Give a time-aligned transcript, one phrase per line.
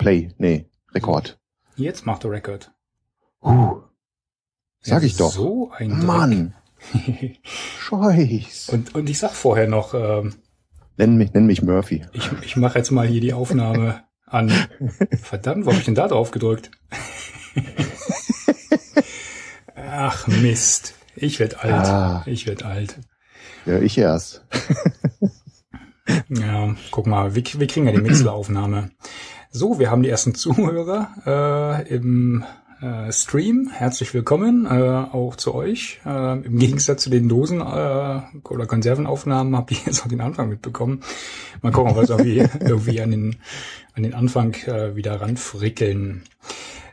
[0.00, 0.30] Play.
[0.38, 1.38] Nee, Rekord.
[1.76, 2.72] Jetzt macht er Record.
[3.42, 3.82] Uh,
[4.80, 5.30] sag ich doch.
[5.30, 6.06] So ein.
[6.06, 6.54] Mann.
[7.42, 8.70] Scheiß.
[8.70, 10.36] Und, und ich sag vorher noch, ähm,
[10.96, 12.06] Nenn mich, nenn mich Murphy.
[12.12, 14.50] ich, ich mache jetzt mal hier die Aufnahme an.
[15.20, 16.70] Verdammt, wo hab ich denn da drauf gedrückt?
[19.76, 20.94] Ach Mist.
[21.14, 21.72] Ich werd alt.
[21.72, 22.22] Ah.
[22.24, 22.98] Ich werd alt.
[23.66, 24.46] Ja, ich erst.
[26.30, 28.90] Ja, guck mal, wir, wir kriegen ja die Mixler-Aufnahme.
[29.52, 32.44] So, wir haben die ersten Zuhörer äh, im
[32.80, 33.68] äh, Stream.
[33.72, 35.98] Herzlich willkommen äh, auch zu euch.
[36.06, 40.50] Äh, Im Gegensatz zu den Dosen- äh, oder Konservenaufnahmen habt ihr jetzt auch den Anfang
[40.50, 41.00] mitbekommen.
[41.62, 43.38] Mal gucken, ob wir es irgendwie, irgendwie an den,
[43.94, 46.22] an den Anfang äh, wieder ranfrickeln.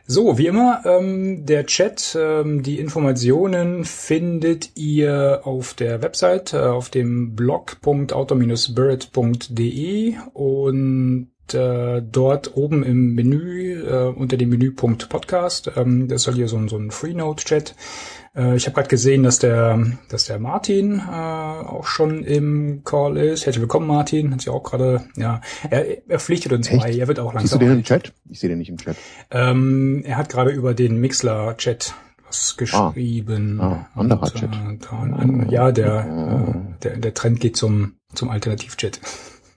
[0.04, 6.60] So, wie immer, ähm, der Chat, ähm, die Informationen findet ihr auf der Website, äh,
[6.60, 16.08] auf dem blog.auto-spirit.de und äh, dort oben im Menü, äh, unter dem Menüpunkt Podcast, ähm,
[16.08, 17.74] das soll hier so, ein- so ein Freenode-Chat.
[18.36, 19.78] Äh, ich habe gerade gesehen, dass der,
[20.08, 23.46] dass der Martin äh, auch schon im Call ist.
[23.46, 24.32] Herzlich willkommen, Martin.
[24.32, 26.80] Hat sich auch gerade, ja, er, er pflichtet uns Echt?
[26.80, 26.92] bei.
[26.92, 27.60] Er wird auch Siehst du langsam.
[27.60, 28.12] den im Chat?
[28.28, 28.96] Ich sehe den nicht im Chat.
[29.30, 31.94] Ähm, er hat gerade über den Mixler-Chat
[32.26, 33.58] was geschrieben.
[33.60, 34.50] Ah, anderer Und, Chat.
[34.52, 39.00] Äh, da, ja, der, äh, der, der Trend geht zum, zum Alternativ-Chat.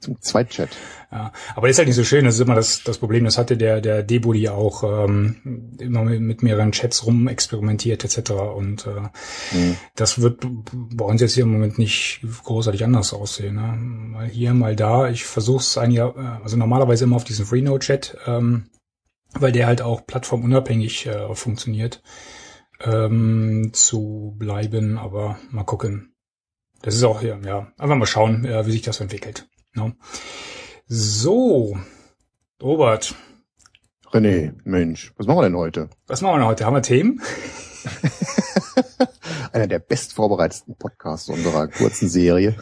[0.01, 0.69] Zum Zweitchat.
[1.11, 2.25] Ja, aber das ist halt nicht so schön.
[2.25, 3.23] Das ist immer das, das Problem.
[3.23, 8.31] Das hatte der, der Debody auch ähm, immer mit, mit mehreren Chats rumexperimentiert etc.
[8.31, 9.09] Und äh,
[9.51, 9.77] Hm.
[9.95, 10.39] das wird
[10.71, 13.55] bei uns jetzt hier im Moment nicht großartig anders aussehen.
[13.55, 13.77] Ne?
[13.77, 15.09] Mal hier, mal da.
[15.09, 18.69] Ich versuche es eigentlich, äh, also normalerweise immer auf diesen Freenode-Chat, ähm,
[19.33, 22.01] weil der halt auch plattformunabhängig äh, funktioniert,
[22.83, 24.97] ähm, zu bleiben.
[24.97, 26.15] Aber mal gucken.
[26.81, 29.47] Das ist auch hier, ja, einfach mal schauen, äh, wie sich das entwickelt.
[29.73, 29.95] Ne?
[30.87, 31.77] So,
[32.61, 33.15] Robert,
[34.11, 35.89] René, Mensch, was machen wir denn heute?
[36.07, 36.65] was machen wir denn heute?
[36.65, 37.21] Haben wir Themen?
[39.53, 42.55] Einer der bestvorbereitetsten Podcasts unserer kurzen Serie.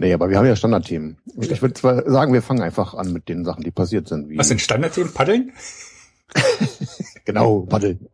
[0.00, 1.18] Nee, aber wir haben ja Standardthemen.
[1.40, 4.36] Ich würde zwar sagen, wir fangen einfach an mit den Sachen, die passiert sind.
[4.36, 5.12] Was sind Standardthemen?
[5.12, 5.52] Paddeln?
[7.26, 8.06] Genau, paddeln.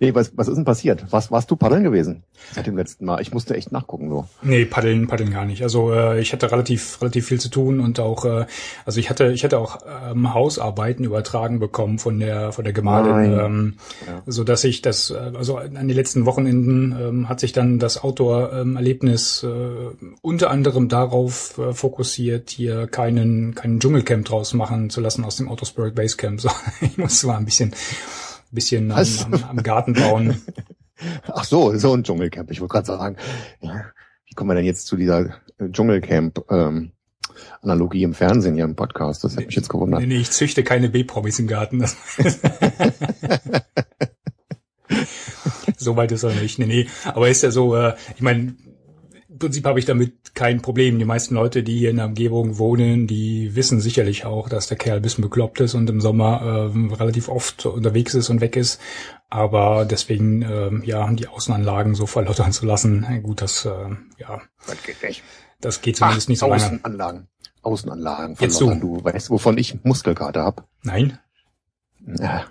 [0.00, 1.04] Nee, was, was ist denn passiert?
[1.10, 2.22] Was, warst du paddeln gewesen?
[2.52, 3.20] Seit dem letzten Mal.
[3.20, 4.26] Ich musste echt nachgucken, so.
[4.42, 5.62] Nee, paddeln, paddeln gar nicht.
[5.62, 8.46] Also äh, ich hatte relativ, relativ viel zu tun und auch, äh,
[8.84, 9.78] also ich hatte, ich hatte auch
[10.10, 13.74] ähm, Hausarbeiten übertragen bekommen von der, von der Gemahlin, ähm,
[14.06, 14.22] Ja.
[14.26, 18.02] so dass ich das, äh, also an den letzten Wochenenden ähm, hat sich dann das
[18.02, 19.48] Outdoor-Erlebnis äh,
[20.22, 25.48] unter anderem darauf äh, fokussiert, hier keinen, keinen Dschungelcamp draus machen zu lassen aus dem
[25.48, 26.40] Autospirit Basecamp.
[26.40, 26.48] So,
[26.80, 27.74] ich musste mal ein bisschen,
[28.50, 29.24] bisschen am, Was?
[29.24, 30.40] am, am Garten bauen.
[31.32, 32.50] Ach so, so ein Dschungelcamp.
[32.50, 33.16] Ich wollte gerade sagen,
[33.60, 33.86] ja,
[34.26, 36.92] wie kommen wir denn jetzt zu dieser äh, Dschungelcamp ähm,
[37.62, 39.24] Analogie im Fernsehen, hier im Podcast?
[39.24, 40.00] Das hat mich jetzt gewundert.
[40.00, 41.84] Nee, nee, ich züchte keine B-Promis im Garten.
[45.80, 46.58] So weit ist er nicht.
[46.58, 46.86] Nee, nee.
[47.04, 48.54] Aber ist ja so, äh, ich meine,
[49.40, 51.00] Prinzip habe ich damit kein Problem.
[51.00, 54.76] Die meisten Leute, die hier in der Umgebung wohnen, die wissen sicherlich auch, dass der
[54.76, 58.54] Kerl ein bisschen bekloppt ist und im Sommer ähm, relativ oft unterwegs ist und weg
[58.54, 58.80] ist.
[59.28, 63.70] Aber deswegen, ähm, ja, die Außenanlagen so verlottern zu lassen, gut, das, äh,
[64.18, 65.22] ja, Das geht nicht.
[65.60, 66.62] das geht zumindest nicht so lange.
[66.62, 67.28] Außenanlagen.
[67.62, 68.36] Außenanlagen.
[68.38, 68.80] Jetzt verlottern.
[68.80, 68.96] du.
[68.98, 70.68] Du weißt, wovon ich Muskelkater hab.
[70.82, 71.18] Nein?
[72.06, 72.44] Ja,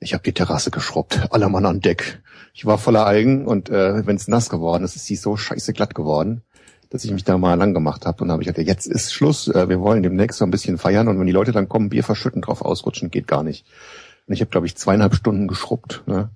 [0.00, 1.28] ich habe die Terrasse geschrubbt.
[1.30, 2.20] Aller Mann an Deck.
[2.56, 5.74] Ich war voller Algen und äh, wenn es nass geworden ist, ist sie so scheiße
[5.74, 6.40] glatt geworden,
[6.88, 9.46] dass ich mich da mal lang gemacht habe und habe ich gesagt, jetzt ist Schluss.
[9.48, 12.02] Äh, wir wollen demnächst so ein bisschen feiern und wenn die Leute dann kommen, Bier
[12.02, 13.66] verschütten, drauf ausrutschen, geht gar nicht.
[14.26, 16.30] Und ich habe, glaube ich, zweieinhalb Stunden geschrubbt, ne?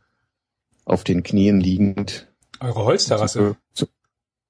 [0.84, 2.28] auf den Knien liegend.
[2.60, 3.56] Eure Holzterrasse?
[3.72, 3.86] Zu,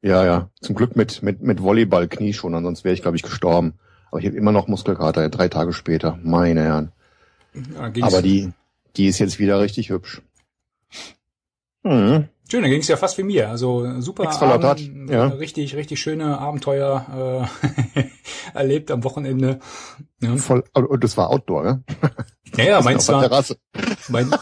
[0.03, 0.51] ja, ja.
[0.61, 3.75] Zum Glück mit mit mit Volleyball-Knie schon, ansonsten wäre ich, glaube ich, gestorben.
[4.11, 6.19] Aber ich habe immer noch Muskelkater, drei Tage später.
[6.21, 6.91] Meine Herren.
[7.55, 8.51] Ja, Aber die,
[8.97, 10.21] die ist jetzt wieder richtig hübsch.
[11.83, 12.29] Mhm.
[12.51, 13.49] Schön, dann ging es ja fast wie mir.
[13.49, 15.29] Also super Abend, ja.
[15.29, 17.49] richtig, richtig schöne Abenteuer
[17.95, 18.03] äh,
[18.55, 19.61] erlebt am Wochenende.
[20.21, 21.85] Ja, Voll, und das war Outdoor, ne?
[22.57, 23.45] ja, ja Auf meins war,
[24.09, 24.35] mein,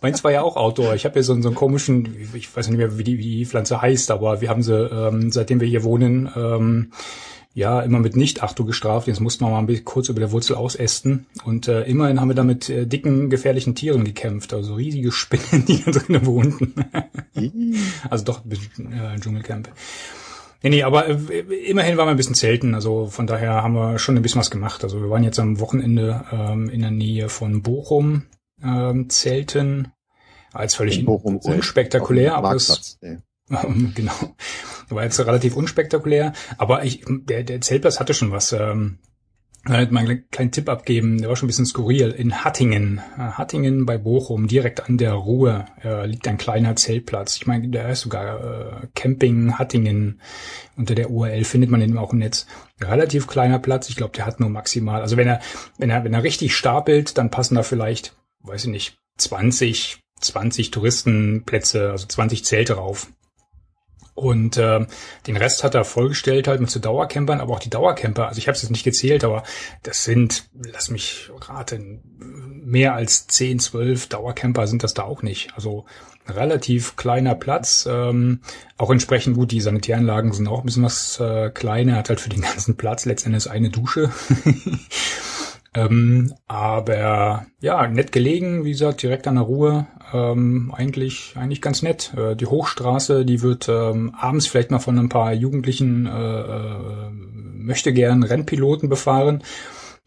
[0.00, 0.94] meins war ja auch Outdoor.
[0.94, 3.46] Ich habe ja so, so einen komischen, ich weiß nicht mehr, wie die, wie die
[3.46, 6.92] Pflanze heißt, aber wir haben sie, ähm, seitdem wir hier wohnen, ähm,
[7.58, 9.08] ja, immer mit Nicht-Achtung gestraft.
[9.08, 11.26] Jetzt mussten wir mal ein bisschen kurz über der Wurzel ausästen.
[11.44, 14.54] Und äh, immerhin haben wir da mit äh, dicken, gefährlichen Tieren gekämpft.
[14.54, 16.72] Also riesige Spinnen, die da drinnen wohnten.
[18.08, 19.70] Also doch ein bisschen äh, Dschungelcamp.
[20.62, 21.14] Nee, nee, aber äh,
[21.66, 22.76] immerhin waren wir ein bisschen zelten.
[22.76, 24.84] Also von daher haben wir schon ein bisschen was gemacht.
[24.84, 28.26] Also wir waren jetzt am Wochenende ähm, in der Nähe von Bochum
[28.62, 29.88] ähm, zelten.
[30.52, 32.98] Als völlig In Bochum unspektakulär, aber es,
[33.94, 34.34] genau.
[34.88, 38.52] War jetzt relativ unspektakulär, aber ich, der, der Zeltplatz hatte schon was.
[38.52, 38.98] Ähm,
[39.66, 42.10] halt mal einen kleinen Tipp abgeben, der war schon ein bisschen skurril.
[42.10, 47.36] In Hattingen, äh, Hattingen bei Bochum, direkt an der Ruhr, äh, liegt ein kleiner Zeltplatz.
[47.36, 50.20] Ich meine, der ist sogar äh, Camping Hattingen.
[50.76, 52.46] Unter der URL findet man den auch im Netz.
[52.80, 53.88] Relativ kleiner Platz.
[53.88, 55.02] Ich glaube, der hat nur maximal.
[55.02, 55.40] Also wenn er,
[55.76, 60.70] wenn er, wenn er richtig stapelt, dann passen da vielleicht, weiß ich nicht, 20, 20
[60.70, 63.08] Touristenplätze, also 20 Zelte rauf.
[64.18, 64.84] Und äh,
[65.28, 68.48] den Rest hat er vollgestellt halt mit so Dauercampern, aber auch die Dauercamper, also ich
[68.48, 69.44] habe es jetzt nicht gezählt, aber
[69.84, 72.02] das sind, lass mich raten,
[72.64, 75.54] mehr als 10, 12 Dauercamper sind das da auch nicht.
[75.54, 75.84] Also
[76.26, 78.40] relativ kleiner Platz, ähm,
[78.76, 82.28] auch entsprechend gut, die Sanitäranlagen sind auch ein bisschen was äh, kleiner, hat halt für
[82.28, 84.10] den ganzen Platz letztendlich eine Dusche.
[85.74, 89.86] Ähm, aber ja, nett gelegen, wie gesagt, direkt an der Ruhe.
[90.12, 92.14] Ähm, eigentlich, eigentlich ganz nett.
[92.16, 97.10] Äh, die Hochstraße, die wird ähm, abends vielleicht mal von ein paar Jugendlichen äh, äh,
[97.10, 99.42] möchte gern Rennpiloten befahren.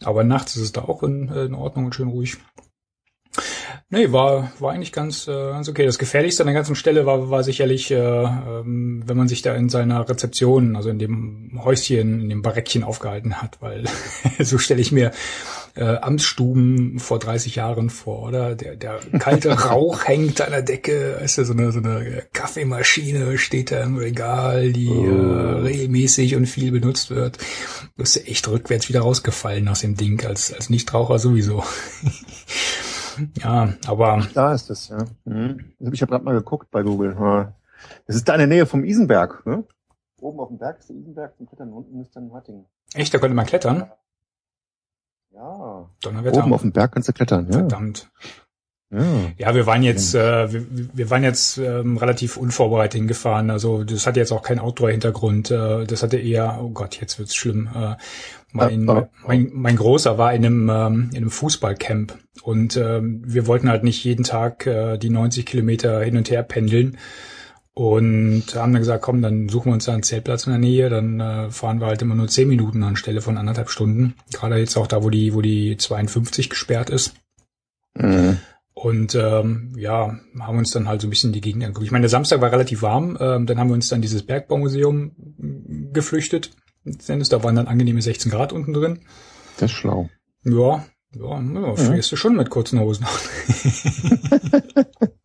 [0.04, 2.38] Aber nachts ist es da auch in, in Ordnung und schön ruhig.
[3.94, 5.86] Nee, war, war eigentlich ganz, äh, ganz okay.
[5.86, 9.54] Das Gefährlichste an der ganzen Stelle war, war sicherlich, äh, ähm, wenn man sich da
[9.54, 13.84] in seiner Rezeption, also in dem Häuschen, in dem Bareckchen aufgehalten hat, weil
[14.40, 15.12] so stelle ich mir
[15.76, 18.56] äh, Amtsstuben vor 30 Jahren vor, oder?
[18.56, 23.38] Der, der kalte Rauch hängt an der Decke, ist ja so eine, so eine Kaffeemaschine
[23.38, 25.06] steht da im Regal, die oh.
[25.06, 27.38] äh, regelmäßig und viel benutzt wird.
[27.38, 31.64] Du bist ja echt rückwärts wieder rausgefallen aus dem Ding, als, als Nichtraucher sowieso.
[33.44, 34.26] Ja, aber.
[34.34, 35.06] Da ist es, ja.
[35.26, 35.74] Mhm.
[35.92, 37.54] Ich habe gerade mal geguckt bei Google.
[38.08, 39.64] Das ist da in der Nähe vom Isenberg, ne?
[40.22, 42.66] Oben auf dem Berg ist der Isenberg zum Klettern, unten ist dann Hattingen.
[42.94, 43.92] Echt, da könnte man klettern?
[45.34, 45.90] Ja.
[46.02, 46.44] Donnerwetter.
[46.44, 47.60] Oben auf dem Berg kannst du klettern, ja.
[47.60, 48.10] Verdammt.
[48.94, 49.06] Ja.
[49.38, 53.50] ja, wir waren jetzt, äh, wir, wir waren jetzt ähm, relativ unvorbereitet hingefahren.
[53.50, 55.50] Also das hatte jetzt auch keinen Outdoor-Hintergrund.
[55.50, 57.70] Äh, das hatte eher, oh Gott, jetzt wird's schlimm.
[57.74, 57.96] Äh,
[58.52, 63.48] mein, äh, mein, mein Großer war in einem, ähm, in einem Fußballcamp und ähm, wir
[63.48, 66.98] wollten halt nicht jeden Tag äh, die 90 Kilometer hin und her pendeln
[67.82, 70.88] und haben dann gesagt, komm, dann suchen wir uns da einen Zeltplatz in der Nähe,
[70.92, 74.14] dann äh, fahren wir halt immer nur 10 Minuten anstelle von anderthalb Stunden.
[74.32, 77.16] Gerade jetzt auch da, wo die, wo die 52 gesperrt ist.
[77.96, 78.38] Mhm.
[78.76, 81.88] Und ähm, ja, haben uns dann halt so ein bisschen die Gegend angeguckt.
[81.88, 85.14] Ich meine, der Samstag war relativ warm, ähm, dann haben wir uns dann dieses Bergbaumuseum
[85.92, 86.52] geflüchtet.
[86.84, 89.00] Letztendlich, da waren dann angenehme 16 Grad unten drin.
[89.58, 90.08] Das ist schlau.
[90.44, 90.86] Ja,
[91.16, 93.08] ja, ja frierst du schon mit kurzen Hosen.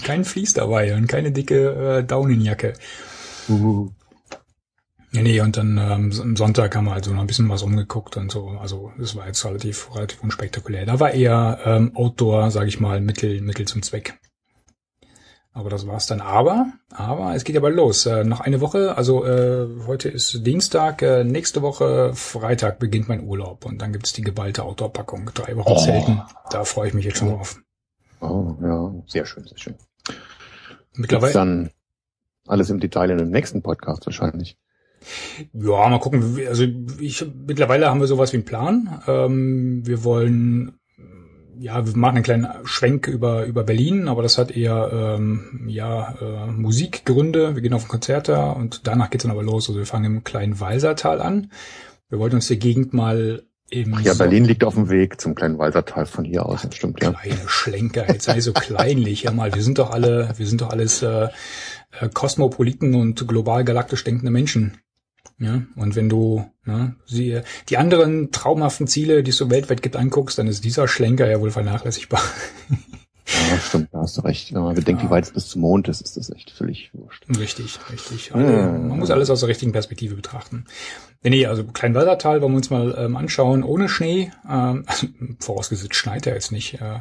[0.00, 2.72] Kein Fließ dabei und keine dicke äh, Daunenjacke.
[3.48, 3.90] Uh.
[5.14, 7.62] Nee, nee, und dann ähm, am Sonntag haben wir halt so noch ein bisschen was
[7.62, 8.48] umgeguckt und so.
[8.60, 10.86] Also es war jetzt relativ, relativ unspektakulär.
[10.86, 14.18] Da war eher ähm, Outdoor, sage ich mal, Mittel, Mittel zum Zweck.
[15.52, 16.22] Aber das war's dann.
[16.22, 18.06] Aber, aber es geht ja bald los.
[18.06, 23.22] Äh, noch eine Woche, also äh, heute ist Dienstag, äh, nächste Woche Freitag beginnt mein
[23.22, 25.30] Urlaub und dann gibt's die geballte Outdoor-Packung.
[25.34, 25.84] Drei Wochen oh.
[25.84, 26.22] Zelten.
[26.50, 27.60] Da freue ich mich jetzt schon drauf.
[28.22, 29.74] Oh, ja, sehr schön, sehr schön.
[30.94, 31.32] Mittlerweile.
[31.32, 31.70] Dann
[32.46, 34.56] alles im Detail in dem nächsten Podcast wahrscheinlich.
[35.52, 36.38] Ja, mal gucken.
[36.48, 36.64] Also
[37.00, 39.02] ich mittlerweile haben wir sowas wie einen Plan.
[39.08, 40.78] Ähm, wir wollen
[41.58, 46.14] ja, wir machen einen kleinen Schwenk über über Berlin, aber das hat eher ähm, ja
[46.20, 47.54] äh, Musikgründe.
[47.56, 49.68] Wir gehen auf ein Konzert da und danach geht's dann aber los.
[49.68, 51.50] Also wir fangen im kleinen Walsertal an.
[52.08, 53.42] Wir wollten uns die Gegend mal
[53.72, 56.74] im Ach ja, Berlin liegt auf dem Weg zum kleinen Walsertal von hier aus, das
[56.74, 57.12] stimmt ja.
[57.12, 59.54] Kleine Schlenker, jetzt sei so kleinlich, ja mal.
[59.54, 61.28] Wir sind doch alle, wir sind doch alles äh,
[61.98, 64.78] äh, Kosmopoliten und global galaktisch denkende Menschen.
[65.38, 69.96] Ja, und wenn du ne, sie, die anderen traumhaften Ziele, die es so weltweit gibt,
[69.96, 72.22] anguckst, dann ist dieser Schlenker ja wohl vernachlässigbar.
[73.50, 74.52] Ja, stimmt, da hast du recht.
[74.52, 75.08] Wenn man bedenkt, ja.
[75.08, 77.24] wie weit es bis zum Mond ist, ist das echt völlig wurscht.
[77.28, 78.34] Richtig, richtig.
[78.34, 78.66] Also, ja.
[78.72, 80.64] Man muss alles aus der richtigen Perspektive betrachten.
[81.22, 84.30] Nee, nee, also Kleinwaldertal wollen wir uns mal ähm, anschauen, ohne Schnee.
[84.48, 85.06] Ähm, also,
[85.38, 86.80] vorausgesetzt schneit er jetzt nicht.
[86.80, 87.00] Äh,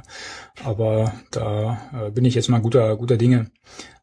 [0.63, 3.51] aber da äh, bin ich jetzt mal guter, guter Dinge.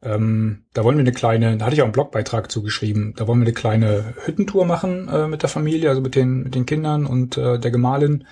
[0.02, 3.40] Ähm, da wollen wir eine kleine, da hatte ich auch einen Blogbeitrag zugeschrieben, da wollen
[3.40, 7.04] wir eine kleine Hüttentour machen äh, mit der Familie, also mit den, mit den Kindern
[7.04, 8.25] und äh, der Gemahlin.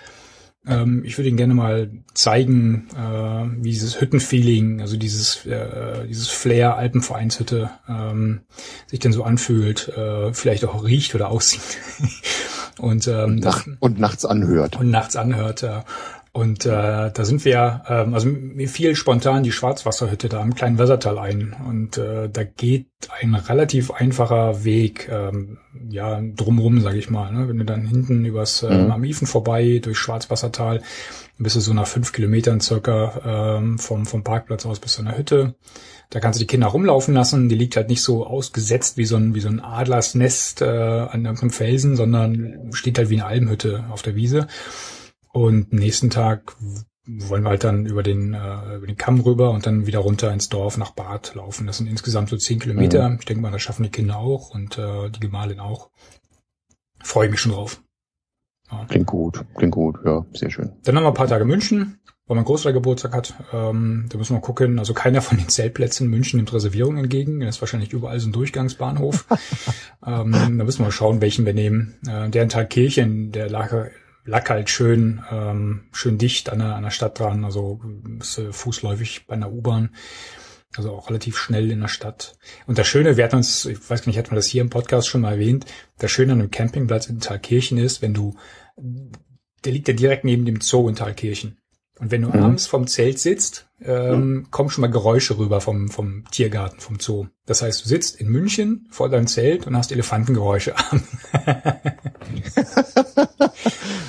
[0.66, 6.28] Ähm, ich würde Ihnen gerne mal zeigen, äh, wie dieses Hüttenfeeling, also dieses, äh, dieses
[6.28, 8.40] Flair Alpenvereinshütte ähm,
[8.87, 11.78] sich denn so anfühlt, äh, vielleicht auch riecht oder aussieht.
[12.78, 14.76] und, ähm, und, nach, und nachts anhört.
[14.76, 15.85] Und nachts anhört, ja.
[16.36, 20.78] Und äh, da sind wir, ähm, also mir fiel spontan die Schwarzwasserhütte da am kleinen
[20.78, 21.56] Wassertal ein.
[21.66, 22.88] Und äh, da geht
[23.22, 25.56] ein relativ einfacher Weg, ähm,
[25.88, 27.32] ja, drumrum, sag ich mal.
[27.32, 27.48] Ne?
[27.48, 28.90] Wenn du dann hinten übers äh, mhm.
[28.90, 30.82] am Ifen vorbei, durch Schwarzwassertal,
[31.38, 35.16] bist du so nach fünf Kilometern circa ähm, vom, vom Parkplatz aus bis zu einer
[35.16, 35.54] Hütte.
[36.10, 37.48] Da kannst du die Kinder rumlaufen lassen.
[37.48, 41.24] Die liegt halt nicht so ausgesetzt wie so ein, wie so ein Adlersnest äh, an
[41.24, 44.48] irgendeinem Felsen, sondern steht halt wie eine Almhütte auf der Wiese.
[45.36, 46.56] Und nächsten Tag
[47.06, 50.32] wollen wir halt dann über den, äh, über den Kamm rüber und dann wieder runter
[50.32, 51.66] ins Dorf nach Bad laufen.
[51.66, 53.06] Das sind insgesamt so zehn Kilometer.
[53.06, 53.16] Mhm.
[53.18, 55.90] Ich denke mal, das schaffen die Kinder auch und äh, die Gemahlin auch.
[57.02, 57.82] Freue ich mich schon drauf.
[58.72, 58.86] Ja.
[58.88, 60.72] Klingt gut, klingt gut, ja, sehr schön.
[60.84, 63.34] Dann haben wir ein paar Tage München, weil mein Großvater Geburtstag hat.
[63.52, 64.78] Ähm, da müssen wir gucken.
[64.78, 67.40] Also keiner von den Zeltplätzen in München nimmt Reservierungen entgegen.
[67.40, 69.26] Das ist wahrscheinlich überall so ein Durchgangsbahnhof.
[70.06, 71.96] ähm, da müssen wir schauen, welchen wir nehmen.
[72.08, 73.70] Äh, der in Thalkirchen, der lag
[74.26, 77.80] lag halt schön, ähm, schön dicht an der, an der Stadt dran, also
[78.21, 79.95] ist, äh, fußläufig bei einer U-Bahn.
[80.76, 82.37] Also auch relativ schnell in der Stadt.
[82.66, 84.68] Und das Schöne, wir hatten uns, ich weiß gar nicht, hatten wir das hier im
[84.68, 85.64] Podcast schon mal erwähnt,
[85.99, 88.35] das Schöne an einem Campingplatz in Thalkirchen ist, wenn du,
[89.64, 91.56] der liegt ja direkt neben dem Zoo in Thalkirchen.
[91.99, 92.42] Und wenn du mhm.
[92.42, 94.50] abends vom Zelt sitzt, ähm, mhm.
[94.50, 97.26] kommen schon mal Geräusche rüber vom, vom Tiergarten, vom Zoo.
[97.45, 101.02] Das heißt, du sitzt in München vor deinem Zelt und hast Elefantengeräusche an.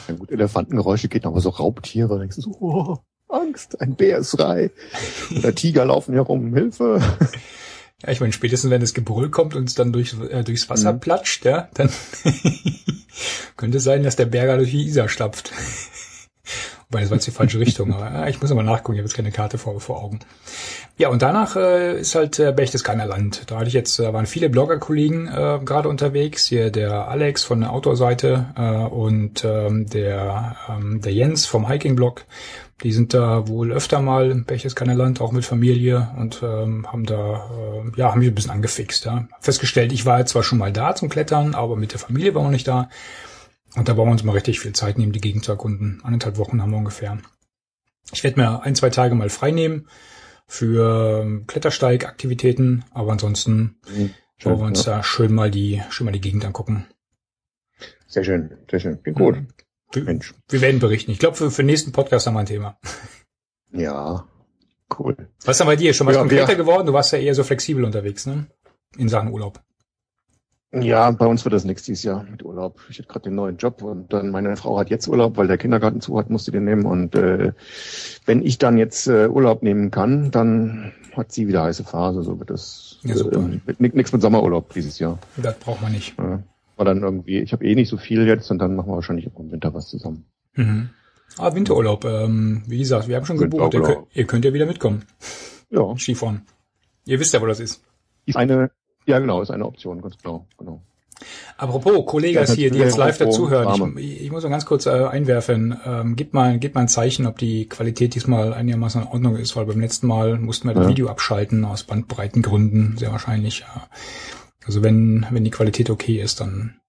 [0.08, 2.98] ja gut, Elefantengeräusche geht aber so Raubtiere, da denkst du so, oh,
[3.30, 4.72] Angst, ein Bär ist frei.
[5.38, 7.02] Oder Tiger laufen herum, Hilfe.
[8.04, 10.94] Ja, ich meine, spätestens wenn das Gebrüll kommt und es dann durch, äh, durchs Wasser
[10.94, 11.00] mhm.
[11.00, 11.90] platscht, ja, dann
[13.58, 15.52] könnte sein, dass der Berger durch die Isar stapft.
[16.90, 19.08] Wobei, das war jetzt die falsche Richtung, aber ja, ich muss aber nachgucken, ich habe
[19.08, 20.20] jetzt keine Karte vor, vor Augen.
[20.98, 23.44] Ja, und danach äh, ist halt äh, Berchtesgadener Land.
[23.48, 26.48] Da hatte ich jetzt, äh, waren viele Blogger-Kollegen äh, gerade unterwegs.
[26.48, 32.26] Hier der Alex von der Outdoor-Seite äh, und ähm, der, ähm, der Jens vom Hiking-Blog.
[32.84, 37.06] Die sind da wohl öfter mal im Berchtesgadener Land, auch mit Familie und ähm, haben
[37.06, 39.06] da, äh, ja, haben mich ein bisschen angefixt.
[39.06, 39.28] Ja.
[39.40, 42.52] Festgestellt, ich war zwar schon mal da zum Klettern, aber mit der Familie war noch
[42.52, 42.90] nicht da.
[43.78, 46.02] Und da brauchen wir uns mal richtig viel Zeit nehmen, die Gegend zu erkunden.
[46.04, 47.20] Anderthalb Wochen haben wir ungefähr.
[48.12, 49.88] Ich werde mir ein, zwei Tage mal frei nehmen
[50.48, 54.14] für ähm, Klettersteigaktivitäten, aber ansonsten mhm.
[54.42, 54.98] wollen wir uns ja.
[54.98, 56.88] da schön mal die, schön mal die Gegend angucken.
[58.08, 59.04] Sehr schön, sehr schön.
[59.04, 59.38] Klingt gut.
[59.92, 60.34] Wir, Mensch.
[60.50, 61.12] wir werden berichten.
[61.12, 62.80] Ich glaube, für, für den nächsten Podcast haben wir ein Thema.
[63.72, 64.28] Ja,
[64.98, 65.30] cool.
[65.44, 65.94] Was ist denn bei dir?
[65.94, 66.58] Schon was ja, konkreter ja.
[66.58, 66.88] geworden?
[66.88, 68.48] Du warst ja eher so flexibel unterwegs, ne?
[68.98, 69.62] In Sachen Urlaub.
[70.74, 72.82] Ja, bei uns wird das nichts dieses Jahr mit Urlaub.
[72.90, 75.58] Ich hatte gerade den neuen Job und dann meine Frau hat jetzt Urlaub, weil der
[75.58, 76.86] Kindergarten zu hat, musste den nehmen.
[76.86, 77.54] Und äh,
[78.26, 82.22] wenn ich dann jetzt äh, Urlaub nehmen kann, dann hat sie wieder heiße Phase.
[82.22, 85.20] So wird das ja, äh, nichts mit Sommerurlaub dieses Jahr.
[85.38, 86.18] Das braucht man nicht.
[86.20, 86.44] Ja,
[86.76, 89.26] war dann irgendwie, ich habe eh nicht so viel jetzt und dann machen wir wahrscheinlich
[89.26, 90.26] im Winter was zusammen.
[90.56, 90.90] Mhm.
[91.38, 92.04] Ah, Winterurlaub.
[92.04, 93.74] Ähm, wie gesagt, wir haben schon gebucht.
[93.74, 95.04] Ihr könnt, ihr könnt ja wieder mitkommen.
[95.70, 95.96] Ja.
[95.98, 96.42] Skifahren.
[97.06, 97.84] Ihr wisst ja, wo das ist.
[98.34, 98.72] Eine
[99.08, 100.46] ja, genau, ist eine Option, ganz genau.
[100.58, 100.82] genau.
[101.58, 105.76] Apropos Kollegas hier, die jetzt live dazuhören, ich, ich muss noch ganz kurz äh, einwerfen,
[105.84, 109.56] ähm, gib mal, gib mal ein Zeichen, ob die Qualität diesmal einigermaßen in Ordnung ist,
[109.56, 110.82] weil beim letzten Mal mussten wir ja.
[110.82, 113.62] das Video abschalten aus Bandbreitengründen, sehr wahrscheinlich.
[113.62, 113.88] Ja.
[114.66, 116.80] Also wenn, wenn die Qualität okay ist, dann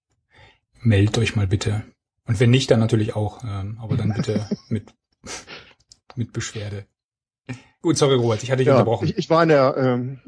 [0.81, 1.83] meldet euch mal bitte.
[2.27, 4.93] Und wenn nicht, dann natürlich auch, ähm, aber dann bitte mit,
[6.15, 6.85] mit Beschwerde.
[7.81, 9.07] Gut, sorry Robert, ich hatte dich ja, unterbrochen.
[9.07, 10.19] Ich, ich war in der, ähm,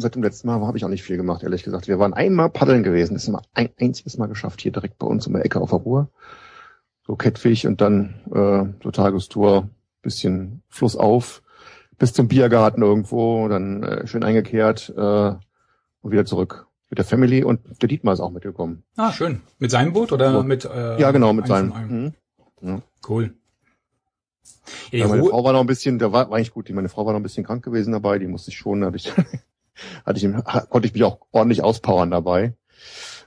[0.00, 1.88] seit dem letzten Mal habe ich auch nicht viel gemacht, ehrlich gesagt.
[1.88, 5.06] Wir waren einmal paddeln gewesen, das ist immer ein einziges Mal geschafft, hier direkt bei
[5.06, 6.08] uns um der Ecke auf der Ruhr.
[7.06, 9.68] So Kettfisch und dann äh, so Tagestour,
[10.02, 11.42] bisschen Fluss auf,
[11.98, 15.00] bis zum Biergarten irgendwo, dann äh, schön eingekehrt äh,
[16.02, 18.82] und wieder zurück mit der Family und der Dietmar ist auch mitgekommen.
[18.96, 19.42] Ah, schön.
[19.58, 20.42] Mit seinem Boot oder so.
[20.42, 21.72] mit äh, Ja, genau, mit seinem.
[21.88, 22.12] Mhm.
[22.62, 22.82] Ja.
[23.08, 23.34] Cool.
[24.90, 27.12] Ja, meine Frau war noch ein bisschen, der war, war eigentlich gut, meine Frau war
[27.12, 29.12] noch ein bisschen krank gewesen dabei, die musste ich schon, hatte ich,
[30.04, 32.54] hatte ich, konnte ich mich auch ordentlich auspowern dabei.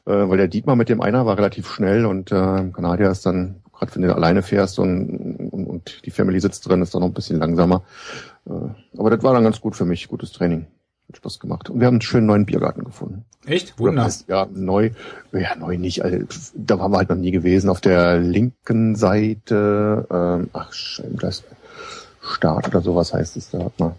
[0.05, 3.61] Äh, weil der Dietmar mit dem einer war relativ schnell und äh, Kanadier ist dann,
[3.71, 7.09] gerade wenn du alleine fährst und, und, und die Family sitzt drin, ist dann noch
[7.09, 7.83] ein bisschen langsamer.
[8.45, 8.51] Äh,
[8.97, 10.67] aber das war dann ganz gut für mich, gutes Training.
[11.07, 11.69] Hat Spaß gemacht.
[11.69, 13.25] Und wir haben einen schönen neuen Biergarten gefunden.
[13.45, 13.77] Echt?
[13.77, 14.09] Wunder.
[14.27, 14.91] Ja, neu.
[15.31, 16.03] Ja, neu nicht.
[16.03, 16.17] Also,
[16.55, 17.69] da waren wir halt noch nie gewesen.
[17.69, 20.71] Auf der linken Seite, ähm, ach,
[21.19, 21.43] das
[22.21, 23.69] Start oder sowas heißt es da.
[23.77, 23.95] Mal.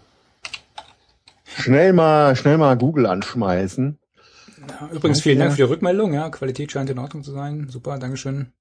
[1.57, 3.97] Schnell mal, schnell mal Google anschmeißen.
[4.69, 6.13] Ja, übrigens vielen Dank für die Rückmeldung.
[6.13, 7.67] Ja, Qualität scheint in Ordnung zu sein.
[7.69, 8.51] Super, Dankeschön.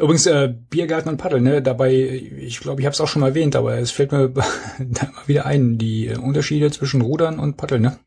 [0.00, 1.62] Übrigens, äh, Biergarten und Paddel, ne?
[1.62, 4.28] Dabei, ich glaube, ich habe es auch schon mal erwähnt, aber es fällt mir
[4.78, 7.98] da mal wieder ein, die äh, Unterschiede zwischen Rudern und Paddeln, ne?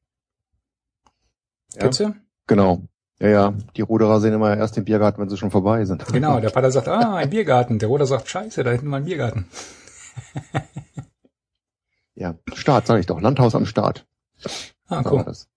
[1.74, 2.06] Ja, Kennst
[2.48, 2.84] genau.
[3.20, 6.06] Ja, ja, die Ruderer sehen immer erst den Biergarten, wenn sie schon vorbei sind.
[6.08, 7.80] Genau, der Vater sagt, ah, ein Biergarten.
[7.80, 9.46] Der Ruder sagt, scheiße, da hinten mal ein Biergarten.
[12.16, 13.22] ja, Start, sage ich doch.
[13.22, 14.06] Landhaus am Start.
[14.88, 15.24] Ah, cool.
[15.26, 15.48] Das.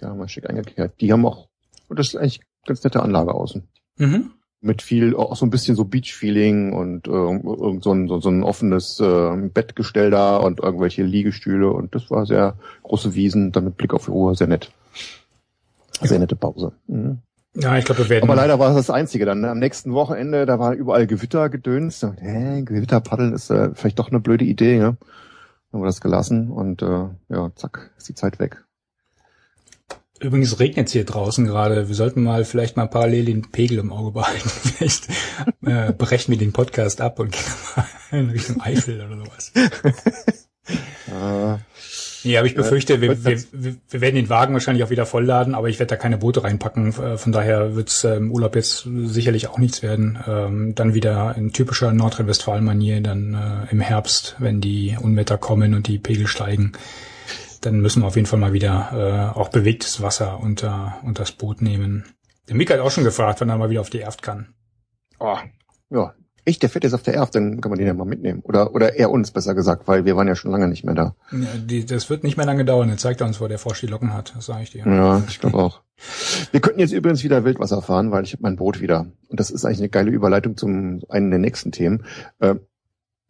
[0.00, 1.00] Ja, mal schick eingekehrt.
[1.00, 1.48] Die haben auch,
[1.88, 3.68] das ist eigentlich ganz nette Anlage außen.
[3.98, 4.32] Mhm.
[4.60, 8.28] Mit viel, auch so ein bisschen so Beach-Feeling und äh, irgend so ein, so, so
[8.28, 13.64] ein offenes äh, Bettgestell da und irgendwelche Liegestühle und das war sehr große Wiesen, dann
[13.64, 14.70] mit Blick auf die Ruhe, sehr nett.
[16.00, 16.72] Sehr nette Pause.
[16.86, 17.18] Mhm.
[17.54, 18.24] Ja, ich glaube, wir werden.
[18.24, 19.26] Aber leider war das das Einzige.
[19.26, 22.02] Dann am nächsten Wochenende, da war überall Gewitter gedöns.
[22.02, 24.96] Hä, Gewitter paddeln ist äh, vielleicht doch eine blöde Idee, ja.
[25.72, 28.62] Haben wir das gelassen und äh, ja, zack, ist die Zeit weg.
[30.20, 31.88] Übrigens regnet es hier draußen gerade.
[31.88, 34.48] Wir sollten mal vielleicht mal parallel den Pegel im Auge behalten.
[34.48, 35.08] vielleicht
[35.62, 37.42] äh, brechen wir den Podcast ab und gehen
[37.76, 39.52] mal in Richtung Eifel oder sowas.
[41.08, 41.58] Äh,
[42.24, 45.68] Nee, aber ich befürchte, wir, wir, wir werden den Wagen wahrscheinlich auch wieder vollladen, aber
[45.68, 46.88] ich werde da keine Boote reinpacken.
[46.88, 50.18] Äh, Von daher wird es im Urlaub jetzt sicherlich auch nichts werden.
[50.26, 55.88] Ähm, dann wieder in typischer Nordrhein-Westfalen-Manier, dann äh, im Herbst, wenn die Unwetter kommen und
[55.88, 56.72] die Pegel steigen,
[57.60, 61.32] dann müssen wir auf jeden Fall mal wieder äh, auch bewegtes Wasser unter, unter das
[61.32, 62.04] Boot nehmen.
[62.48, 64.54] Der Mika hat auch schon gefragt, wann er mal wieder auf die Erft kann.
[65.20, 65.38] oh,
[65.90, 68.40] ja, ich, der fährt jetzt auf der Erft, dann kann man den ja mal mitnehmen.
[68.42, 71.14] Oder, oder er uns, besser gesagt, weil wir waren ja schon lange nicht mehr da.
[71.30, 72.88] Ja, die, das wird nicht mehr lange dauern.
[72.88, 74.34] Jetzt zeigt er uns, wo der Frosch die Locken hat.
[74.34, 74.84] Das sage ich dir.
[74.84, 75.82] Ja, ich glaube auch.
[76.50, 79.06] Wir könnten jetzt übrigens wieder Wildwasser fahren, weil ich habe mein Boot wieder.
[79.28, 82.04] Und das ist eigentlich eine geile Überleitung zum einen der nächsten Themen.
[82.40, 82.56] Äh,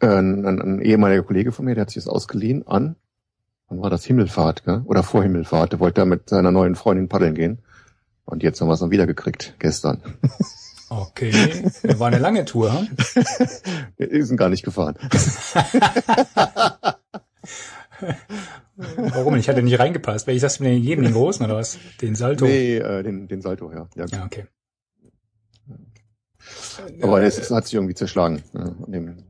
[0.00, 2.96] ein, ein, ein ehemaliger Kollege von mir, der hat sich das ausgeliehen an,
[3.68, 4.82] wann war das Himmelfahrt, gell?
[4.86, 5.72] oder vor Himmelfahrt.
[5.72, 7.58] Der wollte da mit seiner neuen Freundin paddeln gehen.
[8.24, 10.02] Und jetzt haben wir es dann wieder gekriegt, gestern.
[11.00, 11.32] Okay,
[11.98, 12.72] war eine lange Tour.
[12.72, 12.88] Hm?
[13.96, 14.96] Wir sind gar nicht gefahren.
[18.76, 19.36] Warum?
[19.36, 20.26] Ich hatte nicht reingepasst.
[20.26, 21.02] Welches hast du mir gegeben?
[21.04, 21.78] Den großen oder was?
[22.00, 22.44] Den Salto?
[22.46, 23.88] Nee, äh, den, den Salto, ja.
[23.94, 24.46] Ja, Ja, okay.
[27.00, 28.42] Aber das, das hat sich irgendwie zerschlagen.
[28.52, 29.22] Ja, dem,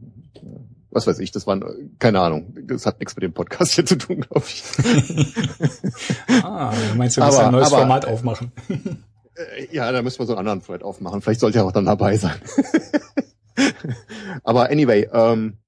[0.90, 1.60] was weiß ich, das war,
[1.98, 4.62] keine Ahnung, das hat nichts mit dem Podcast hier zu tun, glaube ich.
[6.42, 8.52] Ah, du meinst, du musst Aber- ein neues aber- Format aufmachen.
[9.36, 11.22] Äh, Ja, da müssen wir so einen anderen Thread aufmachen.
[11.22, 12.36] Vielleicht sollte er auch dann dabei sein.
[14.44, 15.58] Aber anyway, ähm,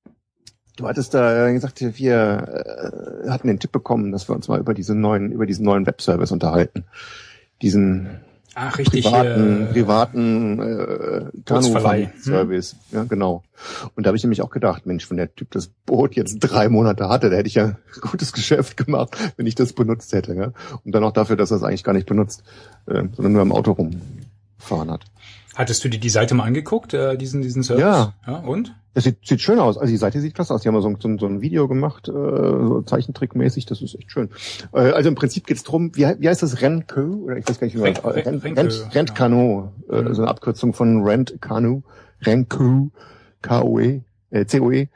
[0.76, 4.74] du hattest da gesagt, wir äh, hatten den Tipp bekommen, dass wir uns mal über
[4.74, 6.84] diesen neuen, über diesen neuen Webservice unterhalten.
[7.62, 8.20] Diesen
[8.54, 9.04] Ach, richtig.
[9.04, 12.06] privaten, äh, privaten äh, Bootsverleih.
[12.06, 12.76] Kanu-Service.
[12.92, 13.42] Ja, genau.
[13.94, 16.68] Und da habe ich nämlich auch gedacht, Mensch, wenn der Typ das Boot jetzt drei
[16.68, 20.34] Monate hatte, da hätte ich ja gutes Geschäft gemacht, wenn ich das benutzt hätte.
[20.34, 20.52] Ja?
[20.84, 22.42] Und dann auch dafür, dass er es eigentlich gar nicht benutzt,
[22.86, 25.04] äh, sondern nur im Auto rumfahren hat.
[25.54, 27.82] Hattest du dir die Seite mal angeguckt, äh, diesen, diesen Service?
[27.82, 28.14] Ja.
[28.26, 28.36] ja.
[28.38, 28.74] Und?
[28.94, 29.76] Das sieht, sieht schön aus.
[29.76, 30.62] Also die Seite sieht klasse aus.
[30.62, 33.66] Die haben so, ein- so, ein- so ein Video gemacht, äh, so Zeichentrickmäßig.
[33.66, 34.30] Das ist echt schön.
[34.72, 36.60] Äh, also im Prinzip geht's drum, wie, wie heißt das?
[36.62, 37.06] Rentkö?
[37.08, 39.68] Oder ich weiß gar nicht, wie man Renk- äh, Renk- Rent, Rent, Rentkanu.
[39.90, 41.82] Äh, so eine Abkürzung von Rent Kanu.
[42.22, 42.86] Renkö.
[43.42, 44.02] K-O-E.
[44.30, 44.88] Äh, C-O-E.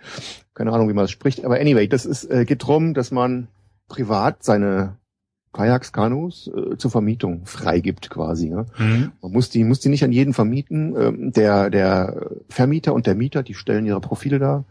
[0.54, 1.44] Keine Ahnung, wie man das spricht.
[1.44, 3.48] Aber anyway, das ist, äh, geht drum, dass man
[3.88, 4.96] privat seine
[5.58, 8.48] Kajaks, Kanus äh, zur Vermietung freigibt quasi.
[8.48, 8.66] Ne?
[8.78, 9.10] Mhm.
[9.20, 10.94] Man muss die, muss die nicht an jeden vermieten.
[10.96, 14.64] Ähm, Der, der Vermieter und der Mieter, die stellen ihre Profile da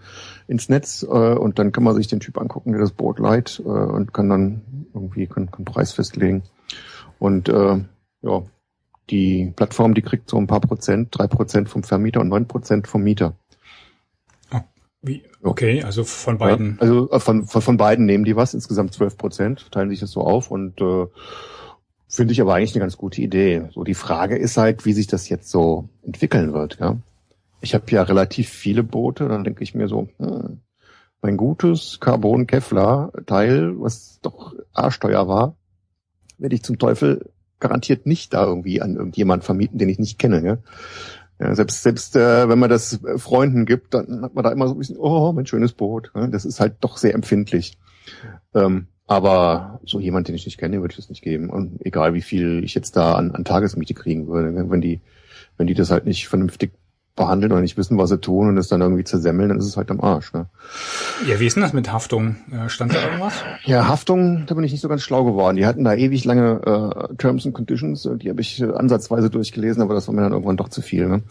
[0.47, 3.61] ins Netz äh, und dann kann man sich den Typ angucken, der das Boot leiht
[3.65, 4.61] äh, und kann dann
[4.93, 6.43] irgendwie kann, kann Preis festlegen.
[7.19, 7.79] Und äh,
[8.21, 8.43] ja,
[9.09, 12.87] die Plattform, die kriegt so ein paar Prozent, drei Prozent vom Vermieter und neun Prozent
[12.87, 13.33] vom Mieter.
[15.07, 15.23] Wie?
[15.41, 16.75] Okay, also von beiden.
[16.75, 19.99] Ja, also äh, von, von, von beiden nehmen die was, insgesamt zwölf Prozent, teilen sich
[19.99, 21.05] das so auf und äh,
[22.07, 23.69] finde ich aber eigentlich eine ganz gute Idee.
[23.73, 26.77] So die Frage ist halt, wie sich das jetzt so entwickeln wird.
[26.79, 26.97] Ja?
[27.61, 30.61] Ich habe ja relativ viele Boote, dann denke ich mir so, hm,
[31.21, 35.55] mein gutes Carbon-Kevlar-Teil, was doch arschteuer war,
[36.37, 40.45] werde ich zum Teufel garantiert nicht da irgendwie an irgendjemand vermieten, den ich nicht kenne.
[40.45, 40.57] Ja?
[41.39, 44.73] Ja, selbst selbst äh, wenn man das Freunden gibt, dann hat man da immer so
[44.73, 46.11] ein bisschen, oh, mein schönes Boot.
[46.15, 47.77] Ja, das ist halt doch sehr empfindlich.
[48.55, 51.49] Ähm, aber so jemand, den ich nicht kenne, würde ich das nicht geben.
[51.49, 54.99] Und egal wie viel ich jetzt da an, an Tagesmiete kriegen würde, ne, wenn die,
[55.57, 56.71] wenn die das halt nicht vernünftig
[57.17, 59.75] behandeln oder nicht wissen, was sie tun und es dann irgendwie zersemmeln, dann ist es
[59.75, 60.31] halt am Arsch.
[60.31, 60.45] Ne?
[61.27, 62.37] Ja, wie ist denn das mit Haftung?
[62.49, 63.33] Äh, Stand da irgendwas?
[63.65, 65.57] Ja, Haftung, da bin ich nicht so ganz schlau geworden.
[65.57, 69.29] Die hatten da ewig lange äh, Terms and Conditions, äh, die habe ich äh, ansatzweise
[69.29, 71.07] durchgelesen, aber das war mir dann irgendwann doch zu viel.
[71.07, 71.23] Ne?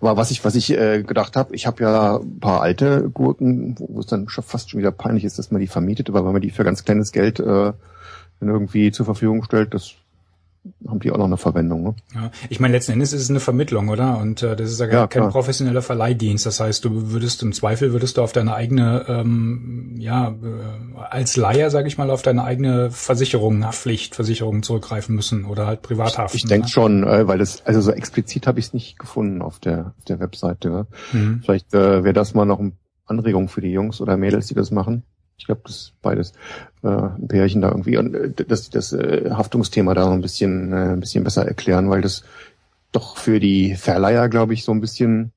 [0.00, 3.74] Aber was ich, was ich äh, gedacht habe, ich habe ja ein paar alte Gurken,
[3.78, 6.32] wo es dann schon fast schon wieder peinlich ist, dass man die vermietet, aber wenn
[6.32, 7.72] man die für ganz kleines Geld äh,
[8.40, 9.94] dann irgendwie zur Verfügung stellt, das
[10.86, 11.82] haben die auch noch eine Verwendung.
[11.82, 11.94] Ne?
[12.14, 14.18] Ja, ich meine, letzten Endes ist es eine Vermittlung, oder?
[14.18, 15.30] Und äh, das ist ja, ja kein klar.
[15.30, 16.44] professioneller Verleihdienst.
[16.44, 21.36] Das heißt, du würdest im Zweifel würdest du auf deine eigene, ähm, ja, äh, als
[21.36, 26.36] Leier, sage ich mal, auf deine eigene Versicherung, Haftpflichtversicherung zurückgreifen müssen oder halt privat haften.
[26.36, 26.70] Ich, ich denke ne?
[26.70, 30.04] schon, äh, weil das, also so explizit habe ich es nicht gefunden auf der, auf
[30.04, 30.70] der Webseite.
[30.70, 30.86] Ne?
[31.12, 31.40] Mhm.
[31.42, 32.72] Vielleicht äh, wäre das mal noch eine
[33.06, 35.04] Anregung für die Jungs oder Mädels, die das machen.
[35.40, 36.32] Ich glaube, das ist beides
[36.82, 40.92] äh, ein Pärchen da irgendwie und äh, das, das äh, Haftungsthema da ein bisschen, äh,
[40.92, 42.24] ein bisschen besser erklären, weil das
[42.92, 45.32] doch für die Verleiher, glaube ich, so ein bisschen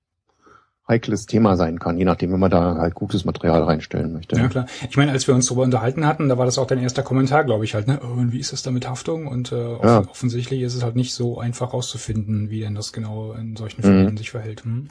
[0.85, 4.35] heikles Thema sein kann, je nachdem, wenn man da halt gutes Material reinstellen möchte.
[4.35, 4.65] Ja klar.
[4.89, 7.45] Ich meine, als wir uns darüber unterhalten hatten, da war das auch dein erster Kommentar,
[7.45, 8.01] glaube ich halt, ne?
[8.03, 9.27] Oh, und wie ist das da mit Haftung?
[9.27, 9.99] Und äh, ja.
[9.99, 14.11] offensichtlich ist es halt nicht so einfach rauszufinden, wie denn das genau in solchen Fällen
[14.11, 14.17] mhm.
[14.17, 14.65] sich verhält.
[14.65, 14.89] Hm?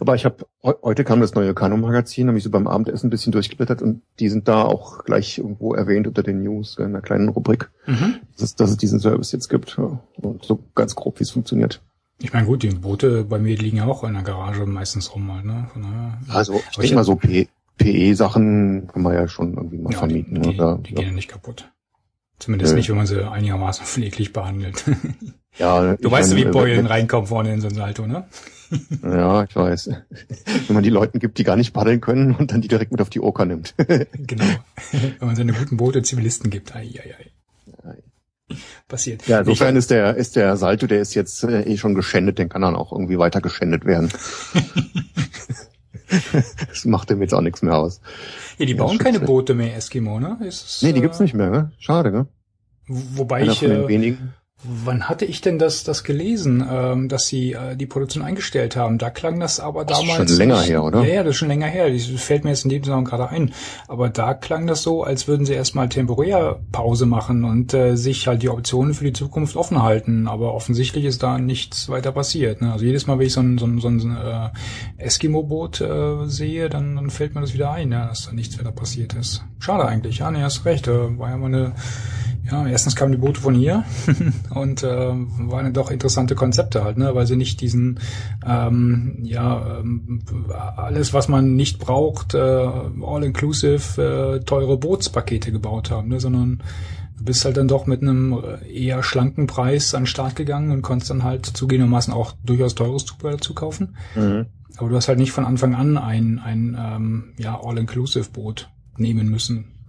[0.00, 3.32] Aber ich habe heute kam das neue Kano-Magazin, habe ich so beim Abendessen ein bisschen
[3.32, 7.28] durchgeblättert und die sind da auch gleich irgendwo erwähnt unter den News in einer kleinen
[7.28, 8.16] Rubrik, mhm.
[8.38, 11.80] dass, dass, es diesen Service jetzt gibt und so ganz grob, wie es funktioniert.
[12.22, 15.32] Ich meine, gut, die Boote bei mir liegen ja auch in der Garage meistens rum
[15.32, 15.68] halt, ne?
[15.72, 17.18] Von daher, also ich denke mal so
[17.78, 20.42] PE-Sachen kann man ja schon irgendwie mal ja, vermieten.
[20.42, 21.00] Die, die, oder, die ja.
[21.00, 21.70] gehen nicht kaputt.
[22.38, 22.78] Zumindest Nö.
[22.78, 24.84] nicht, wenn man sie einigermaßen pfleglich behandelt.
[25.58, 28.24] Ja, du weißt, meine, wie Beulen reinkommen vorne in so ein Salto, ne?
[29.02, 29.90] Ja, ich weiß.
[30.66, 33.00] Wenn man die Leuten gibt, die gar nicht paddeln können und dann die direkt mit
[33.00, 33.74] auf die Oker nimmt.
[34.14, 34.44] genau.
[34.92, 36.74] Wenn man seine guten Boote Zivilisten gibt.
[36.74, 37.30] Ai, ai, ai.
[38.88, 39.26] Passiert.
[39.28, 42.48] Ja, insofern ist der, ist der Salto, der ist jetzt äh, eh schon geschändet, den
[42.48, 44.10] kann dann auch irgendwie weiter geschändet werden.
[46.68, 48.00] das macht dem jetzt auch nichts mehr aus.
[48.58, 50.38] Ja, die bauen keine Boote mehr, Eskimo, ne?
[50.44, 51.70] Ist, nee, die gibt's äh, nicht mehr, ne?
[51.78, 52.26] Schade, ne?
[52.88, 53.60] Wobei Einer ich.
[53.60, 57.76] Von den äh, wenigen Wann hatte ich denn das, das gelesen, ähm, dass sie äh,
[57.76, 58.98] die Produktion eingestellt haben?
[58.98, 60.20] Da klang das aber das damals.
[60.20, 61.00] Ist schon länger her, oder?
[61.02, 61.90] Ja, ja, das ist schon länger her.
[61.90, 63.52] Das fällt mir jetzt in dem Zusammenhang gerade ein.
[63.88, 68.26] Aber da klang das so, als würden sie erstmal temporär Pause machen und äh, sich
[68.26, 70.28] halt die Optionen für die Zukunft offen halten.
[70.28, 72.60] Aber offensichtlich ist da nichts weiter passiert.
[72.60, 72.70] Ne?
[72.70, 74.50] Also jedes Mal, wenn ich so ein, so ein, so ein äh,
[74.98, 78.72] Eskimo-Boot äh, sehe, dann, dann fällt mir das wieder ein, ja, dass da nichts weiter
[78.72, 79.42] passiert ist.
[79.58, 80.18] Schade eigentlich.
[80.18, 80.86] Ja, nee, hast recht.
[80.86, 81.72] Äh, war ja mal eine
[82.50, 83.84] ja, erstens kamen die Boote von hier
[84.50, 88.00] und äh, waren doch interessante Konzepte halt, ne, weil sie nicht diesen
[88.46, 90.22] ähm, ja ähm,
[90.76, 96.62] alles, was man nicht braucht, äh, all-inclusive äh, teure Bootspakete gebaut haben, ne, sondern
[97.18, 100.82] du bist halt dann doch mit einem eher schlanken Preis an den Start gegangen und
[100.82, 103.96] konntest dann halt zugegebenermaßen auch durchaus teures Zubehör dazu kaufen.
[104.14, 104.46] Mhm.
[104.76, 109.79] Aber du hast halt nicht von Anfang an ein, ein ähm, ja, All-Inclusive-Boot nehmen müssen.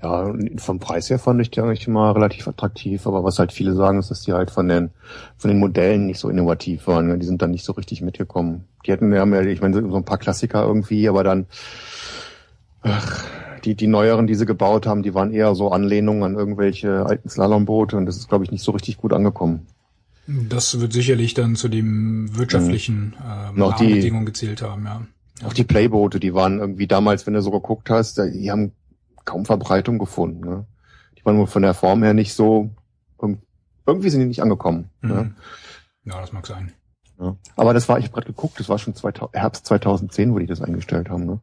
[0.00, 3.74] Ja, vom Preis her fand ich die eigentlich immer relativ attraktiv, aber was halt viele
[3.74, 4.90] sagen, ist, dass die halt von den
[5.36, 7.08] von den Modellen nicht so innovativ waren.
[7.08, 7.18] Ne?
[7.18, 8.64] Die sind dann nicht so richtig mitgekommen.
[8.86, 11.46] Die hätten ja, ich meine, so ein paar Klassiker irgendwie, aber dann
[12.82, 13.24] ach,
[13.64, 17.28] die die neueren, die sie gebaut haben, die waren eher so Anlehnungen an irgendwelche alten
[17.28, 19.66] Slalomboote und das ist, glaube ich, nicht so richtig gut angekommen.
[20.28, 23.16] Das wird sicherlich dann zu dem wirtschaftlichen
[23.54, 23.62] mhm.
[23.62, 25.02] ähm, Bedingungen gezählt haben, ja.
[25.44, 28.72] Auch die Playboote, die waren irgendwie damals, wenn du so geguckt hast, die haben
[29.28, 30.40] kaum Verbreitung gefunden.
[30.40, 30.66] Ne?
[31.16, 32.70] Die waren nur von der Form her nicht so,
[33.86, 34.90] irgendwie sind die nicht angekommen.
[35.00, 35.08] Ne?
[35.08, 35.14] Mhm.
[35.14, 35.34] Ne?
[36.04, 36.72] Ja, das mag sein.
[37.20, 37.36] Ja.
[37.56, 40.46] Aber das war, ich habe gerade geguckt, das war schon 2000, Herbst 2010, wo die
[40.46, 41.26] das eingestellt haben.
[41.26, 41.40] Ne?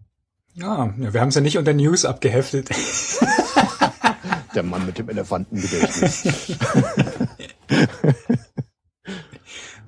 [0.54, 2.70] Ja, ja wir haben es ja nicht unter News abgeheftet.
[4.56, 6.30] Der Mann mit dem Elefantengedächtnis.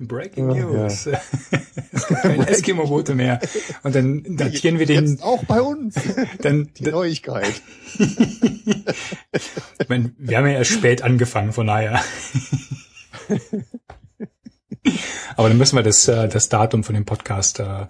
[0.06, 1.06] Breaking ja, News.
[1.06, 1.20] Ja.
[1.92, 3.40] es gibt keine Eskimo-Boote mehr.
[3.82, 5.06] Und dann datieren wir den.
[5.06, 5.94] Jetzt auch bei uns.
[6.40, 7.60] Dann, Die Neuigkeit.
[9.78, 12.00] ich meine, wir haben ja erst spät angefangen, von daher.
[15.36, 17.86] Aber dann müssen wir das, äh, das Datum von dem Podcast äh,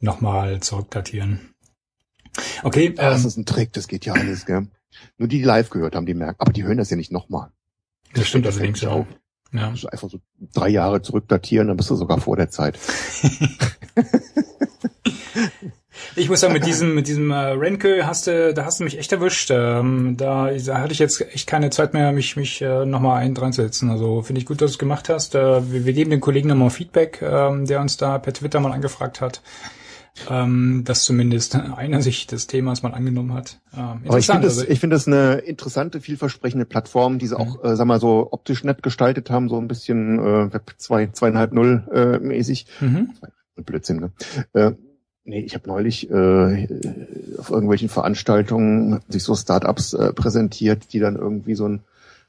[0.00, 1.54] nochmal zurückdatieren.
[2.62, 2.94] Okay.
[2.96, 4.68] Ja, das ähm, ist ein Trick, das geht ja alles, gell?
[5.18, 6.40] Nur die, die live gehört haben, die merken.
[6.40, 7.50] Aber die hören das ja nicht nochmal.
[8.12, 9.06] Das, das stimmt allerdings auch.
[9.52, 9.68] Ja.
[9.68, 10.18] Also einfach so
[10.54, 12.78] drei Jahre zurückdatieren, dann bist du sogar vor der Zeit.
[16.14, 18.98] Ich muss sagen, mit diesem, mit diesem äh, Renke hast du, da hast du mich
[18.98, 19.50] echt erwischt.
[19.50, 23.34] Ähm, da, da hatte ich jetzt echt keine Zeit mehr, mich, mich äh, nochmal ein
[23.34, 23.90] dran zu setzen.
[23.90, 25.34] Also finde ich gut, dass du es gemacht hast.
[25.34, 28.72] Äh, wir, wir geben den Kollegen nochmal Feedback, ähm, der uns da per Twitter mal
[28.72, 29.42] angefragt hat
[30.30, 33.60] ähm, dass zumindest einer sich des Themas mal angenommen hat.
[33.74, 37.38] Ähm, Aber ich finde es also, ich finde es eine interessante, vielversprechende Plattform, die sie
[37.38, 37.70] auch, mhm.
[37.70, 41.52] äh, sag mal so optisch nett gestaltet haben, so ein bisschen äh, Web 2 zweieinhalb
[41.52, 42.66] null äh, mäßig.
[42.80, 43.10] Mhm.
[43.56, 44.12] Blödsinn, ne?
[44.52, 44.72] Äh,
[45.28, 46.68] Nee, ich habe neulich äh,
[47.36, 51.80] auf irgendwelchen Veranstaltungen sich so Startups äh, präsentiert, die dann irgendwie so ein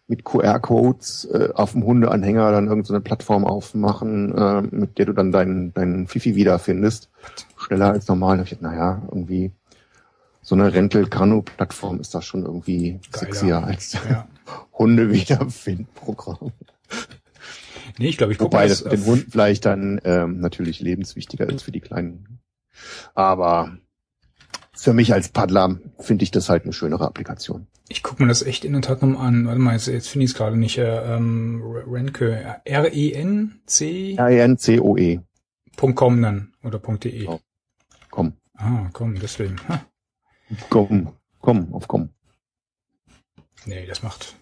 [0.08, 5.14] mit QR-Codes äh, auf dem Hundeanhänger dann irgendeine so Plattform aufmachen, äh, mit der du
[5.14, 7.10] dann deinen deinen Fifi wiederfindest.
[7.58, 8.42] Schneller als normal.
[8.42, 9.52] Ich, naja, irgendwie
[10.42, 13.18] so eine Rental-Kanu-Plattform ist das schon irgendwie Geiler.
[13.20, 14.28] sexier als, ja.
[14.74, 16.54] Hunde wiederfindprogramm.
[17.98, 21.50] Nee, ich glaube, ich gucke Wobei das mit den Hunden vielleicht dann ähm, natürlich lebenswichtiger
[21.50, 22.40] ist für die Kleinen.
[23.14, 23.78] Aber
[24.78, 27.68] für mich als Paddler finde ich das halt eine schönere Applikation.
[27.90, 29.48] Ich gucke mir das echt in der Tat nochmal an.
[29.48, 30.78] Warte mal, jetzt, jetzt finde ich es gerade nicht.
[30.78, 32.62] Äh, ähm, Renke.
[32.66, 34.16] R-E-N-C?
[34.18, 35.20] R-E-N-C-O-E.
[35.96, 36.54] .com dann.
[36.64, 37.28] Oder .de.
[37.28, 37.40] Oh.
[38.10, 38.34] Komm.
[38.56, 39.56] Ah, komm, deswegen.
[39.70, 39.86] Ha.
[40.70, 42.10] Komm, komm, auf komm.
[43.66, 44.36] Nee, das macht.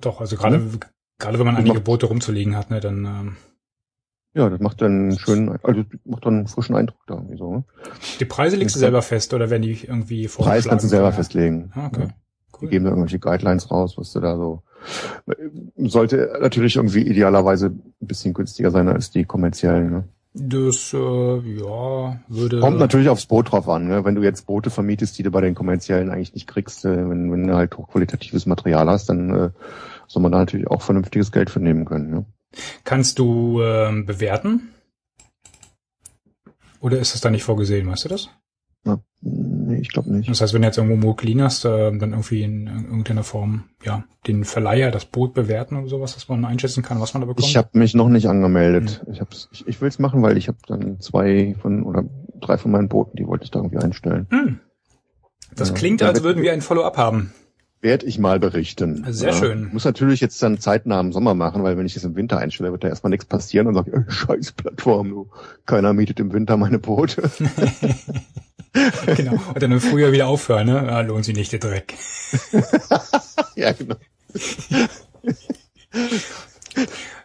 [0.00, 0.80] Doch, also gerade, Hm?
[1.18, 3.36] gerade wenn man Das einige Boote rumzulegen hat, ne, dann, ähm,
[4.34, 7.54] Ja, das macht dann einen schönen, also macht dann einen frischen Eindruck da irgendwie so.
[7.54, 7.64] Ne?
[8.18, 10.68] die Preise legst du selber fest oder werden die irgendwie Preis vorgeschlagen?
[10.70, 11.12] kannst du selber Ja.
[11.12, 11.70] festlegen.
[11.74, 12.08] Ah, okay.
[12.08, 12.68] Die Cool.
[12.68, 14.62] geben da irgendwelche Guidelines raus, was du da so.
[15.76, 19.90] Sollte natürlich irgendwie idealerweise ein bisschen günstiger sein als die kommerziellen.
[19.90, 20.04] Ne?
[20.34, 22.60] Das, äh, ja, würde.
[22.60, 23.86] Kommt natürlich aufs Boot drauf an.
[23.88, 24.04] Ne?
[24.04, 27.30] Wenn du jetzt Boote vermietest, die du bei den kommerziellen eigentlich nicht kriegst, äh, wenn,
[27.32, 29.50] wenn du halt hochqualitatives Material hast, dann äh,
[30.08, 32.10] soll man da natürlich auch vernünftiges Geld für nehmen können.
[32.10, 32.24] Ne?
[32.84, 34.70] Kannst du ähm, bewerten?
[36.80, 38.28] Oder ist das da nicht vorgesehen, weißt du das?
[38.86, 40.28] Ja, nee, ich glaube nicht.
[40.28, 43.24] Das heißt, wenn du jetzt irgendwo Mo clean hast, äh, dann irgendwie in, in irgendeiner
[43.24, 47.22] Form, ja, den Verleiher, das Boot bewerten oder sowas, dass man einschätzen kann, was man
[47.22, 47.48] da bekommt?
[47.48, 49.02] Ich habe mich noch nicht angemeldet.
[49.10, 52.04] Ich, hab's, ich, ich will es machen, weil ich habe dann zwei von oder
[52.40, 54.26] drei von meinen Booten, die wollte ich da irgendwie einstellen.
[54.28, 54.60] Hm.
[55.56, 55.74] Das Ja.
[55.74, 57.32] klingt, als würden wir ein Follow-up haben.
[57.84, 59.04] Werd ich mal berichten.
[59.10, 59.68] Sehr schön.
[59.70, 62.72] Muss natürlich jetzt dann zeitnah im Sommer machen, weil wenn ich das im Winter einstelle,
[62.72, 65.30] wird da erstmal nichts passieren und sage, äh, scheiß Plattform, du.
[65.66, 67.30] Keiner mietet im Winter meine Boote.
[69.16, 69.32] genau.
[69.32, 70.80] Und dann im Frühjahr wieder aufhören, ne?
[70.90, 71.92] Ah, lohnt sich nicht der Dreck.
[73.54, 73.96] ja, genau.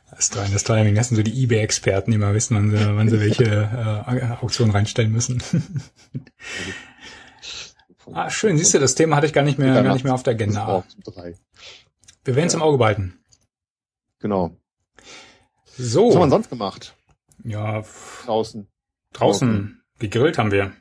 [0.09, 0.93] Das das Timing.
[0.93, 4.75] Das sind so die Ebay-Experten, die mal wissen, wann sie, wann sie welche äh, Auktionen
[4.75, 5.41] reinstellen müssen.
[8.13, 8.57] ah, schön.
[8.57, 10.83] Siehst du, das Thema hatte ich gar nicht mehr, gar nicht mehr auf der Agenda.
[12.23, 13.19] Wir werden es im Auge behalten.
[14.19, 14.51] Genau.
[15.65, 16.09] So.
[16.09, 16.95] Was haben wir sonst gemacht?
[17.43, 17.83] Ja,
[18.25, 18.67] Draußen.
[19.13, 20.73] draußen gegrillt haben wir.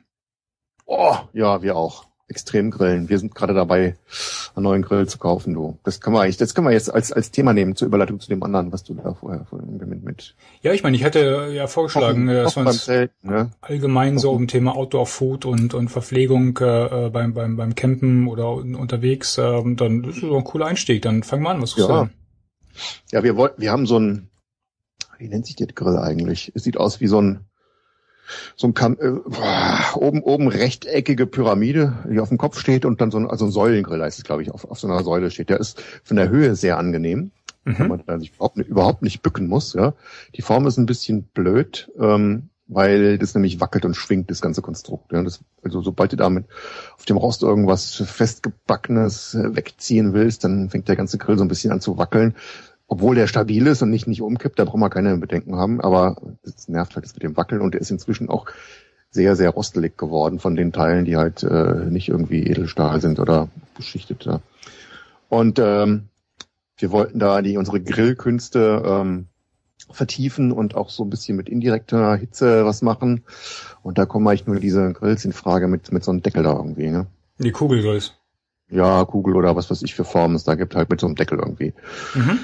[0.85, 2.08] Oh, ja, wir auch.
[2.29, 3.09] Extrem grillen.
[3.09, 3.95] Wir sind gerade dabei,
[4.55, 5.79] einen neuen Grill zu kaufen, du.
[5.83, 8.29] Das können wir eigentlich, das können wir jetzt als, als Thema nehmen, zur Überleitung zu
[8.29, 12.27] dem anderen, was du da vorher mit, mit Ja, ich meine, ich hätte ja vorgeschlagen,
[12.27, 13.49] Kochen- äh, dass Kochen wir uns Zelten, ne?
[13.61, 18.27] allgemein so um Thema Outdoor Food und, und Verpflegung äh, äh, beim, beim, beim Campen
[18.27, 21.01] oder un- unterwegs, ähm, dann ist das so ein cooler Einstieg.
[21.01, 22.09] Dann fang mal an, was du Ja.
[23.11, 24.29] Ja, wir wollten, wir haben so ein,
[25.17, 26.51] wie nennt sich der Grill eigentlich?
[26.53, 27.39] Es sieht aus wie so ein,
[28.55, 33.01] so ein Kam äh, boah, oben oben rechteckige Pyramide, die auf dem Kopf steht und
[33.01, 35.31] dann so ein, also ein Säulengrill heißt es, glaube ich, auf, auf so einer Säule
[35.31, 35.49] steht.
[35.49, 37.31] Der ist von der Höhe sehr angenehm,
[37.65, 37.87] wenn Mhm.
[37.87, 39.73] man da sich überhaupt nicht, überhaupt nicht bücken muss.
[39.73, 39.93] Ja,
[40.35, 44.61] die Form ist ein bisschen blöd, ähm, weil das nämlich wackelt und schwingt das ganze
[44.61, 45.11] Konstrukt.
[45.11, 46.45] Ja, das, also sobald du damit
[46.95, 51.47] auf dem Rost irgendwas festgebackenes äh, wegziehen willst, dann fängt der ganze Grill so ein
[51.47, 52.35] bisschen an zu wackeln
[52.89, 56.17] obwohl der stabil ist und nicht, nicht umkippt, da braucht man keine Bedenken haben, aber
[56.43, 58.47] es nervt halt das mit dem Wackeln und der ist inzwischen auch
[59.11, 63.47] sehr, sehr rostelig geworden von den Teilen, die halt äh, nicht irgendwie Edelstahl sind oder
[63.77, 64.25] beschichtet.
[64.25, 64.41] Ja.
[65.29, 66.09] Und ähm,
[66.77, 69.27] wir wollten da die unsere Grillkünste ähm,
[69.91, 73.23] vertiefen und auch so ein bisschen mit indirekter Hitze was machen.
[73.83, 76.53] Und da kommen eigentlich nur diese Grills in Frage mit, mit so einem Deckel da
[76.53, 76.89] irgendwie.
[76.89, 77.05] Ne?
[77.37, 78.13] Die Kugelgrills.
[78.69, 81.15] Ja, Kugel oder was weiß ich für Formen es da gibt, halt mit so einem
[81.15, 81.73] Deckel irgendwie.
[82.13, 82.39] Mhm.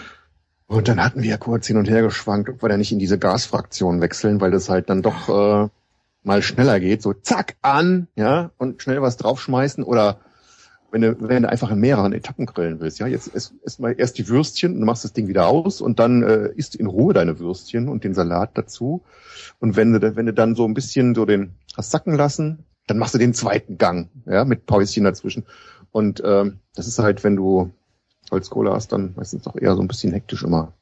[0.68, 3.00] Und dann hatten wir ja kurz hin und her geschwankt, ob wir da nicht in
[3.00, 5.70] diese Gasfraktion wechseln, weil das halt dann doch äh,
[6.24, 10.20] mal schneller geht, so zack an, ja, und schnell was draufschmeißen oder
[10.92, 13.94] wenn du, wenn du einfach in mehreren Etappen grillen willst, ja, jetzt erst, erst mal
[13.98, 17.14] erst die Würstchen, du machst das Ding wieder aus und dann äh, isst in Ruhe
[17.14, 19.04] deine Würstchen und den Salat dazu.
[19.60, 22.98] Und wenn du, wenn du dann so ein bisschen so den hast sacken lassen, dann
[22.98, 25.46] machst du den zweiten Gang, ja, mit Päuschen dazwischen.
[25.92, 27.72] Und ähm, das ist halt, wenn du
[28.32, 30.74] Holzkohle hast, dann meistens doch eher so ein bisschen hektisch immer.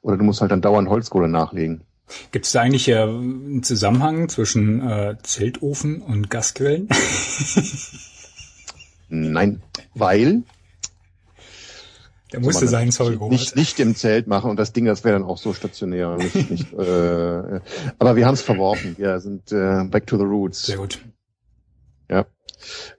[0.00, 1.82] Oder du musst halt dann dauernd Holzkohle nachlegen.
[2.30, 6.88] Gibt es da eigentlich äh, einen Zusammenhang zwischen äh, Zeltofen und Gasgrillen?
[9.08, 9.62] Nein,
[9.94, 10.42] weil
[12.32, 13.32] Der musste man sein, sorry, Robert.
[13.32, 16.16] nicht, nicht im Zelt machen und das Ding, das wäre dann auch so stationär.
[16.34, 17.60] Nicht, nicht, äh,
[17.98, 18.96] aber wir haben es verworfen.
[18.98, 20.66] Wir sind äh, back to the roots.
[20.66, 21.00] Sehr gut.
[22.10, 22.26] Ja.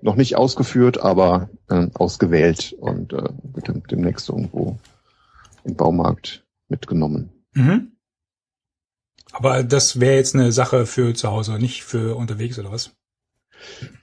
[0.02, 4.78] Noch nicht ausgeführt, aber äh, ausgewählt und äh, wird dem, demnächst irgendwo
[5.64, 7.32] im Baumarkt mitgenommen.
[7.54, 7.94] Mhm.
[9.32, 12.92] Aber das wäre jetzt eine Sache für zu Hause, nicht für unterwegs oder was?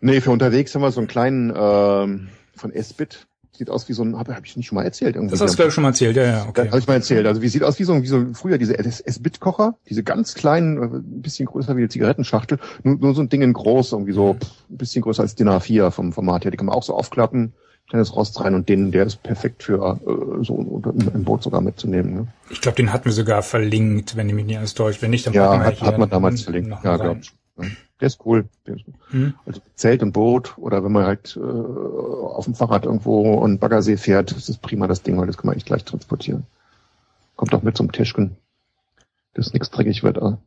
[0.01, 3.29] Nee, für unterwegs haben wir so einen kleinen ähm, von S-Bit.
[3.61, 5.33] Sieht aus wie so ein, habe hab ich nicht schon mal erzählt irgendwie.
[5.33, 6.69] Das hast du, glaube ich, schon mal erzählt, ja, ja, Okay.
[6.69, 7.27] Habe ich mal erzählt.
[7.27, 10.87] Also wie sieht aus wie so, wie so früher diese S-Bit-Kocher, diese ganz kleinen, äh,
[10.87, 14.33] ein bisschen größer wie eine Zigarettenschachtel, nur, nur so ein Ding in groß, irgendwie so
[14.33, 16.51] pff, ein bisschen größer als DIN A4 vom Format her.
[16.51, 17.53] Die kann man auch so aufklappen,
[17.91, 20.83] kleines Rost rein und den, der ist perfekt für äh, so
[21.15, 22.15] im Boot sogar mitzunehmen.
[22.15, 22.29] Ne?
[22.49, 25.03] Ich glaube, den hatten wir sogar verlinkt, wenn ich mich nicht alles täuscht.
[25.03, 26.75] Wenn nicht, dann ja, hat, hat man damals verlinkt.
[26.83, 27.31] Ja, glaub ich.
[28.01, 28.49] Der ist cool.
[28.67, 29.35] Der ist, hm.
[29.47, 33.97] Also Zelt und Boot oder wenn man halt äh, auf dem Fahrrad irgendwo an Baggersee
[33.97, 36.47] fährt, das ist prima das Ding, weil das kann man echt gleich transportieren.
[37.37, 38.37] Kommt auch mit zum Tischken.
[39.35, 40.19] Das nichts dreckig wird.
[40.19, 40.39] Also.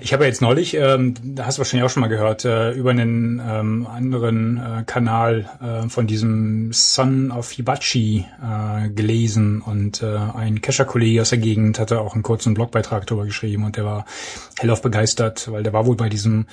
[0.00, 2.90] Ich habe jetzt neulich, ähm, da hast du wahrscheinlich auch schon mal gehört, äh, über
[2.90, 10.16] einen ähm, anderen äh, Kanal äh, von diesem Son of Hibachi äh, gelesen und äh,
[10.16, 14.04] ein Kescher-Kollege aus der Gegend hatte auch einen kurzen Blogbeitrag darüber geschrieben und der war
[14.58, 16.46] hellauf begeistert, weil der war wohl bei diesem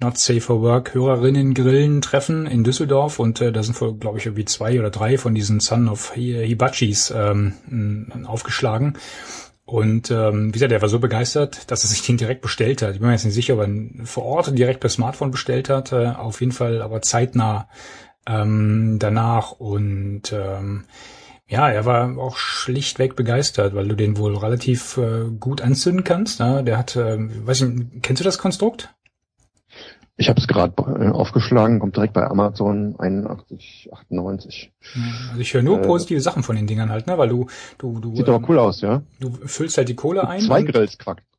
[0.00, 4.78] Not Safe for Work Hörerinnen-Grillen-Treffen in Düsseldorf und äh, da sind, glaube ich, irgendwie zwei
[4.78, 7.54] oder drei von diesen Son of Hibachis ähm,
[8.26, 8.94] aufgeschlagen.
[9.68, 12.94] Und ähm, wie gesagt, er war so begeistert, dass er sich den direkt bestellt hat.
[12.94, 15.92] Ich bin mir jetzt nicht sicher, ob er vor Ort direkt per Smartphone bestellt hat.
[15.92, 17.68] Äh, auf jeden Fall aber zeitnah
[18.26, 19.52] ähm, danach.
[19.52, 20.86] Und ähm,
[21.46, 26.40] ja, er war auch schlichtweg begeistert, weil du den wohl relativ äh, gut anzünden kannst.
[26.40, 26.64] Ne?
[26.64, 28.94] Der hat, äh, weiß ich, kennst du das Konstrukt?
[30.20, 34.72] Ich habe es gerade äh, aufgeschlagen, kommt direkt bei Amazon 81, 98.
[35.30, 37.16] Also ich höre nur äh, positive Sachen von den Dingern halt, ne?
[37.16, 37.46] Weil du,
[37.78, 38.16] du, du.
[38.16, 39.02] Sieht ähm, aber cool aus, ja.
[39.20, 40.40] Du füllst halt die Kohle ein.
[40.40, 40.98] Zwei Grills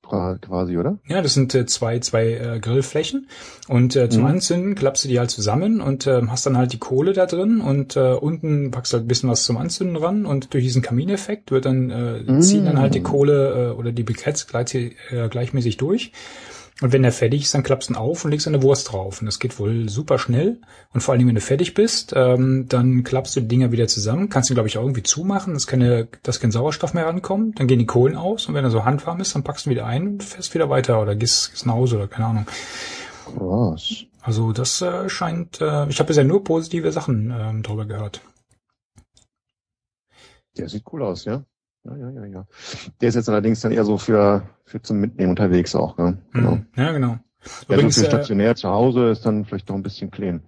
[0.09, 0.97] quasi, oder?
[1.07, 3.27] Ja, das sind äh, zwei, zwei äh, Grillflächen.
[3.67, 4.29] Und äh, zum mhm.
[4.29, 7.61] Anzünden klappst du die halt zusammen und äh, hast dann halt die Kohle da drin
[7.61, 10.81] und äh, unten packst du halt ein bisschen was zum Anzünden ran und durch diesen
[10.81, 12.41] Kamineffekt wird dann, äh, mhm.
[12.41, 14.93] ziehen dann halt die Kohle äh, oder die Briketts gleich, äh,
[15.29, 16.11] gleichmäßig durch.
[16.81, 19.19] Und wenn der fertig ist, dann klappst du ihn auf und legst eine Wurst drauf.
[19.19, 20.61] Und das geht wohl super schnell.
[20.93, 23.87] Und vor allen Dingen, wenn du fertig bist, ähm, dann klappst du die Dinger wieder
[23.87, 24.29] zusammen.
[24.29, 27.59] Kannst ihn, glaube ich, auch irgendwie zumachen, dass, keine, dass kein Sauerstoff mehr rankommt.
[27.59, 28.47] Dann gehen die Kohlen aus.
[28.47, 30.69] Und wenn er so handwarm ist, dann packst du ihn wieder ein und fährst wieder
[30.69, 32.45] weiter oder gehst, gehst nach Hause oder keine Ahnung.
[33.35, 34.05] Was?
[34.21, 38.21] Also das äh, scheint, äh, ich habe bisher nur positive Sachen ähm, drüber gehört.
[40.57, 41.43] Der sieht cool aus, ja.
[41.85, 42.47] Ja, ja, ja, ja.
[43.01, 46.17] Der ist jetzt allerdings dann eher so für, für zum Mitnehmen unterwegs auch, ne?
[46.33, 46.55] Genau.
[46.55, 46.65] Mhm.
[46.75, 47.17] Ja, genau.
[47.67, 50.11] Ja, Übrigens, so für äh, stationär äh, zu Hause ist dann vielleicht noch ein bisschen
[50.11, 50.43] clean.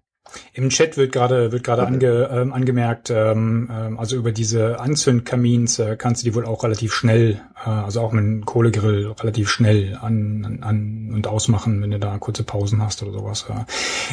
[0.53, 1.93] Im Chat wird gerade wird gerade okay.
[1.93, 6.63] ange, ähm, angemerkt, ähm, ähm, also über diese Anzündkamins äh, kannst du die wohl auch
[6.63, 11.81] relativ schnell, äh, also auch mit einem Kohlegrill relativ schnell an, an, an und ausmachen,
[11.81, 13.45] wenn du da kurze Pausen hast oder sowas.
[13.49, 13.65] Ja.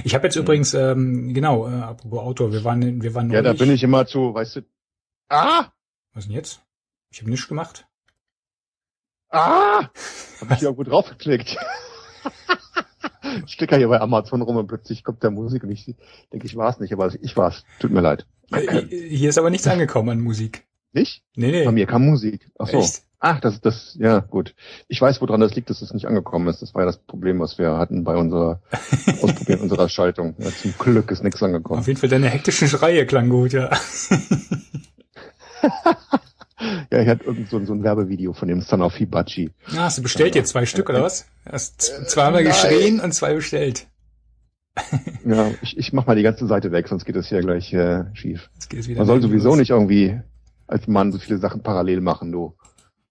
[0.03, 0.43] Ich habe jetzt mhm.
[0.43, 4.07] übrigens ähm, genau, äh, apropos Auto, wir waren wir waren Ja, da bin ich immer
[4.07, 4.61] zu, weißt du.
[5.29, 5.67] Ah!
[6.15, 6.63] Was denn jetzt?
[7.11, 7.87] Ich habe nichts gemacht.
[9.31, 9.89] Ah!
[10.41, 11.57] Hab ich irgendwo draufgeklickt.
[13.47, 15.97] ich klicke hier bei Amazon rum und plötzlich kommt der Musik und ich
[16.33, 17.65] denke, ich war's nicht, aber ich war's.
[17.81, 18.27] Tut mir leid.
[18.53, 20.67] Äh, hier ist aber nichts angekommen an Musik.
[20.93, 21.23] Nicht?
[21.35, 21.65] Nee, nee.
[21.65, 22.51] Bei mir kam Musik.
[22.59, 22.79] Ach so.
[22.79, 23.03] Echt?
[23.21, 24.55] Ach, das, das, ja, gut.
[24.87, 26.63] Ich weiß, woran das liegt, dass es nicht angekommen ist.
[26.63, 28.63] Das war ja das Problem, was wir hatten bei unserer
[29.21, 30.37] Ausprobieren unserer Schaltung.
[30.39, 31.81] Ja, zum Glück ist nichts angekommen.
[31.81, 33.77] Auf jeden Fall deine hektischen Schreie klang gut, ja.
[36.91, 39.51] Ja, ich hatte irgend so, so ein Werbevideo von dem Son of Hibachi.
[39.73, 41.27] Ah, hast du bestellt jetzt zwei Stück oder was?
[41.45, 43.87] Hast zweimal geschrien und zwei bestellt.
[45.25, 48.05] ja, ich, ich mach mal die ganze Seite weg, sonst geht das hier gleich äh,
[48.15, 48.51] schief.
[48.97, 49.59] Man soll sowieso los.
[49.59, 50.21] nicht irgendwie
[50.67, 52.55] als Mann so viele Sachen parallel machen, du.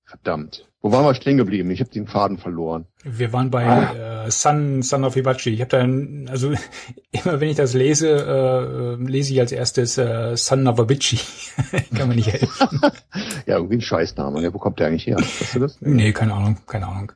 [0.06, 0.67] Verdammt.
[0.82, 1.72] Wo waren wir stehen geblieben?
[1.72, 2.86] Ich habe den Faden verloren.
[3.04, 4.26] Wir waren bei ah.
[4.26, 5.50] äh, Sun, Sun of Hibachi.
[5.50, 6.52] Ich habe dann, also
[7.12, 11.20] immer wenn ich das lese, äh, lese ich als erstes äh, Sun of Abichi.
[11.96, 12.80] Kann man nicht helfen.
[13.48, 14.42] ja, irgendwie ein Scheißname.
[14.42, 15.18] Ja, wo kommt der eigentlich her?
[15.18, 15.82] Weißt du das?
[15.82, 17.12] Nee, keine Ahnung, keine Ahnung.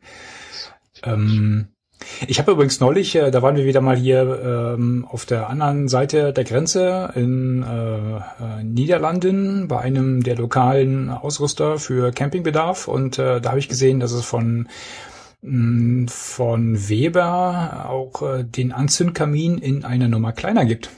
[1.04, 1.68] Ähm,
[2.28, 5.88] ich habe übrigens neulich, äh, da waren wir wieder mal hier ähm, auf der anderen
[5.88, 13.20] Seite der Grenze in äh, äh, Niederlanden bei einem der lokalen Ausrüster für Campingbedarf und
[13.20, 14.68] äh, da habe ich gesehen, dass es von
[15.42, 20.90] mh, mm, von Weber auch äh, den Anzündkamin in einer Nummer kleiner gibt.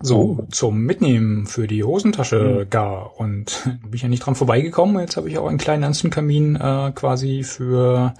[0.00, 0.46] So, oh.
[0.50, 2.70] zum Mitnehmen für die Hosentasche mhm.
[2.70, 3.18] gar.
[3.18, 5.00] Und bin ich ja nicht dran vorbeigekommen.
[5.00, 8.14] Jetzt habe ich auch einen kleinen Anzündkamin äh, quasi für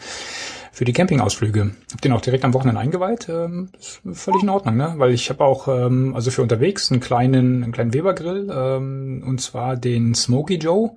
[0.74, 1.70] für die Campingausflüge.
[1.92, 3.28] Hab den auch direkt am Wochenende eingeweiht.
[3.28, 4.94] Ähm, ist völlig in Ordnung, ne?
[4.96, 9.40] Weil ich habe auch, ähm, also für unterwegs einen kleinen, einen kleinen Weber-Grill, ähm, und
[9.40, 10.96] zwar den Smoky Joe.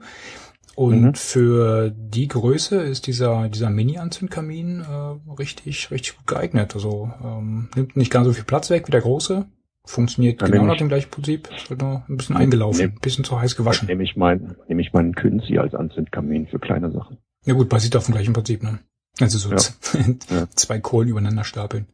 [0.75, 1.13] Und mhm.
[1.13, 6.73] für die Größe ist dieser, dieser Mini-Anzündkamin äh, richtig, richtig gut geeignet.
[6.73, 9.45] Also ähm, nimmt nicht ganz so viel Platz weg wie der große.
[9.85, 11.49] Funktioniert Dann genau nach dem gleichen Prinzip.
[11.55, 13.87] Es wird nur ein bisschen eingelaufen, ein bisschen zu heiß gewaschen.
[13.87, 17.17] Nehme ich meinen, nehme ich meinen Künzi als Anzündkamin für kleine Sachen.
[17.45, 18.79] Ja gut, basiert auf dem gleichen Prinzip, ne?
[19.19, 19.49] Also so
[20.35, 20.47] ja.
[20.55, 21.87] zwei Kohlen übereinander stapeln.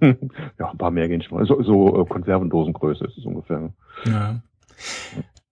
[0.58, 1.46] ja, ein paar mehr gehen schon mal.
[1.46, 3.72] So, so äh, Konservendosengröße ist es ungefähr.
[4.04, 4.40] Ja.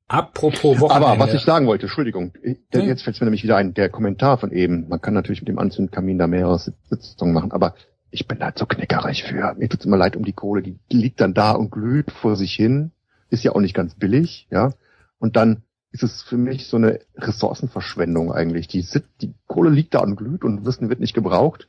[0.09, 1.07] Apropos Wochenende.
[1.07, 2.81] Aber was ich sagen wollte, Entschuldigung, ja.
[2.81, 4.89] jetzt fällt mir nämlich wieder ein, der Kommentar von eben.
[4.89, 7.75] Man kann natürlich mit dem Anzündkamin da mehrere Sitzungen machen, aber
[8.11, 9.55] ich bin halt so knickerig für.
[9.55, 12.55] Mir tut's immer leid um die Kohle, die liegt dann da und glüht vor sich
[12.55, 12.93] hin
[13.35, 14.73] ist ja auch nicht ganz billig, ja.
[15.19, 15.64] Und dann
[15.95, 18.67] ist es für mich so eine Ressourcenverschwendung eigentlich.
[18.67, 18.85] Die,
[19.21, 21.69] die Kohle liegt da und glüht und Wissen wird nicht gebraucht.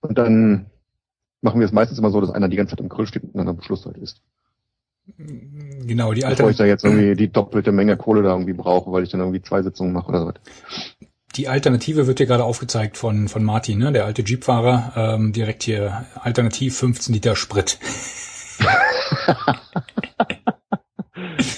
[0.00, 0.66] Und dann
[1.40, 3.36] machen wir es meistens immer so, dass einer die ganze Zeit im Grill steht und
[3.36, 4.22] dann am Schluss halt ist.
[5.16, 9.04] Genau, die Bevor ich da jetzt irgendwie die doppelte Menge Kohle da irgendwie brauche, weil
[9.04, 10.32] ich dann irgendwie zwei Sitzungen mache oder so.
[11.36, 13.92] Die Alternative wird hier gerade aufgezeigt von, von Martin, ne?
[13.92, 17.78] der alte Jeep-Fahrer, ähm, direkt hier, alternativ 15 Liter Sprit.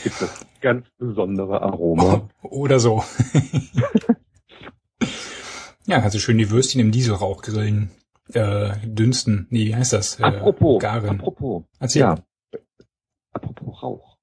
[0.03, 0.21] Gibt
[0.67, 2.29] ganz besondere Aroma.
[2.43, 3.05] Oder so.
[5.87, 7.91] ja, du schön die Würstchen im Dieselrauch grillen.
[8.33, 9.47] Äh, dünsten.
[9.51, 10.19] Nee, wie heißt das?
[10.19, 11.09] Äh, apropos, garen.
[11.11, 11.63] apropos.
[11.79, 12.01] Erzähl.
[12.03, 12.17] Ja.
[13.33, 14.17] Apropos Rauch.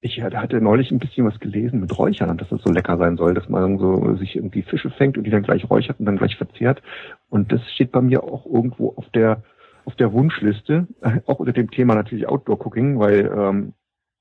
[0.00, 3.34] Ich hatte neulich ein bisschen was gelesen mit Räuchern dass das so lecker sein soll,
[3.34, 6.36] dass man so sich irgendwie Fische fängt und die dann gleich räuchert und dann gleich
[6.36, 6.82] verzehrt.
[7.30, 9.42] Und das steht bei mir auch irgendwo auf der
[9.84, 10.86] auf der Wunschliste,
[11.26, 13.74] auch unter dem Thema natürlich Outdoor Cooking, weil ähm,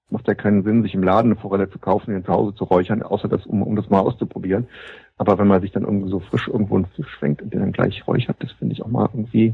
[0.09, 2.63] macht ja keinen Sinn, sich im Laden eine Forelle zu kaufen und zu Hause zu
[2.65, 4.67] räuchern, außer das, um, um das mal auszuprobieren.
[5.17, 7.71] Aber wenn man sich dann irgendwie so frisch irgendwo einen Fisch fängt und den dann
[7.71, 9.53] gleich räuchert, das finde ich auch mal irgendwie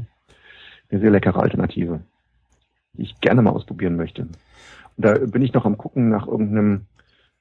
[0.90, 2.00] eine sehr leckere Alternative,
[2.94, 4.22] die ich gerne mal ausprobieren möchte.
[4.22, 4.32] Und
[4.96, 6.86] da bin ich noch am gucken nach irgendeinem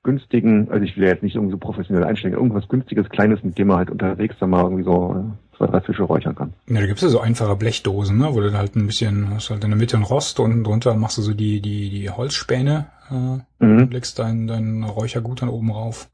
[0.04, 3.58] günstigen, also ich will ja jetzt nicht irgendwie so professionell einsteigen, irgendwas günstiges, kleines, mit
[3.58, 6.54] dem man halt unterwegs dann mal irgendwie so äh, zwei, drei Fische räuchern kann.
[6.68, 9.64] Ja, da gibt's ja so einfache Blechdosen, ne, wo du halt ein bisschen, hast halt
[9.64, 13.66] in der Mitte ein Rost und drunter machst du so die, die, die Holzspäne, äh,
[13.66, 13.90] mhm.
[13.90, 16.10] legst dein, dein Räuchergut dann oben rauf.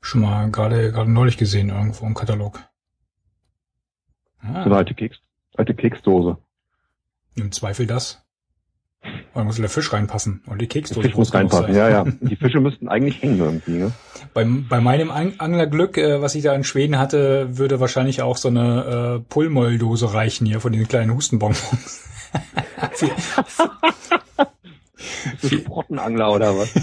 [0.00, 2.60] Schon mal gerade, gerade neulich gesehen irgendwo im Katalog.
[4.40, 4.62] Ah.
[4.62, 5.18] So eine alte Keks,
[5.56, 6.38] alte Keksdose.
[7.34, 8.25] Im Zweifel das.
[9.34, 10.42] Oder muss der Fisch reinpassen?
[10.46, 12.04] Oder die Keksdose Der Fisch muss reinpassen, ja, ja.
[12.20, 13.92] Die Fische müssten eigentlich hängen irgendwie, ne?
[14.32, 18.48] Bei, bei meinem Anglerglück, äh, was ich da in Schweden hatte, würde wahrscheinlich auch so
[18.48, 22.02] eine äh, Pullmolldose reichen hier von den kleinen Hustenbonbons.
[25.44, 26.72] Sprottenangler oder was?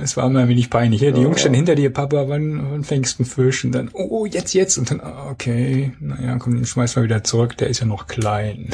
[0.00, 1.00] Es war mir ein wenig peinlich.
[1.00, 1.10] Ja?
[1.10, 3.64] Die Jungs standen hinter dir, Papa, wann, wann fängst du einen Fisch?
[3.64, 4.78] Und dann, oh, jetzt, jetzt.
[4.78, 8.70] Und dann, okay, naja, komm, den schmeiß mal wieder zurück, der ist ja noch klein.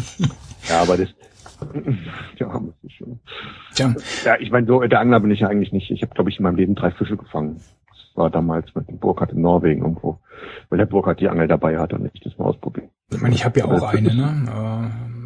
[0.68, 1.08] ja, aber das,
[2.38, 3.20] ja, das ist schon.
[3.74, 3.94] Tja.
[4.24, 5.90] Ja, ich meine, so der Angler bin ich ja eigentlich nicht.
[5.90, 7.60] Ich habe, glaube ich, in meinem Leben drei Fische gefangen.
[7.88, 10.18] Das war damals mit dem Burkhardt in Norwegen irgendwo,
[10.68, 12.90] weil der Burkhardt die Angel dabei hatte und ich das mal ausprobiert.
[13.12, 14.90] Ich meine, ich habe ja auch eine, ne?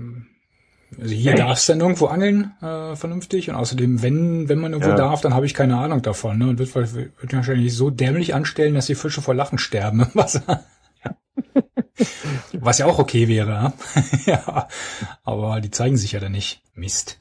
[0.99, 3.49] Also hier darfst du dann irgendwo angeln, äh, vernünftig.
[3.49, 4.97] Und außerdem, wenn, wenn man irgendwo ja.
[4.97, 6.38] darf, dann habe ich keine Ahnung davon.
[6.38, 6.49] Ne?
[6.49, 10.64] Und wird, wird wahrscheinlich so dämlich anstellen, dass die Fische vor Lachen sterben im Wasser.
[12.53, 13.72] Was ja auch okay wäre.
[14.26, 14.68] ja.
[15.24, 16.62] Aber die zeigen sich ja dann nicht.
[16.74, 17.18] Mist.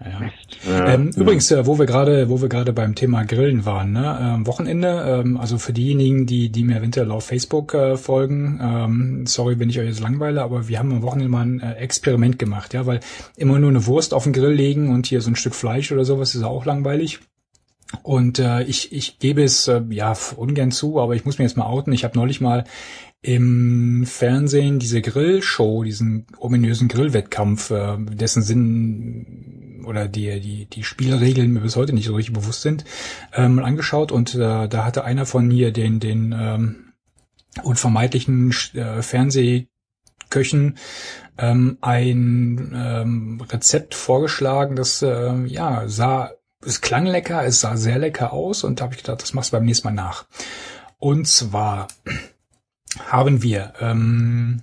[0.00, 0.20] Ja.
[0.66, 1.20] Ja, ähm, ja.
[1.20, 4.18] Übrigens, äh, wo wir gerade, wo wir gerade beim Thema Grillen waren, ne?
[4.20, 9.26] Ähm, Wochenende, ähm, also für diejenigen, die, die mir eventuell auf Facebook äh, folgen, ähm,
[9.26, 12.38] sorry, wenn ich euch jetzt langweile, aber wir haben am Wochenende mal ein äh, Experiment
[12.38, 13.00] gemacht, ja, weil
[13.36, 16.04] immer nur eine Wurst auf den Grill legen und hier so ein Stück Fleisch oder
[16.04, 17.20] sowas ist auch langweilig.
[18.02, 21.56] Und äh, ich, ich gebe es äh, ja ungern zu, aber ich muss mir jetzt
[21.56, 21.92] mal outen.
[21.92, 22.64] Ich habe neulich mal
[23.22, 31.52] im Fernsehen diese Grillshow, diesen ominösen Grillwettkampf, äh, dessen Sinn oder die, die, die Spielregeln
[31.52, 32.84] mir bis heute nicht so richtig bewusst sind,
[33.32, 36.92] ähm, angeschaut und äh, da hatte einer von hier den, den ähm,
[37.62, 39.68] unvermeidlichen äh, Fernsehköchen
[41.38, 46.32] ähm, ein ähm, Rezept vorgeschlagen, das äh, ja sah,
[46.64, 49.52] es klang lecker, es sah sehr lecker aus und da habe ich gedacht, das machst
[49.52, 50.26] du beim nächsten Mal nach.
[50.98, 51.88] Und zwar
[53.08, 53.74] haben wir.
[53.80, 54.62] Ähm,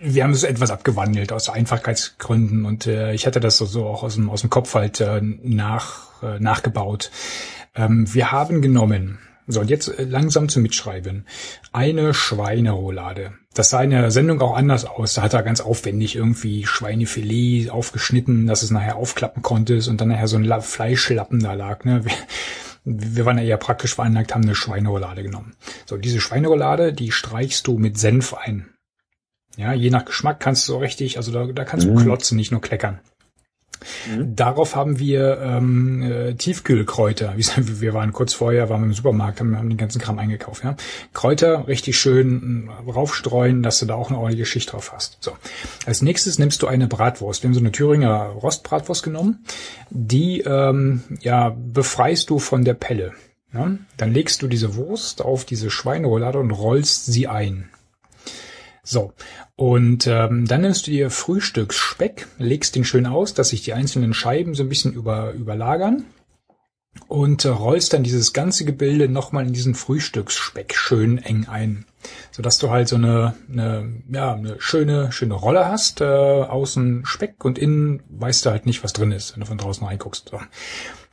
[0.00, 4.02] wir haben es etwas abgewandelt aus Einfachkeitsgründen und äh, ich hatte das so, so auch
[4.02, 7.10] aus dem, aus dem Kopf halt äh, nach, äh, nachgebaut.
[7.74, 11.26] Ähm, wir haben genommen, so und jetzt äh, langsam zum Mitschreiben,
[11.72, 13.32] eine Schweineroulade.
[13.54, 15.14] Das sah in der Sendung auch anders aus.
[15.14, 20.08] Da hat er ganz aufwendig irgendwie Schweinefilet aufgeschnitten, dass es nachher aufklappen konnte und dann
[20.08, 21.84] nachher so ein Fleischlappen da lag.
[21.84, 22.02] Ne?
[22.86, 25.56] wir waren ja eher praktisch veranlagt, haben eine Schweineroulade genommen.
[25.86, 28.70] So, diese Schweineroulade, die streichst du mit Senf ein.
[29.56, 31.96] Ja, je nach Geschmack kannst du so richtig, also da, da kannst mhm.
[31.96, 33.00] du klotzen, nicht nur kleckern.
[34.10, 34.36] Mhm.
[34.36, 37.34] Darauf haben wir ähm, äh, Tiefkühlkräuter.
[37.36, 40.64] Wir waren kurz vorher, waren wir im Supermarkt, haben, haben den ganzen Kram eingekauft.
[40.64, 40.76] Ja?
[41.12, 45.18] Kräuter richtig schön äh, raufstreuen, dass du da auch eine ordentliche Schicht drauf hast.
[45.20, 45.32] So.
[45.86, 47.42] Als nächstes nimmst du eine Bratwurst.
[47.42, 49.44] Wir haben so eine Thüringer Rostbratwurst genommen.
[49.90, 53.12] Die ähm, ja, befreist du von der Pelle.
[53.52, 53.70] Ja?
[53.96, 57.70] Dann legst du diese Wurst auf diese Schweineroulade und rollst sie ein.
[58.88, 59.12] So,
[59.56, 64.14] und ähm, dann nimmst du dir Frühstücksspeck, legst den schön aus, dass sich die einzelnen
[64.14, 66.04] Scheiben so ein bisschen über, überlagern.
[67.08, 71.84] Und äh, rollst dann dieses ganze Gebilde nochmal in diesen Frühstücksspeck schön eng ein,
[72.30, 77.44] sodass du halt so eine, eine ja eine schöne schöne Rolle hast, äh, außen Speck
[77.44, 80.30] und innen weißt du halt nicht, was drin ist, wenn du von draußen reinguckst.
[80.30, 80.40] So.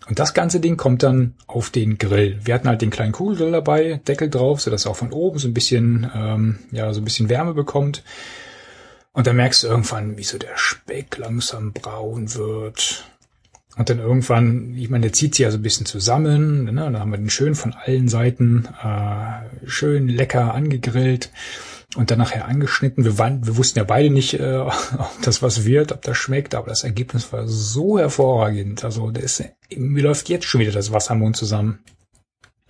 [0.08, 2.40] Und das ganze Ding kommt dann auf den Grill.
[2.44, 5.48] Wir hatten halt den kleinen Kugelgrill dabei, Deckel drauf, sodass er auch von oben so
[5.48, 8.04] ein bisschen ähm, ja so ein bisschen Wärme bekommt.
[9.14, 13.06] Und dann merkst du irgendwann, wie so der Speck langsam braun wird
[13.76, 16.66] und dann irgendwann, ich meine, der zieht sich ja so ein bisschen zusammen.
[16.66, 16.74] Ne?
[16.74, 21.32] Dann haben wir den schön von allen Seiten äh, schön lecker angegrillt
[21.96, 23.04] und dann nachher angeschnitten.
[23.04, 24.58] Wir, waren, wir wussten ja beide nicht, äh,
[24.98, 28.84] ob das was wird, ob das schmeckt, aber das Ergebnis war so hervorragend.
[28.84, 31.80] Also das ist, mir läuft jetzt schon wieder das Wasser im Mund zusammen.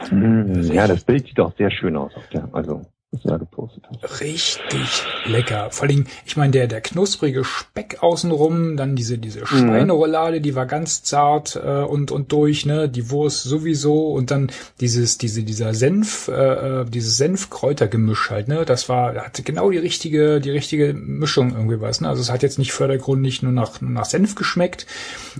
[0.09, 2.11] Ja, das Bild sieht auch sehr schön aus.
[2.33, 2.81] Der, also
[3.21, 4.21] da gepostet hast.
[4.21, 5.69] Richtig lecker.
[5.71, 9.45] Vor allem, ich meine, der, der knusprige Speck außenrum, dann diese, diese.
[9.45, 12.89] Schweineroulade, die war ganz zart äh, und, und durch, ne?
[12.89, 18.65] Die Wurst sowieso und dann dieses, diese, dieser Senf, äh, äh dieses Senfkräutergemisch halt, ne?
[18.65, 22.09] Das war, hatte genau die richtige, die richtige Mischung irgendwie was, ne?
[22.09, 24.87] Also es hat jetzt nicht vordergründig nur nach, nur nach Senf geschmeckt.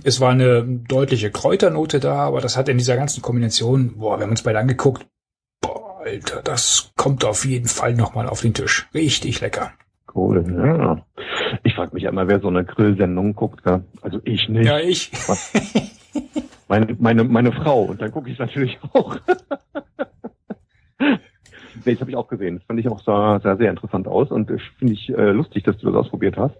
[0.02, 4.24] Es war eine deutliche Kräuternote da, aber das hat in dieser ganzen Kombination, boah, wir
[4.24, 5.06] haben uns beide angeguckt,
[6.04, 8.86] Alter, das kommt auf jeden Fall nochmal auf den Tisch.
[8.92, 9.72] Richtig lecker.
[10.14, 11.02] Cool, ja.
[11.62, 13.64] Ich frage mich einmal, wer so eine Grillsendung guckt.
[13.64, 13.80] Ja?
[14.02, 14.66] Also ich nicht.
[14.66, 15.10] Ja, ich.
[16.68, 17.84] meine, meine, meine Frau.
[17.84, 19.16] Und dann gucke ich natürlich auch.
[20.98, 22.58] nee, das habe ich auch gesehen.
[22.58, 25.78] Das fand ich auch sah, sah sehr interessant aus und finde ich äh, lustig, dass
[25.78, 26.54] du das ausprobiert hast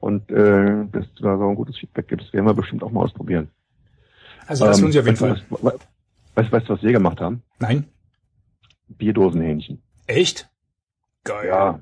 [0.00, 2.26] und äh, dass du da so ein gutes Feedback gibst.
[2.26, 3.48] Das werden wir bestimmt auch mal ausprobieren.
[4.46, 5.40] Also das ähm, tun sie auf jeden Fall.
[6.34, 7.42] weißt, weißt du, was wir gemacht haben?
[7.58, 7.86] Nein.
[8.92, 9.82] Bierdosenhähnchen.
[10.06, 10.50] Echt?
[11.24, 11.48] Geil.
[11.48, 11.80] Ja.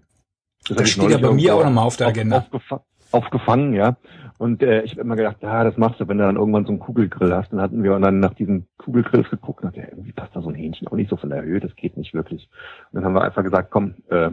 [0.69, 2.39] Das, das steht ja bei mir auch nochmal auf der Agenda.
[2.39, 3.97] Aufgefa aufgefangen, ja.
[4.39, 6.71] Und äh, ich habe immer gedacht, ja, das machst du, wenn du dann irgendwann so
[6.71, 7.53] einen Kugelgrill hast.
[7.53, 10.49] Dann hatten wir dann nach diesen Kugelgrills geguckt und dachte, ja, irgendwie passt da so
[10.49, 12.49] ein Hähnchen auch nicht so von der Höhe, das geht nicht wirklich.
[12.91, 14.31] Und dann haben wir einfach gesagt, komm, äh,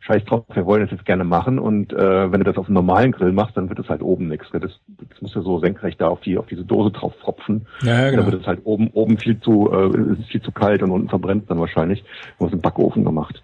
[0.00, 2.74] scheiß drauf, wir wollen das jetzt gerne machen und äh, wenn du das auf einem
[2.74, 4.46] normalen Grill machst, dann wird es halt oben nichts.
[4.52, 7.66] Das, das muss ja so senkrecht da auf die auf diese Dose drauf tropfen.
[7.82, 8.22] Ja, ja genau.
[8.22, 11.08] Dann wird es halt oben oben viel zu äh, ist viel zu kalt und unten
[11.08, 12.02] verbrennt dann wahrscheinlich.
[12.02, 13.42] Wir haben es im Backofen gemacht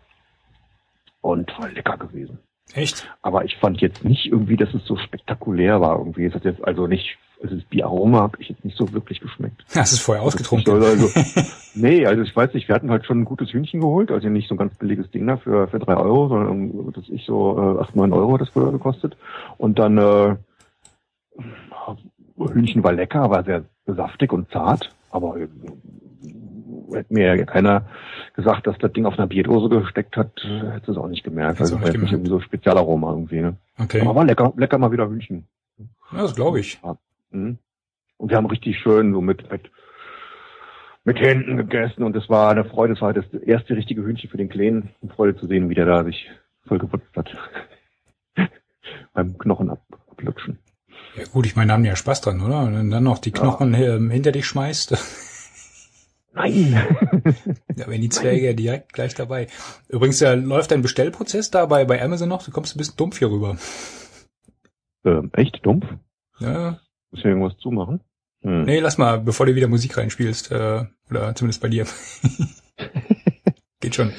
[1.20, 2.38] und voll lecker gewesen.
[2.72, 3.08] Echt?
[3.22, 6.24] Aber ich fand jetzt nicht irgendwie, dass es so spektakulär war irgendwie.
[6.24, 9.64] Es hat jetzt also nicht also das Bieraroma habe ich jetzt nicht so wirklich geschmeckt.
[9.74, 10.82] Hast du es vorher ausgetrunken?
[10.82, 11.10] Also,
[11.74, 14.48] nee, also ich weiß nicht, wir hatten halt schon ein gutes Hühnchen geholt, also nicht
[14.48, 17.82] so ein ganz billiges Ding da für, für drei Euro, sondern das ich so äh,
[17.82, 19.16] acht, neun Euro das früher gekostet.
[19.58, 20.36] Und dann äh,
[22.36, 25.48] Hühnchen war lecker, war sehr saftig und zart, aber äh,
[26.92, 27.86] hätte mir ja keiner
[28.34, 31.60] gesagt, dass das Ding auf einer Bierdose gesteckt hat, hätte es auch nicht gemerkt.
[31.60, 33.40] Also nicht, nicht irgendwie so Spezialaroma irgendwie.
[33.40, 33.56] Ne?
[33.78, 34.00] Okay.
[34.00, 35.46] Aber war lecker, lecker mal wieder Hühnchen.
[36.12, 36.80] Ja, das glaube ich.
[36.82, 36.96] Ja.
[37.34, 37.58] Mhm.
[38.16, 39.70] Und wir haben richtig schön so mit, mit,
[41.04, 42.94] mit Händen gegessen und es war eine Freude.
[42.94, 44.90] Es war das erste richtige Hühnchen für den Kleinen.
[45.02, 46.30] Eine Freude zu sehen, wie der da sich
[46.66, 47.36] voll gewutzt hat.
[49.12, 50.58] Beim Knochen ab, ablutschen.
[51.16, 52.62] Ja gut, ich meine, da haben die ja Spaß dran, oder?
[52.62, 53.96] Und dann noch die Knochen ja.
[53.96, 54.96] Ähm, hinter dich schmeißt.
[56.32, 56.74] Nein.
[57.68, 59.46] da wären die Zwerge ja direkt gleich dabei.
[59.88, 62.44] Übrigens, äh, läuft dein Bestellprozess da bei, bei Amazon noch?
[62.44, 63.56] Du kommst ein bisschen dumpf hier rüber.
[65.04, 65.86] Ähm, echt dumpf?
[66.40, 66.80] Ja.
[67.14, 68.00] Muss ich irgendwas zumachen?
[68.42, 68.64] Hm.
[68.64, 70.50] Nee, lass mal, bevor du wieder Musik reinspielst.
[70.50, 71.86] Äh, oder zumindest bei dir.
[73.80, 74.08] Geht schon.
[74.08, 74.16] Geht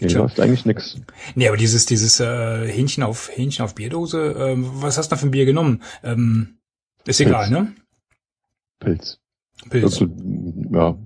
[0.00, 0.22] nee, schon.
[0.22, 1.00] läuft eigentlich nix.
[1.36, 5.20] Nee, aber dieses, dieses äh, Hähnchen auf Hähnchen auf Bierdose, äh, was hast du da
[5.20, 5.80] für ein Bier genommen?
[6.02, 6.58] Ähm,
[7.06, 7.50] ist egal, Pilz.
[7.52, 7.72] ne?
[8.80, 9.20] Pilz.
[9.70, 9.84] Pilz.
[9.84, 10.08] Also,
[10.72, 10.98] ja,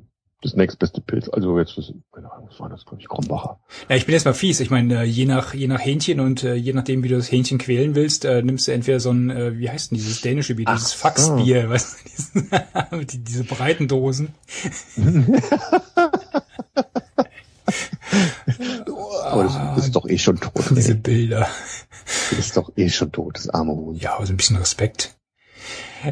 [0.43, 1.28] das nächstbeste Pilz.
[1.28, 3.59] Also jetzt, was, keine Ahnung, was war das, glaube ich, Krombacher.
[3.89, 4.61] Ja, ich bin jetzt mal fies.
[4.61, 7.30] Ich meine, äh, je nach je nach Hähnchen und äh, je nachdem, wie du das
[7.30, 10.55] Hähnchen quälen willst, äh, nimmst du entweder so ein, äh, wie heißt denn dieses dänische
[10.55, 11.68] Bier, dieses Faxbier, so.
[11.70, 14.34] weißt du, diese, diese breiten Dosen.
[19.24, 20.64] Aber das, das ist doch eh schon tot.
[20.70, 20.99] Diese ey.
[20.99, 21.49] Bilder.
[22.30, 23.95] Das ist doch eh schon tot, das arme Huhn.
[23.97, 25.18] Ja, aber so ein bisschen Respekt.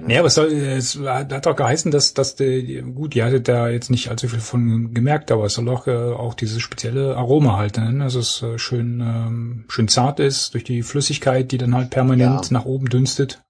[0.07, 3.69] Nee, aber es, soll, es hat auch geheißen, dass, dass die, gut, die hatte da
[3.69, 7.57] jetzt nicht allzu viel von gemerkt, aber es soll auch, äh, auch dieses spezielle Aroma
[7.57, 8.03] halt, ne?
[8.03, 12.47] Also es äh, schön, ähm, schön zart ist durch die Flüssigkeit, die dann halt permanent
[12.47, 12.53] ja.
[12.53, 13.43] nach oben dünstet.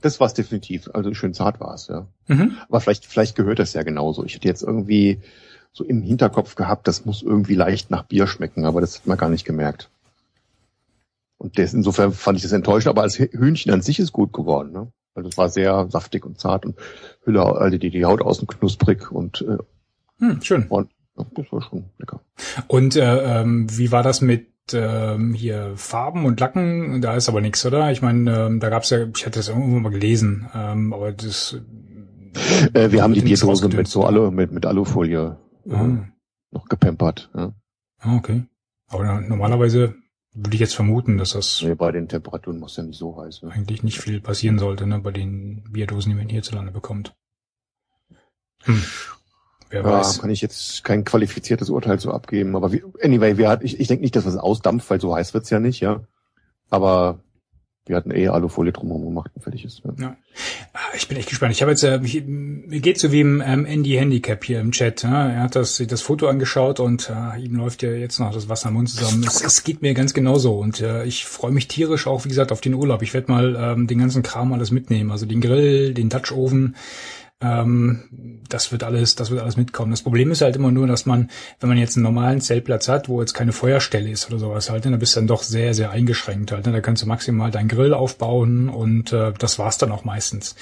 [0.00, 0.90] Das war es definitiv.
[0.92, 2.06] Also schön zart war es, ja.
[2.26, 2.56] Mhm.
[2.68, 4.24] Aber vielleicht, vielleicht gehört das ja genauso.
[4.24, 5.20] Ich hätte jetzt irgendwie
[5.72, 9.16] so im Hinterkopf gehabt, das muss irgendwie leicht nach Bier schmecken, aber das hat man
[9.18, 9.90] gar nicht gemerkt.
[11.38, 14.72] Und des, insofern fand ich das enttäuschend, aber als Hühnchen an sich ist gut geworden,
[14.72, 14.92] ne?
[15.14, 16.76] Weil das war sehr saftig und zart und
[17.24, 19.58] Hülle, also die, die Haut außen knusprig und äh,
[20.18, 20.66] hm, schön.
[20.68, 22.20] Und, ja, das war schon lecker.
[22.68, 27.02] Und äh, ähm, wie war das mit ähm, hier Farben und Lacken?
[27.02, 27.90] Da ist aber nichts, oder?
[27.90, 31.56] Ich meine, ähm, da gab's ja, ich hatte das irgendwo mal gelesen, ähm, aber das
[32.72, 35.36] Äh, wir haben die Bierdose mit so Alu, mit, mit Alufolie
[35.70, 35.88] ah.
[36.50, 37.30] noch gepampert.
[37.34, 37.52] Ja.
[37.98, 38.44] Ah, okay.
[38.88, 39.94] Aber normalerweise
[40.34, 43.42] würde ich jetzt vermuten, dass das nee, bei den Temperaturen muss ja nicht so heiß.
[43.42, 43.50] Ne?
[43.52, 47.14] Eigentlich nicht viel passieren sollte, ne, bei den Bierdosen, die man hierzulande bekommt.
[48.62, 48.82] Hm.
[49.68, 50.20] Wer ja, weiß.
[50.20, 52.56] kann ich jetzt kein qualifiziertes Urteil so abgeben.
[52.56, 55.34] Aber wie, anyway, wir hat, ich, ich denke nicht, dass es ausdampft, weil so heiß
[55.34, 56.02] wird's ja nicht, ja.
[56.70, 57.20] Aber
[57.86, 59.82] wir hatten eh Alufolie drumherum gemacht und fertig ist.
[59.84, 59.92] Ja.
[59.98, 60.16] ja.
[60.72, 61.52] Ah, ich bin echt gespannt.
[61.52, 65.02] Ich habe jetzt, äh, mir geht so wie im ähm, Andy Handicap hier im Chat.
[65.02, 65.28] Ja?
[65.28, 68.68] Er hat das, das Foto angeschaut und äh, ihm läuft ja jetzt noch das Wasser
[68.68, 69.24] im Mund zusammen.
[69.26, 72.52] Es, es geht mir ganz genauso und äh, ich freue mich tierisch auch, wie gesagt,
[72.52, 73.02] auf den Urlaub.
[73.02, 75.10] Ich werde mal ähm, den ganzen Kram alles mitnehmen.
[75.10, 76.76] Also den Grill, den Dutch Oven,
[78.48, 79.90] das wird alles, das wird alles mitkommen.
[79.90, 81.30] Das Problem ist halt immer nur, dass man,
[81.60, 84.84] wenn man jetzt einen normalen Zeltplatz hat, wo jetzt keine Feuerstelle ist oder sowas halt,
[84.84, 86.66] ne, dann bist du dann doch sehr, sehr eingeschränkt halt.
[86.66, 86.72] Ne?
[86.72, 90.54] Da kannst du maximal deinen Grill aufbauen und äh, das war's dann auch meistens.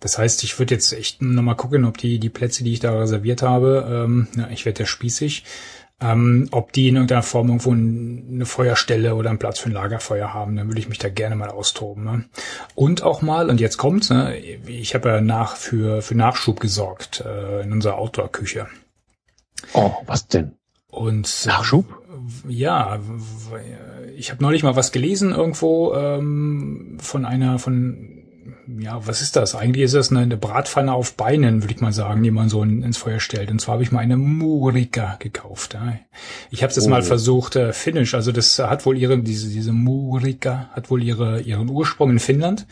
[0.00, 2.96] Das heißt, ich würde jetzt echt nochmal gucken, ob die, die Plätze, die ich da
[2.96, 5.44] reserviert habe, ähm, ja, ich werde ja spießig,
[6.00, 10.32] ähm, ob die in irgendeiner Form irgendwo eine Feuerstelle oder einen Platz für ein Lagerfeuer
[10.32, 12.04] haben, dann würde ich mich da gerne mal austoben.
[12.04, 12.24] Ne?
[12.74, 17.24] Und auch mal, und jetzt kommt's, ne, ich habe ja nach für, für Nachschub gesorgt
[17.26, 18.68] äh, in unserer Outdoor-Küche.
[19.72, 20.52] Oh, was denn?
[20.86, 21.86] Und Nachschub?
[22.48, 23.00] Ja,
[24.16, 28.17] ich habe neulich mal was gelesen irgendwo ähm, von einer von
[28.76, 29.54] ja, was ist das?
[29.54, 32.62] Eigentlich ist das eine, eine Bratpfanne auf Beinen, würde ich mal sagen, die man so
[32.62, 33.50] in, ins Feuer stellt.
[33.50, 35.74] Und zwar habe ich mal eine Murika gekauft.
[35.74, 35.98] Ja.
[36.50, 36.88] Ich habe es oh.
[36.90, 41.40] mal versucht, äh, Finnisch, also das hat wohl ihre, diese, diese Murika hat wohl ihre,
[41.40, 42.66] ihren Ursprung in Finnland.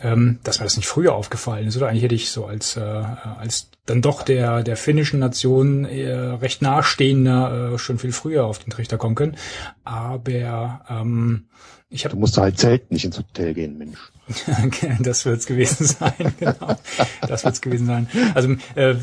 [0.00, 2.80] Ähm, dass mir das nicht früher aufgefallen ist, oder eigentlich hätte ich so als, äh,
[2.80, 8.58] als dann doch der, der finnischen Nation äh, recht nahestehender äh, schon viel früher auf
[8.58, 9.36] den Trichter kommen können.
[9.84, 11.46] Aber ähm,
[11.94, 12.14] ich habe.
[12.14, 13.98] Du musst halt zelten, nicht ins Hotel gehen, Mensch.
[15.00, 16.76] das wird's gewesen sein, genau.
[17.26, 18.08] Das wird's gewesen sein.
[18.34, 18.94] Also äh,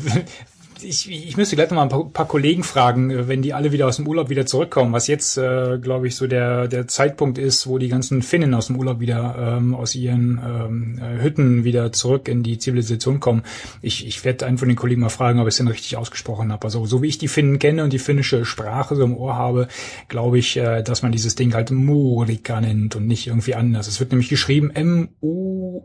[0.84, 3.72] ich, ich müsste gleich noch mal ein paar, paar, Kollegen fragen, äh, wenn die alle
[3.72, 7.38] wieder aus dem Urlaub wieder zurückkommen, was jetzt, äh, glaube ich, so der, der Zeitpunkt
[7.38, 11.64] ist, wo die ganzen Finnen aus dem Urlaub wieder ähm, aus ihren ähm, äh, Hütten
[11.64, 13.42] wieder zurück in die Zivilisation kommen.
[13.80, 16.52] Ich, ich werde einen von den Kollegen mal fragen, ob ich es denn richtig ausgesprochen
[16.52, 16.64] habe.
[16.64, 19.68] Also so wie ich die Finnen kenne und die finnische Sprache so im Ohr habe,
[20.08, 23.88] glaube ich, äh, dass man dieses Ding halt Murika nennt und nicht irgendwie anders.
[23.88, 25.82] Es wird nämlich geschrieben M-U-U-R-I-K-K-A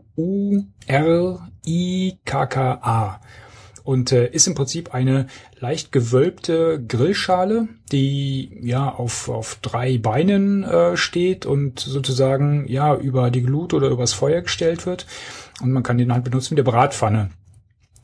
[3.88, 5.28] und äh, ist im Prinzip eine
[5.60, 13.30] leicht gewölbte Grillschale, die ja auf, auf drei Beinen äh, steht und sozusagen ja über
[13.30, 15.06] die Glut oder übers Feuer gestellt wird.
[15.62, 17.30] Und man kann den halt benutzen wie der Bratpfanne.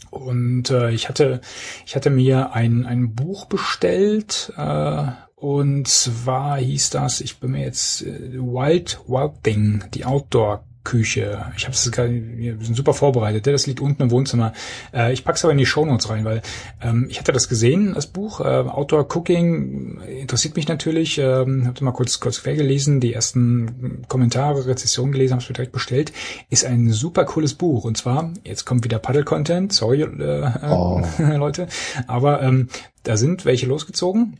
[0.08, 1.42] Und äh, ich hatte
[1.84, 5.04] ich hatte mir ein ein Buch bestellt äh,
[5.36, 11.46] und zwar hieß das, ich bin mir jetzt äh, Wild Wild Thing, die Outdoor Küche.
[11.56, 13.46] Ich habe es wir sind super vorbereitet.
[13.46, 14.52] Das liegt unten im Wohnzimmer.
[14.92, 16.42] Äh, ich pack's aber in die Shownotes rein, weil
[16.82, 18.40] ähm, ich hatte das gesehen, das Buch.
[18.40, 21.18] Äh, Outdoor Cooking interessiert mich natürlich.
[21.18, 25.54] Ähm, habe mal kurz kurz quer gelesen, die ersten Kommentare, Rezessionen gelesen, habe es mir
[25.54, 26.12] direkt bestellt.
[26.50, 27.84] Ist ein super cooles Buch.
[27.84, 31.02] Und zwar, jetzt kommt wieder Paddle-Content, sorry äh, oh.
[31.18, 31.66] Leute,
[32.06, 32.68] aber ähm,
[33.02, 34.38] da sind welche losgezogen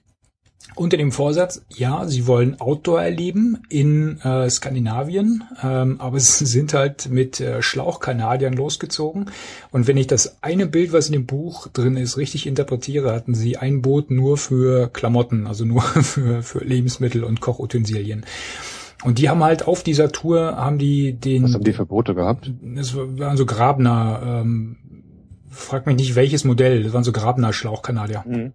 [0.75, 6.75] unter dem Vorsatz, ja, sie wollen Outdoor erleben in äh, Skandinavien, ähm, aber sie sind
[6.75, 9.31] halt mit äh, Schlauchkanadiern losgezogen.
[9.71, 13.35] Und wenn ich das eine Bild, was in dem Buch drin ist, richtig interpretiere, hatten
[13.35, 18.25] sie ein Boot nur für Klamotten, also nur für, für Lebensmittel und Kochutensilien.
[19.05, 21.45] Und die haben halt auf dieser Tour, haben die den...
[21.45, 22.51] Was haben die für Boote gehabt?
[22.77, 24.77] Es waren so Grabner, ähm,
[25.51, 28.25] frag mich nicht welches Modell, das waren so Grabner Schlauchkanadier.
[28.27, 28.55] Mhm.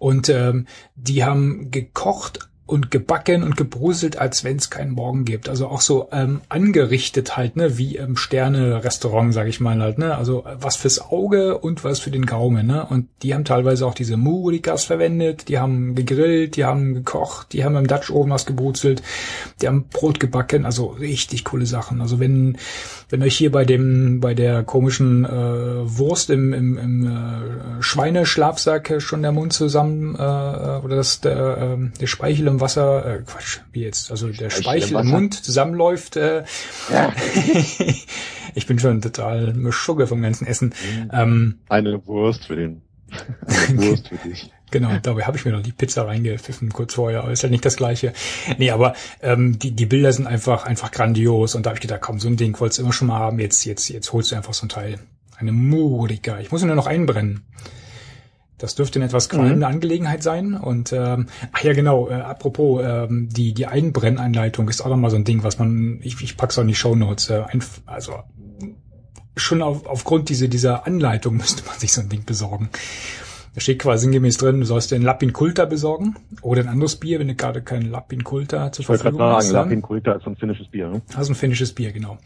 [0.00, 5.48] Und ähm, die haben gekocht und gebacken und gebruselt, als wenn es keinen Morgen gibt.
[5.48, 10.14] Also auch so ähm, angerichtet halt, ne, wie im Sterne-Restaurant, sag ich mal halt, ne.
[10.14, 12.86] Also was fürs Auge und was für den Gaumen, ne.
[12.86, 17.64] Und die haben teilweise auch diese Murikas verwendet, die haben gegrillt, die haben gekocht, die
[17.64, 19.02] haben im Dutch Oven was gebruzelt,
[19.60, 22.00] die haben Brot gebacken, also richtig coole Sachen.
[22.00, 22.56] Also wenn
[23.10, 29.02] wenn euch hier bei dem bei der komischen äh, Wurst im, im, im äh, Schweineschlafsack
[29.02, 33.60] schon der Mund zusammen äh, oder das der, äh, der Speichel im Wasser, äh, Quatsch,
[33.72, 36.16] wie jetzt, also der Speichel, Speichel im, im Mund zusammenläuft.
[36.16, 36.44] Äh,
[36.90, 37.12] ja.
[38.54, 40.68] ich bin schon total Mischugge vom ganzen Essen.
[40.68, 41.10] Mhm.
[41.12, 42.82] Ähm, Eine Wurst für den.
[43.46, 44.50] Eine Wurst für dich.
[44.70, 47.64] Genau, dabei habe ich mir noch die Pizza reingepfiffen kurz vorher, aber ist halt nicht
[47.64, 48.12] das gleiche.
[48.58, 52.00] Nee, aber ähm, die, die Bilder sind einfach einfach grandios und da habe ich gedacht,
[52.00, 54.36] komm, so ein Ding wolltest du immer schon mal haben, jetzt, jetzt, jetzt holst du
[54.36, 54.98] einfach so ein Teil.
[55.36, 56.38] Eine Murika.
[56.38, 57.42] Ich muss ihn nur noch einbrennen.
[58.60, 59.72] Das dürfte eine etwas qualmende mhm.
[59.72, 60.54] Angelegenheit sein.
[60.54, 65.16] Und ähm, ach ja, genau, äh, apropos, ähm, die, die Einbrenneinleitung ist auch nochmal so
[65.16, 68.16] ein Ding, was man, ich, ich pack's auch in die Show Notes, äh, ein, also
[69.34, 72.68] schon auf, aufgrund dieser, dieser Anleitung müsste man sich so ein Ding besorgen.
[73.54, 76.96] Da steht quasi sinngemäß drin, du sollst dir ein Lapin Kulta besorgen oder ein anderes
[76.96, 79.14] Bier, wenn du gerade kein Lapin Kulta zur Verfügung hast.
[79.14, 80.88] Ich wollte gerade sagen, Lapin Kulta ist so ein finnisches Bier.
[80.88, 81.02] Ne?
[81.16, 82.18] Also ein finnisches Bier, genau.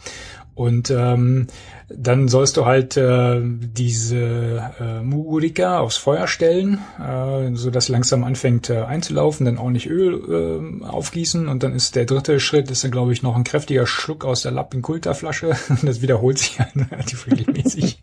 [0.54, 1.48] Und ähm,
[1.88, 8.22] dann sollst du halt äh, diese äh, Mugurika aufs Feuer stellen, äh, so dass langsam
[8.22, 12.84] anfängt äh, einzulaufen, dann ordentlich Öl äh, aufgießen und dann ist der dritte Schritt, ist
[12.84, 15.56] dann glaube ich noch ein kräftiger Schluck aus der Lapin Kulta Flasche.
[15.82, 17.98] das wiederholt sich ja relativ regelmäßig.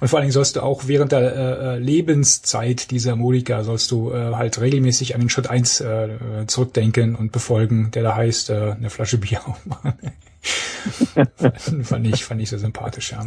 [0.00, 3.90] Und vor allen Dingen sollst du auch während der äh, äh, Lebenszeit dieser Modika sollst
[3.90, 6.08] du äh, halt regelmäßig an den Schritt eins äh,
[6.46, 9.94] zurückdenken und befolgen, der da heißt, äh, eine Flasche Bier aufmachen.
[11.82, 13.26] fand ich, fand ich so sympathisch, ja.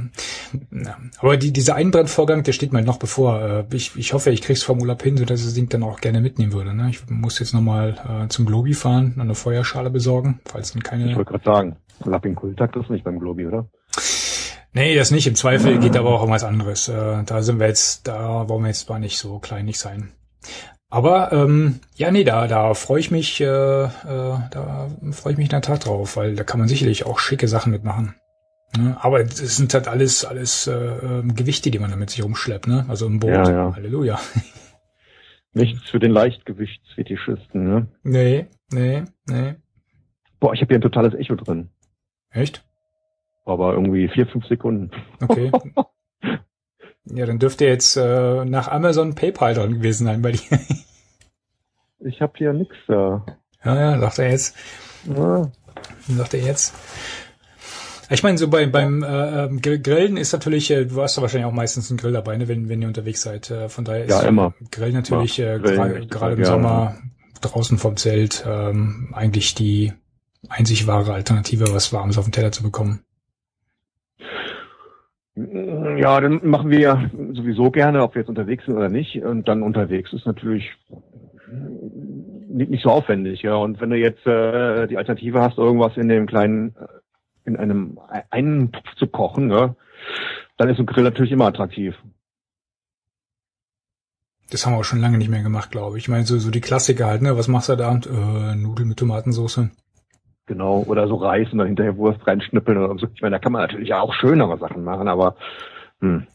[0.72, 0.98] ja.
[1.20, 3.42] Aber die, dieser Einbrandvorgang, der steht mir noch bevor.
[3.42, 6.02] Äh, ich, ich hoffe, ich krieg's vom Urlaub hin, sodass ich das Ding dann auch
[6.02, 6.74] gerne mitnehmen würde.
[6.74, 6.90] Ne?
[6.90, 11.12] Ich muss jetzt nochmal äh, zum Globi fahren, eine Feuerschale besorgen, falls dann keine.
[11.12, 13.68] Ich wollte gerade sagen, Lapping Kultakt ist nicht beim Globi, oder?
[14.74, 15.28] Nee, das nicht.
[15.28, 16.88] Im Zweifel geht aber auch irgendwas anderes.
[16.88, 20.12] Äh, da sind wir jetzt, da wollen wir jetzt zwar nicht so kleinig sein.
[20.90, 23.88] Aber ähm, ja, nee, da, da freue ich mich, äh, äh,
[24.52, 27.48] da freue ich mich in der Tat drauf, weil da kann man sicherlich auch schicke
[27.48, 28.16] Sachen mitmachen.
[28.78, 28.98] Ne?
[29.00, 32.86] Aber es sind halt alles, alles äh, ähm, Gewichte, die man damit sich rumschleppt, ne?
[32.88, 33.32] Also im Boot.
[33.32, 33.76] Ja, ja.
[33.76, 34.20] Halleluja.
[35.54, 37.88] Nichts für den Leichtgewichtsfetischisten, ne?
[38.02, 39.56] Nee, nee, nee.
[40.40, 41.70] Boah, ich habe hier ein totales Echo drin.
[42.32, 42.64] Echt?
[43.46, 44.92] Aber irgendwie vier, fünf Sekunden.
[45.22, 45.52] Okay.
[47.06, 50.60] Ja, dann dürfte jetzt äh, nach Amazon PayPal dran gewesen sein bei dir.
[52.00, 53.26] ich habe hier nix da.
[53.64, 54.56] Ja, ja, sagt er jetzt.
[55.06, 55.52] Ja.
[56.08, 56.74] Sagt er jetzt.
[58.10, 61.46] Ich meine, so bei, beim äh, ähm, Grillen ist natürlich, äh, du hast ja wahrscheinlich
[61.46, 63.50] auch meistens einen Grill dabei, ne, wenn, wenn ihr unterwegs seid.
[63.50, 64.54] Äh, von daher ist ja, immer.
[64.72, 66.98] Grill natürlich äh, gerade im Sommer
[67.42, 69.94] draußen vom Zelt ähm, eigentlich die
[70.48, 73.04] einzig wahre Alternative, was Warmes auf dem Teller zu bekommen.
[75.98, 79.22] Ja, dann machen wir ja sowieso gerne, ob wir jetzt unterwegs sind oder nicht.
[79.24, 80.72] Und dann unterwegs ist natürlich
[82.50, 83.56] nicht, nicht so aufwendig, ja.
[83.56, 86.88] Und wenn du jetzt äh, die Alternative hast, irgendwas in dem kleinen, äh,
[87.46, 89.76] in einem einen Topf zu kochen, ja,
[90.58, 91.96] dann ist ein Grill natürlich immer attraktiv.
[94.52, 96.06] Das haben wir auch schon lange nicht mehr gemacht, glaube ich.
[96.06, 97.38] Ich meine, so, so die Klassiker halt, ne?
[97.38, 97.92] Was machst du da?
[97.92, 99.70] Äh, Nudeln mit Tomatensauce.
[100.46, 103.08] Genau, oder so Reis und dann hinterher Wurst reinschnippeln oder so.
[103.16, 105.36] Ich meine, da kann man natürlich auch schönere Sachen machen, aber
[106.04, 106.28] hm.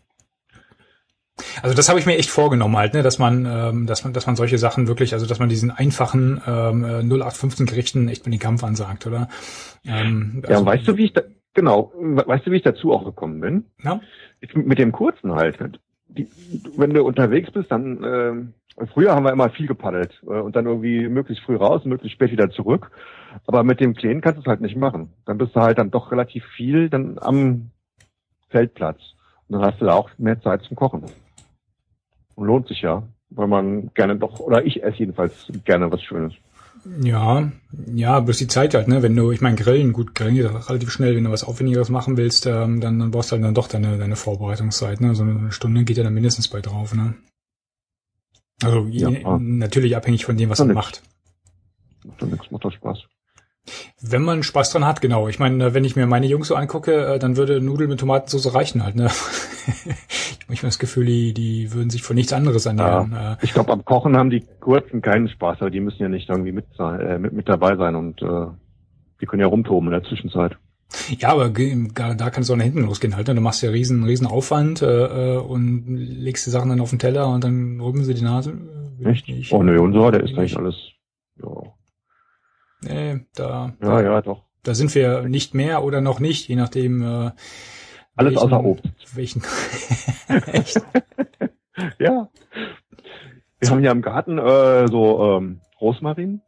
[1.63, 4.27] Also das habe ich mir echt vorgenommen halt, ne, dass man, ähm, dass man, dass
[4.27, 8.41] man solche Sachen wirklich, also dass man diesen einfachen ähm, 0815 Gerichten echt mit den
[8.41, 9.29] Kampf ansagt, oder?
[9.87, 11.21] Ähm, also ja, weißt du, wie ich da,
[11.55, 13.65] genau, weißt du, wie ich dazu auch gekommen bin?
[13.85, 14.01] Ja.
[14.55, 15.59] mit dem kurzen halt.
[16.09, 16.27] Die,
[16.77, 20.67] wenn du unterwegs bist, dann äh, früher haben wir immer viel gepaddelt äh, und dann
[20.67, 22.91] irgendwie möglichst früh raus, möglichst spät wieder zurück.
[23.47, 25.13] Aber mit dem Kleinen kannst du es halt nicht machen.
[25.27, 27.71] Dann bist du halt dann doch relativ viel dann am
[28.49, 28.99] Feldplatz.
[29.49, 31.05] Und dann hast du da auch mehr Zeit zum Kochen.
[32.35, 36.35] Und lohnt sich ja, weil man gerne doch, oder ich esse jedenfalls gerne was Schönes.
[37.03, 37.51] Ja,
[37.93, 39.03] ja, bloß die Zeit halt, ne?
[39.03, 42.17] Wenn du, ich meine, Grillen, gut, Grillen geht relativ schnell, wenn du was Aufwendigeres machen
[42.17, 45.15] willst, ähm, dann, dann brauchst du halt dann doch deine, deine Vorbereitungszeit, ne?
[45.15, 47.15] So eine Stunde geht ja dann mindestens bei drauf, ne?
[48.63, 51.03] Also ja, je, natürlich abhängig von dem, was man macht.
[52.05, 53.05] Macht doch nichts, macht doch Spaß.
[54.01, 55.27] Wenn man Spaß dran hat, genau.
[55.27, 58.55] Ich meine, wenn ich mir meine Jungs so angucke, äh, dann würde Nudeln mit Tomatensauce
[58.55, 58.95] reichen halt.
[58.95, 59.07] Ne?
[60.49, 63.11] ich habe das Gefühl, die, die würden sich von nichts anderes ernähren.
[63.13, 63.37] Ja, äh.
[63.43, 66.53] ich glaube, am Kochen haben die Kurzen keinen Spaß, aber die müssen ja nicht irgendwie
[66.53, 68.47] mit, äh, mit, mit dabei sein und äh,
[69.21, 70.57] die können ja rumtoben in der Zwischenzeit.
[71.19, 73.27] Ja, aber da kann es auch nach hinten losgehen halt.
[73.27, 73.35] Ne?
[73.35, 77.29] Du machst ja riesen, riesen Aufwand äh, und legst die Sachen dann auf den Teller
[77.29, 78.55] und dann rüben sie die Nase.
[79.05, 79.27] Echt?
[79.51, 80.77] oh nö, unser, der ist eigentlich alles.
[81.43, 81.49] Ja.
[82.83, 83.75] Nee, da.
[83.83, 84.45] Ja, ja, doch.
[84.63, 87.03] Da sind wir nicht mehr oder noch nicht, je nachdem.
[87.03, 87.31] Äh,
[88.15, 89.17] Alles welchen, außer Obst.
[89.17, 89.43] Welchen?
[90.53, 90.81] Echt?
[91.99, 92.29] ja.
[93.61, 96.43] Wir haben hier im Garten äh, so ähm, Rosmarin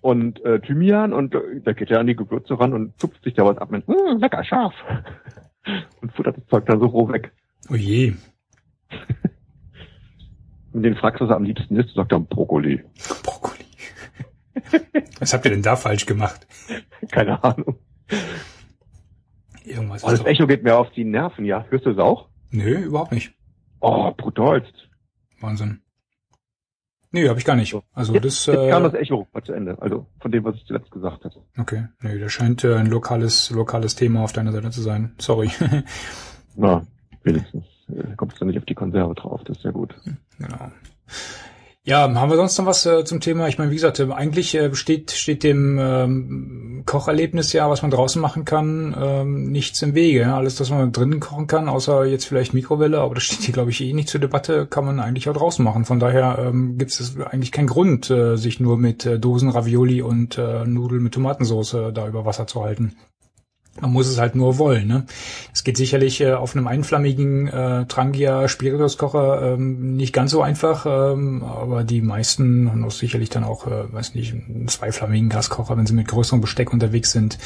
[0.00, 3.32] und äh, Thymian und äh, da geht er an die Gewürze ran und zupft sich
[3.34, 4.74] da was ab mit, mh, lecker scharf.
[6.02, 7.32] und futtert das Zeug dann so roh weg.
[7.70, 8.12] Oh je.
[10.74, 12.82] und den fragst du, was er am liebsten ist, sagt er Brokkoli.
[13.22, 13.63] Brokkoli.
[15.20, 16.46] Was habt ihr denn da falsch gemacht?
[17.10, 17.78] Keine Ahnung.
[19.64, 20.04] Irgendwas.
[20.04, 21.64] Oh, das Echo geht mir auf die Nerven, ja.
[21.68, 22.28] Hörst du es auch?
[22.50, 23.32] Nö, überhaupt nicht.
[23.80, 24.88] Oh, brutalst.
[25.40, 25.80] Wahnsinn.
[27.14, 27.76] Nee, habe ich gar nicht.
[27.92, 30.56] Also jetzt, das jetzt äh, kam das Echo mal zu Ende, also von dem, was
[30.56, 31.42] ich zuletzt gesagt hatte.
[31.56, 35.14] Okay, nee, das scheint äh, ein lokales lokales Thema auf deiner Seite zu sein.
[35.18, 35.48] Sorry.
[36.56, 36.84] Na,
[37.22, 39.94] wenigstens äh, kommst du nicht auf die Konserve drauf, das ist ja gut.
[40.38, 40.72] Genau.
[41.86, 43.46] Ja, haben wir sonst noch was äh, zum Thema?
[43.46, 47.90] Ich meine, wie gesagt, äh, eigentlich äh, steht, steht dem ähm, Kocherlebnis ja, was man
[47.90, 50.32] draußen machen kann, ähm, nichts im Wege.
[50.32, 53.70] Alles, was man drinnen kochen kann, außer jetzt vielleicht Mikrowelle, aber das steht hier, glaube
[53.70, 55.84] ich, eh nicht zur Debatte, kann man eigentlich auch draußen machen.
[55.84, 60.00] Von daher ähm, gibt es eigentlich keinen Grund, äh, sich nur mit äh, Dosen Ravioli
[60.00, 62.96] und äh, Nudeln mit Tomatensauce äh, da über Wasser zu halten.
[63.80, 64.86] Man muss es halt nur wollen.
[64.86, 65.04] Ne?
[65.52, 70.86] Es geht sicherlich äh, auf einem einflammigen äh, Trangia Spirituskocher ähm, nicht ganz so einfach,
[70.86, 75.76] ähm, aber die meisten haben auch sicherlich dann auch, äh, weiß nicht, einen zweiflammigen Gaskocher,
[75.76, 77.38] wenn sie mit größerem Besteck unterwegs sind.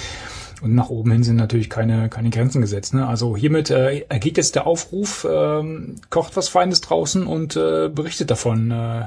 [0.62, 2.94] Und nach oben hin sind natürlich keine, keine Grenzen gesetzt.
[2.94, 3.06] Ne?
[3.06, 8.30] Also hiermit äh, ergeht jetzt der Aufruf, ähm, kocht was Feines draußen und äh, berichtet
[8.30, 8.70] davon.
[8.70, 9.06] Äh,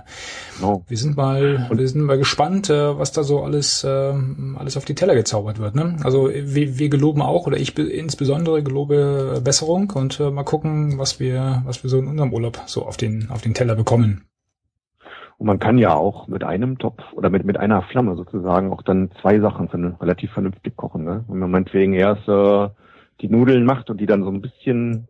[0.62, 0.84] no.
[0.88, 4.14] Wir sind mal, wir sind mal gespannt, äh, was da so alles, äh,
[4.56, 5.76] alles auf die Teller gezaubert wird.
[5.76, 5.97] Ne?
[6.04, 11.20] Also wir, wir geloben auch, oder ich insbesondere gelobe Besserung und äh, mal gucken, was
[11.20, 14.24] wir, was wir so in unserem Urlaub so auf den, auf den Teller bekommen.
[15.42, 18.84] Und man kann ja auch mit einem Topf oder mit, mit einer Flamme sozusagen auch
[18.84, 19.68] dann zwei Sachen
[20.00, 21.04] relativ vernünftig kochen.
[21.04, 21.26] Ne?
[21.28, 22.70] Wenn man meinetwegen erst äh,
[23.22, 25.08] die Nudeln macht und die dann so ein bisschen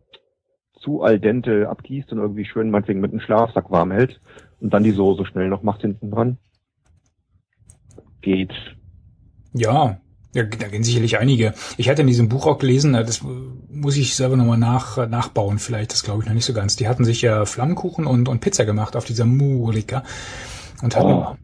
[0.72, 4.22] zu al dente abgießt und irgendwie schön meinetwegen mit einem Schlafsack warm hält
[4.58, 6.38] und dann die Soße schnell noch macht hinten dran.
[8.22, 8.54] Geht.
[9.52, 9.98] Ja,
[10.34, 11.52] ja, da gehen sicherlich einige.
[11.76, 13.20] Ich hatte in diesem Buch auch gelesen, das
[13.70, 16.76] muss ich selber nochmal nach, nachbauen, vielleicht, das glaube ich noch nicht so ganz.
[16.76, 20.04] Die hatten sich ja Flammkuchen und, und Pizza gemacht auf dieser Murika
[20.82, 21.36] und hatten, oh.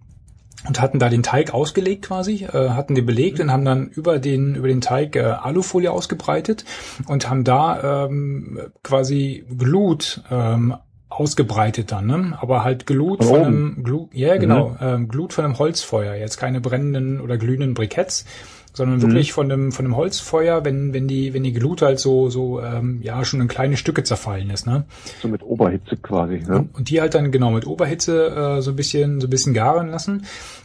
[0.67, 4.19] und hatten da den Teig ausgelegt quasi, äh, hatten den belegt und haben dann über
[4.19, 6.65] den, über den Teig äh, Alufolie ausgebreitet
[7.07, 10.77] und haben da ähm, quasi Glut ähm,
[11.11, 12.39] ausgebreitet dann, ne?
[12.41, 14.77] Aber halt Glut von, von einem Glut, ja genau, mhm.
[14.81, 18.25] ähm, Glut von einem Holzfeuer, jetzt keine brennenden oder glühenden Briketts,
[18.79, 19.35] sondern wirklich mhm.
[19.35, 23.01] von dem von dem Holzfeuer, wenn wenn die wenn die Glut halt so so ähm,
[23.03, 24.87] ja schon in kleine Stücke zerfallen ist, ne?
[25.21, 26.61] So mit Oberhitze quasi, ne?
[26.61, 29.53] Und, und die halt dann genau mit Oberhitze äh, so ein bisschen so ein bisschen
[29.53, 30.23] garen lassen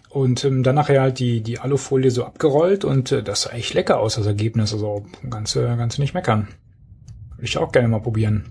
[0.10, 3.74] und ähm, dann nachher halt die die Alufolie so abgerollt und äh, das sah echt
[3.74, 6.48] lecker aus das Ergebnis, also ganz äh, ganz nicht meckern.
[7.36, 8.46] Würde ich auch gerne mal probieren.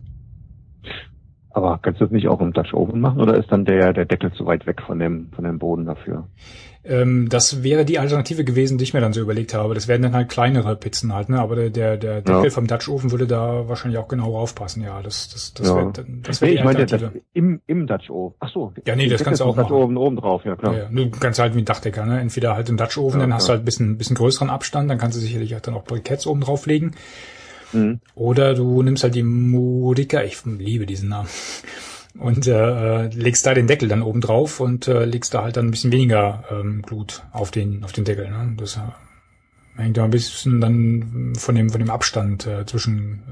[1.54, 4.06] Aber kannst du das nicht auch im Dutch Oven machen oder ist dann der der
[4.06, 6.26] Deckel zu weit weg von dem von dem Boden dafür?
[6.84, 9.74] Ähm, das wäre die Alternative gewesen, die ich mir dann so überlegt habe.
[9.74, 11.38] Das wären dann halt kleinere Pizzen halt, ne?
[11.38, 12.50] Aber der, der, der Deckel ja.
[12.50, 14.82] vom Dutch Oven würde da wahrscheinlich auch genau aufpassen.
[14.82, 15.76] Ja, das, das, das ja.
[15.76, 17.00] wäre das wär nee, ich meine, das
[17.34, 18.34] im, im Dutch Oven.
[18.40, 18.72] Ach so.
[18.84, 20.76] Ja, nee, das kannst du auch Dutch Oven oben drauf, ja klar.
[20.76, 22.20] Ja, du kannst halt wie ein Dachdecker, ne?
[22.20, 24.90] Entweder halt im Dutch Oven, ja, dann hast du halt ein bisschen, bisschen größeren Abstand,
[24.90, 26.96] dann kannst du sicherlich auch dann auch Briketts oben drauflegen.
[27.72, 28.00] Mhm.
[28.16, 31.28] Oder du nimmst halt die Modica, ich liebe diesen Namen
[32.18, 35.66] und äh, legst da den Deckel dann oben drauf und äh, legst da halt dann
[35.66, 38.30] ein bisschen weniger ähm, Glut auf den auf den Deckel.
[38.30, 38.54] Ne?
[38.56, 38.80] Das äh,
[39.76, 43.22] hängt ja ein bisschen dann von dem von dem Abstand äh, zwischen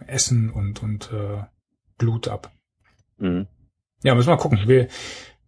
[0.00, 1.42] äh, Essen und und äh,
[1.98, 2.50] Glut ab.
[3.18, 3.46] Mhm.
[4.02, 4.60] Ja, müssen wir mal gucken.
[4.66, 4.88] Wir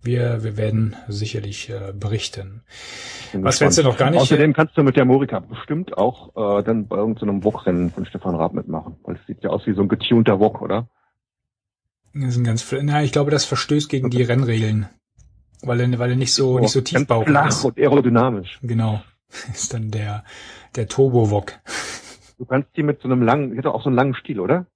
[0.04, 2.62] wir, wir werden sicherlich äh, berichten.
[3.32, 4.20] Was wenn du noch gar nicht?
[4.20, 8.34] Außerdem kannst du mit der Morika bestimmt auch äh, dann bei irgendeinem Wok-Rennen von Stefan
[8.34, 10.88] Raab mitmachen, weil es sieht ja aus wie so ein getunter Wok, oder?
[12.14, 14.88] Das sind ganz, na, ich glaube, das verstößt gegen die Rennregeln.
[15.62, 17.64] Weil er, weil er nicht so, nicht so tiefbauchig flach ist.
[17.64, 18.60] und aerodynamisch.
[18.62, 19.02] Genau.
[19.52, 20.24] Ist dann der,
[20.76, 21.52] der Turbo-Wok.
[22.38, 24.66] Du kannst die mit so einem langen, die hat auch so einen langen Stiel, oder?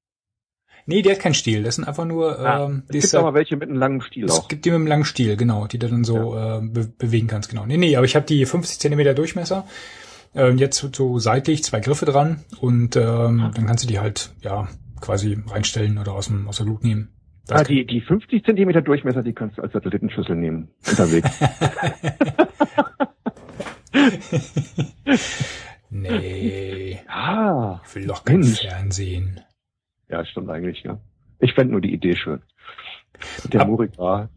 [0.87, 1.63] Nee, der hat keinen Stiel.
[1.63, 4.33] Das sind einfach nur, ah, ähm, es gibt aber welche mit einem langen Stiel es
[4.33, 4.43] auch.
[4.45, 6.59] Es gibt die mit einem langen Stiel, genau, die du dann so, ja.
[6.59, 7.67] äh, be bewegen kannst, genau.
[7.67, 9.67] Nee, nee, aber ich habe die 50 Zentimeter Durchmesser.
[10.35, 14.69] Äh, jetzt so seitlich, zwei Griffe dran und ähm, dann kannst du die halt, ja,
[15.01, 17.11] quasi reinstellen oder aus, dem, aus der Glut nehmen.
[17.49, 21.31] Das ah, die, die 50 Zentimeter Durchmesser, die kannst du als Satellitenschüssel nehmen, unterwegs.
[25.89, 27.01] nee.
[27.09, 27.81] Ah.
[27.87, 28.61] Ich will doch kein Mensch.
[28.61, 29.41] Fernsehen.
[30.11, 31.01] Ja, stimmt eigentlich, ja.
[31.41, 32.43] Ich fände nur die Idee schön.
[33.45, 34.29] der Murik war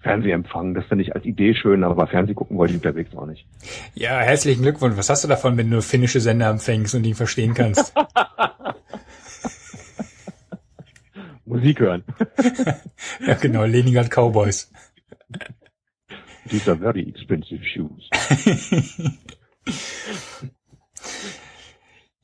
[0.00, 3.46] Fernsehempfang, das finde ich als Idee schön, aber Fernseh gucken wollte ich unterwegs auch nicht.
[3.94, 4.96] Ja, herzlichen Glückwunsch.
[4.96, 7.94] Was hast du davon, wenn du finnische Sender empfängst und ihn verstehen kannst?
[11.46, 12.04] Musik hören.
[13.26, 14.70] ja, genau, Leningrad Cowboys.
[16.48, 18.08] These are very expensive shoes.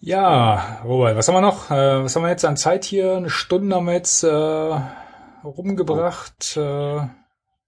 [0.01, 1.70] ja, Robert, was haben wir noch?
[1.70, 3.16] Äh, was haben wir jetzt an Zeit hier?
[3.16, 4.29] Eine Stunde haben wir jetzt äh,
[5.45, 6.57] rumgebracht.
[6.57, 7.09] Äh, du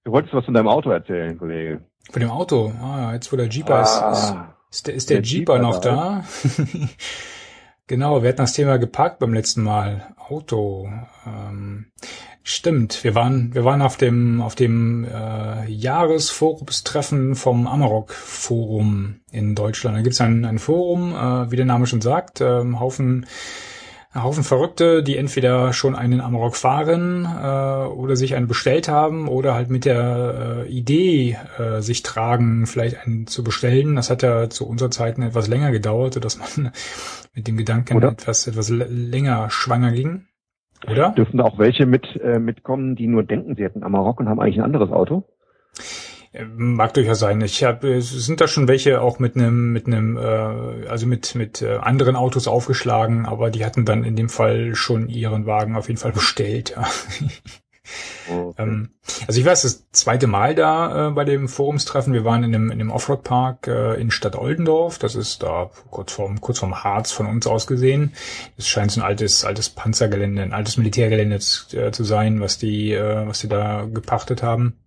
[0.07, 1.85] wolltest was von deinem Auto erzählen, Kollege.
[2.11, 2.73] Von dem Auto?
[2.81, 4.35] Ah, jetzt wo der Jeeper ah, ist,
[4.71, 6.25] ist, der, ist der, der Jeeper, Jeeper noch da?
[7.87, 10.15] Genau, wir hatten das Thema geparkt beim letzten Mal.
[10.17, 10.89] Auto.
[11.27, 11.87] Ähm,
[12.43, 19.55] stimmt, wir waren, wir waren auf dem, auf dem äh, Jahresforumstreffen vom Amarok Forum in
[19.55, 19.99] Deutschland.
[19.99, 23.27] Da gibt es ein, ein Forum, äh, wie der Name schon sagt, äh, Haufen
[24.15, 29.27] ein Haufen Verrückte, die entweder schon einen Amarok fahren äh, oder sich einen bestellt haben
[29.27, 33.97] oder halt mit der äh, Idee äh, sich tragen, vielleicht einen zu bestellen.
[33.97, 36.71] Das hat ja zu unserer Zeiten etwas länger gedauert, dass man
[37.35, 38.13] mit dem Gedanken oder?
[38.13, 40.27] etwas etwas länger schwanger ging.
[40.89, 41.11] Oder?
[41.11, 44.39] Dürfen da auch welche mit äh, mitkommen, die nur denken, sie hätten Amarok und haben
[44.39, 45.25] eigentlich ein anderes Auto?
[46.57, 47.41] Mag durchaus sein.
[47.43, 51.63] Ich habe, sind da schon welche auch mit einem, mit einem, äh, also mit mit
[51.63, 55.89] äh, anderen Autos aufgeschlagen, aber die hatten dann in dem Fall schon ihren Wagen auf
[55.89, 56.77] jeden Fall bestellt.
[58.27, 58.63] Okay.
[58.63, 58.89] ähm,
[59.27, 62.15] also ich war das zweite Mal da äh, bei dem Forumstreffen.
[62.15, 64.99] Wir waren in dem, in dem Offroad-Park äh, in Stadt Oldendorf.
[64.99, 68.15] Das ist da kurz vorm, kurz vorm Harz von uns aus gesehen.
[68.57, 72.57] Das scheint so ein altes, altes Panzergelände, ein altes Militärgelände zu, äh, zu sein, was
[72.59, 74.79] die, äh, was die da gepachtet haben.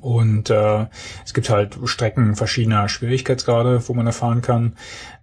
[0.00, 0.86] Und äh,
[1.24, 4.76] es gibt halt Strecken verschiedener Schwierigkeitsgrade, wo man erfahren kann.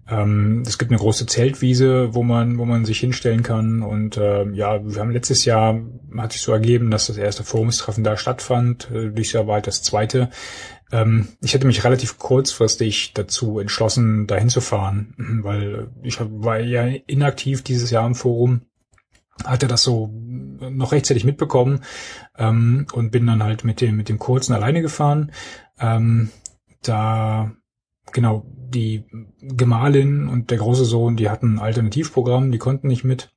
[0.10, 3.82] Ähm, es gibt eine große Zeltwiese, wo man, wo man sich hinstellen kann.
[3.82, 5.82] Und äh, ja, wir haben letztes Jahr
[6.18, 8.90] hat sich so ergeben, dass das erste Forumstreffen da stattfand.
[8.92, 10.30] Äh, dieses Jahr war halt das zweite.
[10.92, 16.86] Ähm, ich hätte mich relativ kurzfristig dazu entschlossen, dahin zu fahren, weil ich war ja
[17.08, 18.62] inaktiv dieses Jahr im Forum
[19.46, 20.10] hatte das so
[20.60, 21.82] noch rechtzeitig mitbekommen
[22.38, 25.32] ähm, und bin dann halt mit dem mit dem kurzen alleine gefahren.
[25.80, 26.30] Ähm,
[26.82, 27.52] da
[28.12, 29.06] genau die
[29.42, 33.32] Gemahlin und der große Sohn, die hatten ein Alternativprogramm, die konnten nicht mit.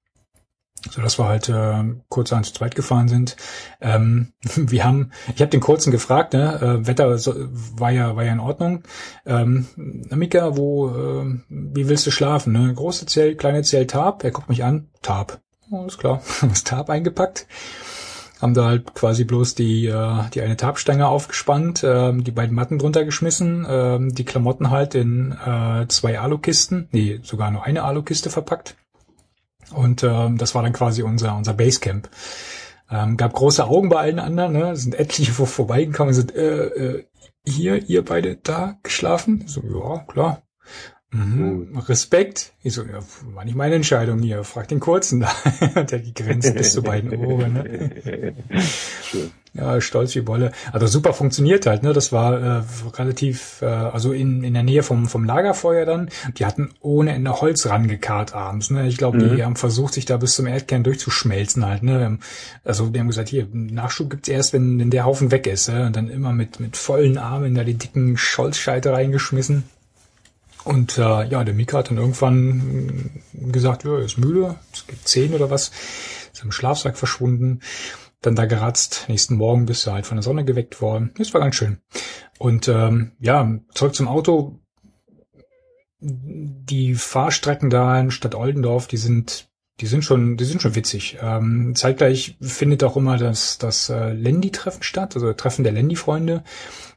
[0.91, 3.37] So dass wir halt äh, kurz an zu zweit gefahren sind.
[3.81, 8.25] Ähm, wir haben, ich habe den kurzen gefragt, ne, äh, Wetter so, war ja war
[8.25, 8.83] ja in Ordnung.
[9.25, 12.53] Ähm, Mika, wo, äh, wie willst du schlafen?
[12.53, 12.73] Ne?
[12.75, 14.25] Große Zelt, kleine Zelt, Tab.
[14.25, 15.41] Er guckt mich an, Tab.
[15.75, 17.47] Alles klar, das Tab eingepackt.
[18.41, 22.79] Haben da halt quasi bloß die, äh, die eine Tabstange aufgespannt, äh, die beiden Matten
[22.79, 28.31] drunter geschmissen, äh, die Klamotten halt in äh, zwei Alukisten, nee, sogar nur eine Alukiste
[28.31, 28.77] verpackt.
[29.73, 32.11] Und äh, das war dann quasi unser, unser Basecamp.
[32.91, 34.77] Ähm, gab große Augen bei allen anderen, ne?
[34.77, 37.05] sind etliche vor, vorbeigekommen sind, äh, äh,
[37.47, 39.45] hier, ihr beide da geschlafen?
[39.47, 40.43] So, ja, klar.
[41.15, 41.79] Mhm.
[41.87, 42.53] Respekt.
[42.63, 42.99] Ich so, ja,
[43.35, 44.43] war nicht meine Entscheidung hier.
[44.43, 45.33] Frag den Kurzen da.
[45.83, 47.53] Der die Grenzen bis zu beiden Ohren.
[47.53, 48.35] Ne?
[49.57, 50.51] Ja, stolz wie Bolle.
[50.73, 51.93] Also super funktioniert halt, ne?
[51.93, 52.63] Das war äh,
[52.97, 56.09] relativ, äh, also in, in der Nähe vom, vom Lagerfeuer dann.
[56.37, 58.71] Die hatten ohne Ende Holz rangekarrt abends.
[58.71, 58.89] Ne?
[58.89, 59.37] Ich glaube, mhm.
[59.37, 61.85] die haben versucht, sich da bis zum Erdkern durchzuschmelzen halt.
[61.85, 62.19] Ne?
[62.65, 65.69] Also die haben gesagt, hier, Nachschub gibt's erst, wenn, wenn der Haufen weg ist.
[65.69, 65.87] Ja?
[65.87, 69.63] Und dann immer mit, mit vollen Armen da die dicken Scholzscheite reingeschmissen.
[70.65, 75.07] Und äh, ja, der Mika hat dann irgendwann gesagt, ja, er ist müde, es gibt
[75.07, 75.71] zehn oder was,
[76.33, 77.61] ist im Schlafsack verschwunden,
[78.23, 81.13] dann da geratzt, nächsten Morgen bist du halt von der Sonne geweckt worden.
[81.19, 81.79] Das war ganz schön.
[82.39, 84.59] Und ähm, ja, zurück zum Auto.
[86.01, 89.49] Die Fahrstrecken da in Stadt Oldendorf, die sind
[89.81, 91.19] die sind schon, die sind schon witzig.
[91.21, 96.45] Ähm, zeitgleich findet auch immer das, das äh, Lendi-Treffen statt, also Treffen der Lendi-Freunde.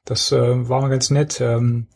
[0.05, 1.41] Das äh, war mal ganz nett.
[1.41, 1.87] Ähm,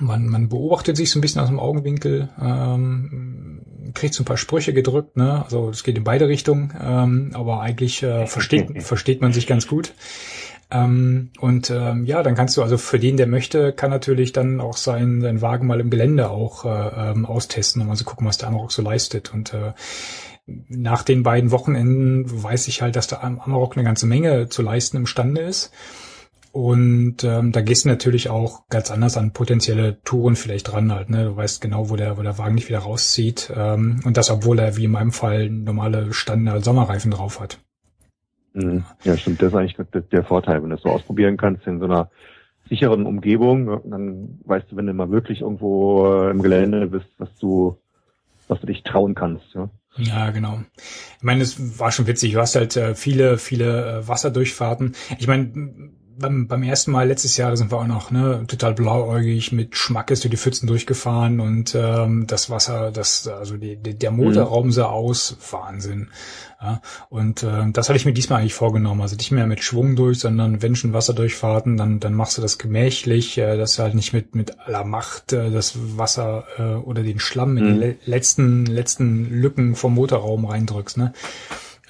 [0.00, 3.60] man, man beobachtet sich so ein bisschen aus dem Augenwinkel, ähm,
[3.94, 5.44] kriegt so ein paar Sprüche gedrückt, ne?
[5.44, 9.66] Also es geht in beide Richtungen, ähm, aber eigentlich äh, versteht, versteht man sich ganz
[9.66, 9.94] gut.
[10.70, 14.60] Ähm, und ähm, ja, dann kannst du also für den, der möchte, kann natürlich dann
[14.60, 18.26] auch sein, sein Wagen mal im Gelände auch äh, ähm, austesten und mal so gucken,
[18.26, 19.34] was der Amarok so leistet.
[19.34, 19.72] Und äh,
[20.46, 24.96] nach den beiden Wochenenden weiß ich halt, dass der Amarok eine ganze Menge zu leisten
[24.96, 25.72] imstande ist.
[26.52, 31.08] Und ähm, da gehst du natürlich auch ganz anders an potenzielle Touren vielleicht dran halt.
[31.08, 31.24] Ne?
[31.24, 33.50] Du weißt genau, wo der, wo der Wagen nicht wieder rauszieht.
[33.56, 37.58] Ähm, und das, obwohl er wie in meinem Fall normale Standard Sommerreifen drauf hat.
[38.52, 38.84] Mhm.
[39.02, 39.40] Ja, stimmt.
[39.40, 39.76] Das ist eigentlich
[40.10, 42.10] der Vorteil, wenn du das so ausprobieren kannst in so einer
[42.68, 47.34] sicheren Umgebung, dann weißt du, wenn du mal wirklich irgendwo äh, im Gelände bist, was
[47.38, 47.78] du,
[48.48, 49.46] was du dich trauen kannst.
[49.54, 49.70] Ja.
[49.96, 50.60] Ja, genau.
[50.76, 52.32] Ich meine, es war schon witzig.
[52.32, 54.94] Du hast halt äh, viele, viele äh, Wasserdurchfahrten.
[55.18, 55.52] Ich meine,
[56.22, 59.76] beim, beim ersten Mal letztes Jahr, da sind wir auch noch ne, total blauäugig mit
[59.76, 64.66] Schmackes durch die Pfützen durchgefahren und ähm, das Wasser, das also die, die, der Motorraum
[64.66, 64.72] mhm.
[64.72, 66.08] sah aus, Wahnsinn.
[66.62, 69.00] Ja, und äh, das hatte ich mir diesmal eigentlich vorgenommen.
[69.00, 72.42] Also nicht mehr mit Schwung durch, sondern wenn schon Wasser durchfahrten, dann, dann machst du
[72.42, 76.62] das gemächlich, äh, dass du halt nicht mit, mit aller Macht äh, das Wasser äh,
[76.62, 77.80] oder den Schlamm in mhm.
[77.80, 80.98] die letzten, letzten Lücken vom Motorraum reindrückst.
[80.98, 81.12] Ne?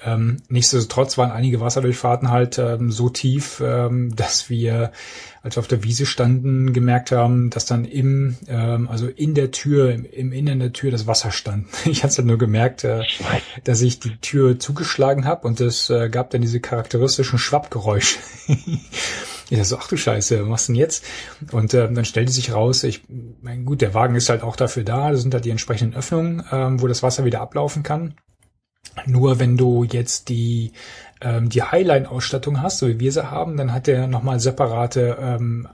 [0.05, 4.91] Ähm, nichtsdestotrotz waren einige Wasserdurchfahrten halt ähm, so tief, ähm, dass wir,
[5.41, 9.51] als wir auf der Wiese standen, gemerkt haben, dass dann im, ähm, also in der
[9.51, 11.67] Tür, im, im Innern der Tür das Wasser stand.
[11.85, 13.03] Ich hatte halt nur gemerkt, äh,
[13.63, 18.19] dass ich die Tür zugeschlagen habe und es äh, gab dann diese charakteristischen Schwappgeräusche.
[19.49, 21.05] Ich dachte so, ach du Scheiße, was denn jetzt?
[21.51, 23.03] Und äh, dann stellte sich raus, ich,
[23.41, 26.43] mein gut, der Wagen ist halt auch dafür da, da sind halt die entsprechenden Öffnungen,
[26.51, 28.15] ähm, wo das Wasser wieder ablaufen kann.
[29.05, 30.71] Nur wenn du jetzt die
[31.21, 35.67] ähm, die Highline-Ausstattung hast, so wie wir sie haben, dann hat der nochmal separate ähm,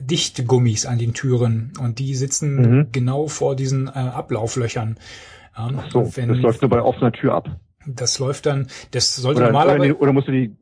[0.00, 2.88] Dichtgummis an den Türen und die sitzen mhm.
[2.90, 4.98] genau vor diesen äh, Ablauflöchern.
[5.56, 7.48] Ja, Ach so, wenn, das läuft nur bei offener Tür ab.
[7.86, 9.96] Das läuft dann, das sollte normalerweise.
[9.98, 10.56] Oder musst du die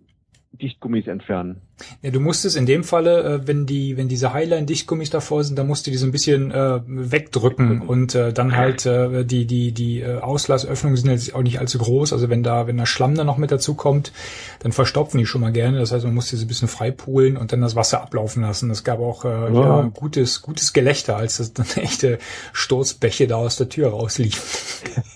[0.52, 1.62] Dichtgummis entfernen.
[2.02, 5.58] Ja, du musst es in dem Falle, äh, wenn die, wenn diese Highline-Dichtgummis davor sind,
[5.58, 9.46] dann musst du die so ein bisschen äh, wegdrücken und äh, dann halt äh, die,
[9.46, 12.12] die, die äh, Auslassöffnungen sind jetzt auch nicht allzu groß.
[12.12, 14.12] Also wenn da, wenn da Schlamm dann noch mit dazu kommt,
[14.60, 15.78] dann verstopfen die schon mal gerne.
[15.78, 18.70] Das heißt, man muss diese ein bisschen freipulen und dann das Wasser ablaufen lassen.
[18.70, 19.48] Es gab auch äh, ja.
[19.50, 22.18] ja gutes, gutes Gelächter, als das dann echte
[22.52, 24.42] Sturzbäche da aus der Tür rausliefen.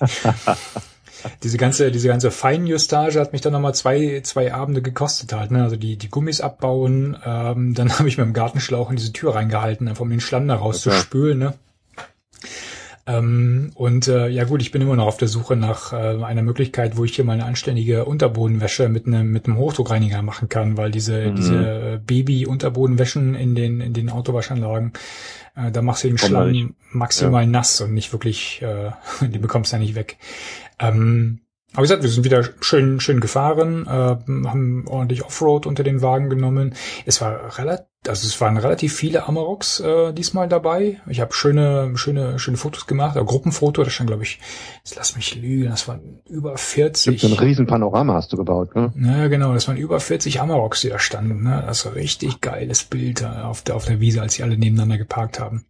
[1.42, 5.62] diese ganze, diese ganze Feinjustage hat mich dann nochmal zwei, zwei Abende gekostet halt, ne?
[5.62, 9.34] Also die, die Gummis abbauen, ähm, dann habe ich mit dem Gartenschlauch in diese Tür
[9.34, 11.54] reingehalten, einfach um den Schlamm da rauszuspülen, ne?
[13.08, 16.42] Ähm, und äh, ja gut, ich bin immer noch auf der Suche nach äh, einer
[16.42, 20.76] Möglichkeit, wo ich hier mal eine anständige Unterbodenwäsche mit einem mit einem Hochdruckreiniger machen kann,
[20.76, 21.36] weil diese mhm.
[21.36, 24.92] diese Baby-Unterbodenwäschen in den in den Autowaschanlagen,
[25.54, 27.48] äh, da machst du den Schlamm maximal ja.
[27.48, 28.90] nass und nicht wirklich, äh,
[29.26, 30.16] die bekommst du ja nicht weg.
[30.78, 31.40] Ähm,
[31.76, 36.00] aber wie gesagt, wir sind wieder schön, schön gefahren, äh, haben ordentlich Offroad unter den
[36.00, 36.74] Wagen genommen.
[37.04, 41.02] Es war relativ, also es waren relativ viele Amaroks äh, diesmal dabei.
[41.06, 44.38] Ich habe schöne, schöne, schöne Fotos gemacht, ein Gruppenfoto, das stand, glaube ich,
[44.84, 47.20] jetzt lass mich lügen, das waren über 40.
[47.20, 48.94] So ein riesen Panorama hast du gebaut, ne?
[48.96, 51.42] Ja, genau, das waren über 40 Amaroks, die da standen.
[51.42, 51.62] Ne?
[51.66, 54.96] Das war richtig geiles Bild äh, auf der, auf der Wiese, als sie alle nebeneinander
[54.96, 55.66] geparkt haben.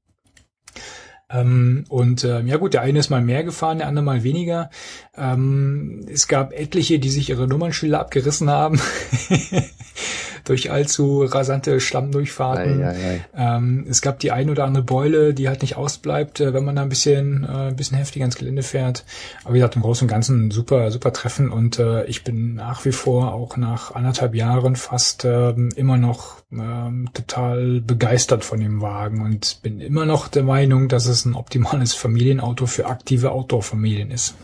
[1.28, 4.70] Ähm, und äh, ja gut, der eine ist mal mehr gefahren, der andere mal weniger.
[5.16, 8.80] Ähm, es gab etliche, die sich ihre Nummernschilder abgerissen haben.
[10.48, 12.82] durch allzu rasante Schlammdurchfahrten.
[12.82, 13.56] Ei, ei, ei.
[13.56, 16.76] Ähm, es gab die ein oder andere Beule, die halt nicht ausbleibt, äh, wenn man
[16.76, 19.04] da ein bisschen, äh, ein bisschen heftig ans Gelände fährt.
[19.44, 22.84] Aber wie gesagt, im Großen und Ganzen super, super Treffen und äh, ich bin nach
[22.84, 28.80] wie vor auch nach anderthalb Jahren fast äh, immer noch äh, total begeistert von dem
[28.80, 34.10] Wagen und bin immer noch der Meinung, dass es ein optimales Familienauto für aktive Outdoor-Familien
[34.10, 34.34] ist.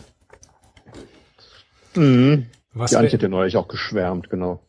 [1.95, 2.47] Mhm.
[2.73, 4.59] Was die Antje hat ja neulich auch geschwärmt, genau.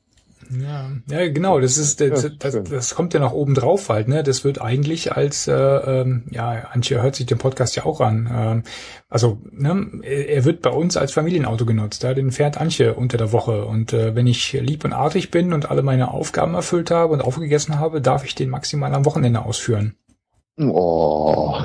[0.51, 1.61] Ja, ja, genau.
[1.61, 4.09] Das ist das, das, das kommt ja noch oben drauf halt.
[4.09, 8.01] Ne, das wird eigentlich als äh, ähm, ja, Antje hört sich den Podcast ja auch
[8.01, 8.29] an.
[8.33, 8.63] Ähm,
[9.09, 12.03] also ne, er wird bei uns als Familienauto genutzt.
[12.03, 13.65] Ja, den fährt Antje unter der Woche.
[13.65, 17.21] Und äh, wenn ich lieb und artig bin und alle meine Aufgaben erfüllt habe und
[17.21, 19.97] aufgegessen habe, darf ich den maximal am Wochenende ausführen.
[20.59, 21.59] Oh.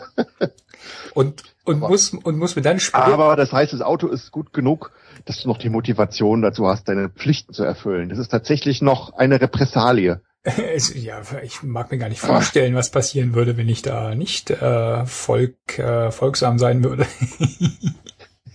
[1.14, 3.02] und und aber, muss und muss mir dann spielen.
[3.02, 4.90] Aber das heißt, das Auto ist gut genug,
[5.28, 8.08] dass du noch die Motivation dazu hast, deine Pflichten zu erfüllen.
[8.08, 10.22] Das ist tatsächlich noch eine Repressalie.
[10.94, 15.04] ja, ich mag mir gar nicht vorstellen, was passieren würde, wenn ich da nicht äh,
[15.04, 17.06] Volk, äh, folgsam sein würde.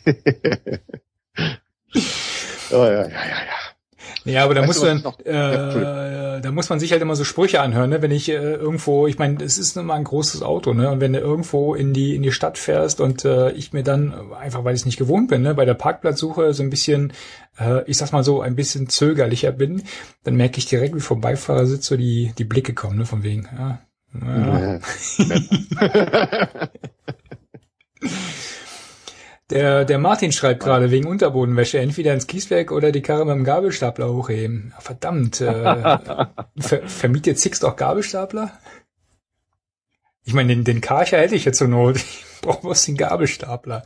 [2.71, 3.62] oh, ja, ja, ja, ja.
[4.25, 7.89] Ja, aber da muss man, äh, da muss man sich halt immer so Sprüche anhören,
[7.89, 8.01] ne?
[8.01, 10.89] Wenn ich äh, irgendwo, ich meine, es ist mal ein großes Auto, ne?
[10.89, 14.33] Und wenn du irgendwo in die in die Stadt fährst und äh, ich mir dann
[14.33, 17.11] einfach, weil ich es nicht gewohnt bin, ne, bei der Parkplatzsuche so ein bisschen,
[17.59, 19.83] äh, ich sag's mal so, ein bisschen zögerlicher bin,
[20.23, 23.05] dann merke ich direkt, wie vom Beifahrersitz so die die Blicke kommen, ne?
[23.05, 23.79] Von wegen, ja.
[24.21, 24.79] ja.
[29.49, 33.43] Der, der Martin schreibt gerade wegen Unterbodenwäsche entweder ins Kieswerk oder die Karre mit dem
[33.43, 34.73] Gabelstapler hochheben.
[34.79, 35.41] Verdammt.
[35.41, 35.97] Äh,
[36.57, 38.51] ver, vermietet Sixt auch Gabelstapler?
[40.25, 41.97] Ich meine, den, den Karcher hätte ich jetzt zur Not.
[41.97, 43.83] Ich brauche bloß den Gabelstapler.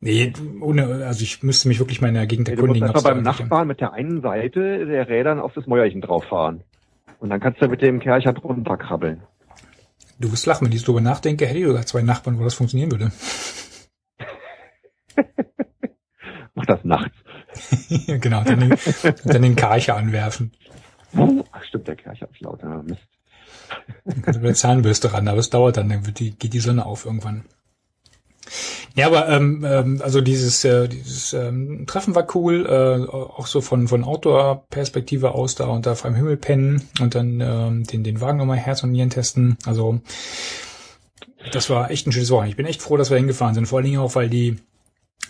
[0.00, 2.86] Nee, ohne, also ich müsste mich wirklich mal in der Gegend erkundigen.
[2.86, 6.62] Du musst beim Nachbarn mit der einen Seite der Rädern auf das Mäuerchen drauf fahren.
[7.18, 9.22] Und dann kannst du mit dem Kercher drunter krabbeln.
[10.20, 12.92] Du wirst lachen, wenn ich drüber nachdenke, hätte ich sogar zwei Nachbarn, wo das funktionieren
[12.92, 13.10] würde.
[16.54, 17.16] Mach das nachts.
[18.06, 18.74] genau, dann den,
[19.24, 20.52] dann den Karcher anwerfen.
[21.52, 22.62] Ach stimmt, der Karcher ist laut.
[22.62, 23.00] Ja, Mist.
[24.04, 26.52] Dann kannst du mit der Zahnbürste ran, aber es dauert dann, dann wird die, geht
[26.52, 27.44] die Sonne auf irgendwann.
[28.94, 33.60] Ja, aber ähm, ähm, also dieses äh, dieses ähm, Treffen war cool, äh, auch so
[33.60, 38.38] von von Outdoor-Perspektive aus da unter freiem Himmel pennen und dann ähm, den den Wagen
[38.38, 39.58] nochmal Herz und Nieren testen.
[39.66, 40.00] Also
[41.52, 42.50] das war echt ein schönes Wochenende.
[42.50, 43.66] Ich bin echt froh, dass wir hingefahren sind.
[43.66, 44.58] Vor allen Dingen auch, weil die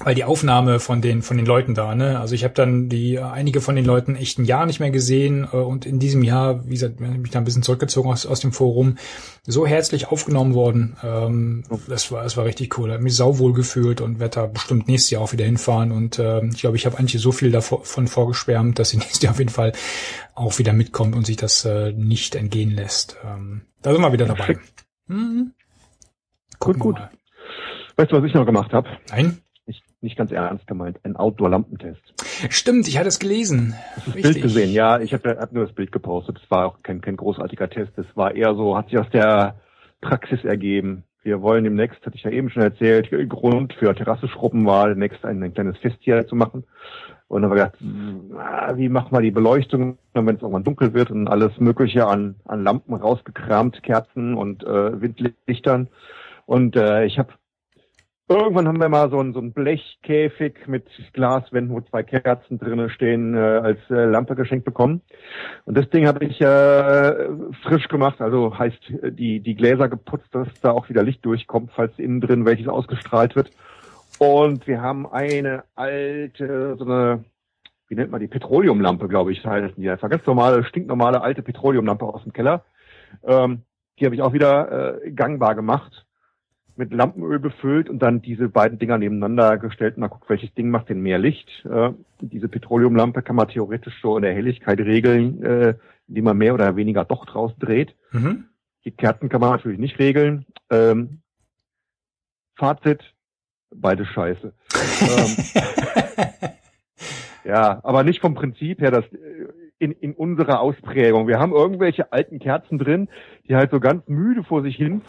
[0.01, 2.21] weil die Aufnahme von den von den Leuten da, ne?
[2.21, 5.49] Also ich habe dann die einige von den Leuten echt ein Jahr nicht mehr gesehen
[5.53, 8.41] äh, und in diesem Jahr, wie gesagt, bin ich da ein bisschen zurückgezogen aus, aus
[8.41, 8.97] dem Forum,
[9.45, 10.97] so herzlich aufgenommen worden.
[11.03, 12.93] Ähm, das war das war richtig cool.
[12.93, 16.45] Hat mich sauwohl gefühlt und werde da bestimmt nächstes Jahr auch wieder hinfahren und äh,
[16.47, 19.51] ich glaube, ich habe eigentlich so viel davon vorgeschwärmt, dass sie nächstes Jahr auf jeden
[19.51, 19.73] Fall
[20.35, 23.17] auch wieder mitkommt und sich das äh, nicht entgehen lässt.
[23.25, 24.59] Ähm, da sind wir wieder dabei.
[25.09, 25.55] Mhm.
[26.61, 26.97] Gut, gut.
[26.97, 27.11] Mal.
[27.97, 28.89] Weißt du, was ich noch gemacht habe?
[29.11, 29.39] Nein.
[29.99, 32.15] Ich nicht ganz ernst gemeint, ein Outdoor-Lampentest.
[32.51, 33.75] Stimmt, ich hatte es gelesen.
[33.97, 34.73] Das Bild gesehen?
[34.73, 36.39] Ja, ich habe hab nur das Bild gepostet.
[36.41, 37.99] Es war auch kein, kein großartiger Test.
[37.99, 39.57] Es war eher so, hat sich aus der
[40.01, 41.03] Praxis ergeben.
[41.25, 45.43] Wir wollen demnächst, hatte ich ja eben schon erzählt, Grund für Terrasseschrubben war demnächst ein,
[45.43, 46.63] ein kleines Fest hier zu machen.
[47.27, 51.11] Und dann haben wir gedacht, wie machen wir die Beleuchtung, wenn es irgendwann dunkel wird
[51.11, 55.89] und alles Mögliche an, an Lampen rausgekramt, Kerzen und äh, Windlichtern.
[56.47, 57.33] Und äh, ich habe
[58.31, 62.91] Irgendwann haben wir mal so einen, so einen Blechkäfig mit Glaswänden, wo zwei Kerzen drinnen
[62.91, 65.01] stehen, äh, als äh, Lampe geschenkt bekommen.
[65.65, 67.29] Und das Ding habe ich äh,
[67.63, 71.99] frisch gemacht, also heißt die, die Gläser geputzt, dass da auch wieder Licht durchkommt, falls
[71.99, 73.51] innen drin welches ausgestrahlt wird.
[74.19, 77.25] Und wir haben eine alte, so eine,
[77.89, 80.11] wie nennt man die, Petroleumlampe, glaube ich, heißt die einfach.
[80.11, 82.63] Ganz normale, stinknormale alte Petroleumlampe aus dem Keller.
[83.23, 83.63] Ähm,
[83.99, 86.05] die habe ich auch wieder äh, gangbar gemacht
[86.79, 90.71] mit Lampenöl befüllt und dann diese beiden Dinger nebeneinander gestellt und mal guckt, welches Ding
[90.71, 91.49] macht denn mehr Licht.
[91.69, 91.91] Äh,
[92.21, 95.75] diese Petroleumlampe kann man theoretisch so in der Helligkeit regeln, äh,
[96.07, 97.97] indem man mehr oder weniger doch draus dreht.
[98.13, 98.45] Mhm.
[98.85, 100.47] Die Kerzen kann man natürlich nicht regeln.
[100.71, 101.21] Ähm,
[102.57, 103.03] Fazit,
[103.75, 104.53] beide scheiße.
[105.03, 105.45] ähm,
[107.45, 109.49] ja, aber nicht vom Prinzip her, dass äh,
[109.81, 111.27] in, in unserer Ausprägung.
[111.29, 113.09] Wir haben irgendwelche alten Kerzen drin,
[113.49, 115.03] die halt so ganz müde vor sich hin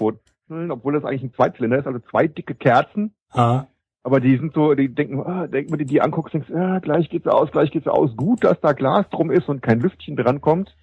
[0.49, 3.13] obwohl das eigentlich ein Zweitzylinder ist, also zwei dicke Kerzen.
[3.31, 3.65] Ah.
[4.03, 7.09] Aber die sind so, die denken, ah, denk, wenn du die anguckst, denkst, ah, gleich
[7.09, 8.15] geht's aus, gleich geht's aus.
[8.15, 10.75] Gut, dass da Glas drum ist und kein Lüftchen dran kommt.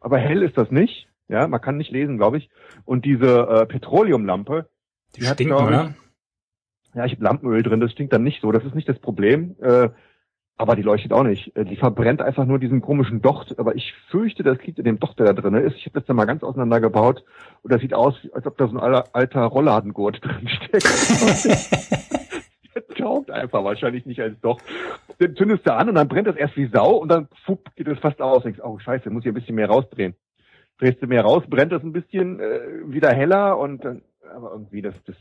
[0.00, 1.08] Aber hell ist das nicht.
[1.28, 2.50] Ja, man kann nicht lesen, glaube ich.
[2.84, 4.68] Und diese äh, Petroleumlampe,
[5.16, 5.94] die, die stinkt, hat, oder?
[6.94, 8.52] Ja, ich habe Lampenöl drin, das stinkt dann nicht so.
[8.52, 9.56] Das ist nicht das Problem.
[9.60, 9.88] Äh,
[10.56, 11.54] aber die leuchtet auch nicht.
[11.56, 13.58] Äh, die verbrennt einfach nur diesen komischen Docht.
[13.58, 15.76] Aber ich fürchte, das liegt in dem Docht, der da drin ist.
[15.76, 17.24] Ich habe das dann mal ganz auseinandergebaut.
[17.62, 20.84] Und das sieht aus, als ob da so ein alter Rolladengurt drin steckt.
[22.74, 24.62] der taugt einfach wahrscheinlich nicht als Docht.
[25.20, 27.88] Den zündest du an und dann brennt das erst wie Sau und dann fupp, geht
[27.88, 28.42] es fast aus.
[28.42, 30.14] Denkst, oh scheiße, muss ich ein bisschen mehr rausdrehen.
[30.78, 34.02] Drehst du mehr raus, brennt das ein bisschen äh, wieder heller und dann,
[34.34, 35.14] aber irgendwie das, das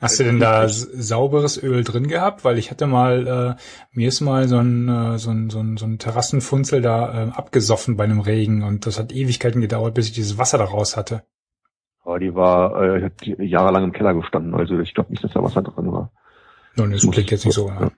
[0.00, 2.44] Hast du denn da sauberes Öl drin gehabt?
[2.44, 3.62] Weil ich hatte mal, äh,
[3.92, 7.30] mir ist mal so ein, äh, so ein, so ein, so ein Terrassenfunzel da äh,
[7.32, 10.96] abgesoffen bei einem Regen und das hat Ewigkeiten gedauert, bis ich dieses Wasser da raus
[10.96, 11.22] hatte.
[12.06, 15.42] Ja, die war, äh, hat jahrelang im Keller gestanden, also ich glaube nicht, dass da
[15.42, 16.10] Wasser drin war.
[16.76, 17.68] Nun, das klingt jetzt nicht so.
[17.68, 17.90] Ja.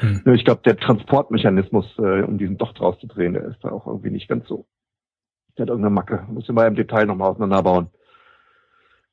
[0.00, 0.22] Hm.
[0.34, 4.28] Ich glaube, der Transportmechanismus, äh, um diesen Docht rauszudrehen, der ist da auch irgendwie nicht
[4.28, 4.66] ganz so.
[5.56, 6.26] Der hat irgendeine Macke.
[6.28, 7.88] Muss ich mal im Detail nochmal auseinanderbauen.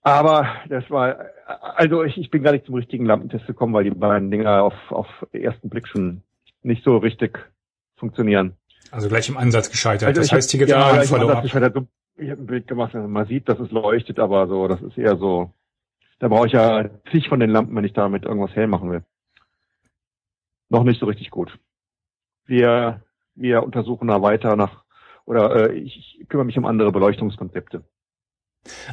[0.04, 3.92] Aber das war, also ich, ich bin gar nicht zum richtigen Lampentest gekommen, weil die
[3.92, 6.22] beiden Dinger auf, auf ersten Blick schon
[6.62, 7.40] nicht so richtig
[7.96, 8.58] funktionieren.
[8.92, 10.10] Also gleich im Ansatz gescheitert.
[10.10, 11.46] Also das heißt, hier gibt es ja, einen Follow-up.
[11.46, 15.16] Ich habe ein Bild gemacht, man sieht, dass es leuchtet, aber so, das ist eher
[15.16, 15.54] so,
[16.20, 19.04] da brauche ich ja zig von den Lampen, wenn ich damit irgendwas hell machen will.
[20.70, 21.58] Noch nicht so richtig gut.
[22.46, 23.02] Wir,
[23.36, 24.84] wir untersuchen da weiter nach,
[25.26, 27.84] oder äh, ich, ich kümmere mich um andere Beleuchtungskonzepte.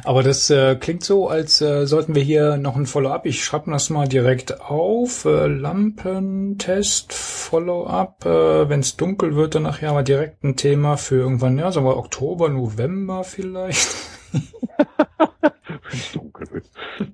[0.03, 3.25] Aber das äh, klingt so, als äh, sollten wir hier noch ein Follow-up.
[3.25, 5.23] Ich schreibe das mal direkt auf.
[5.25, 8.25] Äh, Lampentest, Follow-up.
[8.25, 11.85] Äh, Wenn es dunkel wird, dann nachher mal direkt ein Thema für irgendwann, ja, sagen
[11.85, 13.95] wir Oktober, November vielleicht.
[14.33, 16.65] Wenn es dunkel wird.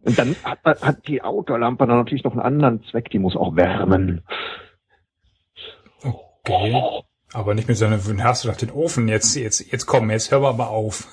[0.03, 3.11] Und dann hat, hat die Autolampe dann natürlich noch einen anderen Zweck.
[3.11, 4.23] Die muss auch wärmen.
[6.03, 7.03] Okay.
[7.33, 9.07] Aber nicht mit so einem, hast du doch den Ofen.
[9.07, 11.07] Jetzt, jetzt, jetzt komm, jetzt hör wir aber auf.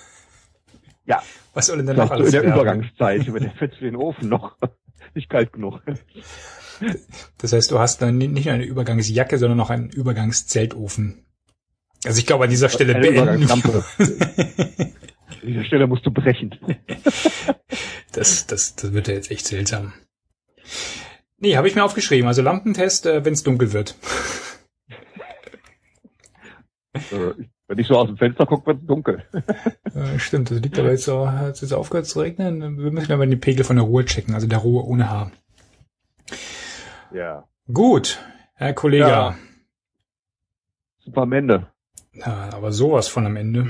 [1.07, 1.23] Ja.
[1.53, 2.61] Was soll denn denn noch alles so in der werden?
[2.61, 4.57] Übergangszeit, über den fetzt den Ofen noch
[5.15, 5.83] nicht kalt genug.
[7.39, 11.25] Das heißt, du hast dann nicht nur eine Übergangsjacke, sondern noch einen Übergangszeltofen.
[12.05, 13.51] Also ich glaube, an dieser Stelle eine beenden.
[13.99, 14.93] an
[15.43, 16.55] dieser Stelle musst du brechen.
[18.13, 19.93] Das, das, das wird ja jetzt echt seltsam.
[21.39, 22.27] Nee, habe ich mir aufgeschrieben.
[22.27, 23.97] Also Lampentest, äh, wenn es dunkel wird.
[26.95, 29.25] Äh, wenn ich so aus dem Fenster gucke, wird es dunkel.
[29.95, 32.79] Ja, stimmt, das liegt aber jetzt so, hat es jetzt aufgehört zu regnen.
[32.79, 35.31] Wir müssen aber den Pegel von der Ruhe checken, also der Ruhe ohne Haar.
[37.13, 37.47] Ja.
[37.73, 38.21] Gut,
[38.55, 39.05] Herr Kollege.
[39.05, 39.39] Ja.
[40.99, 41.69] Super am Ende.
[42.13, 43.69] Ja, aber sowas von am Ende.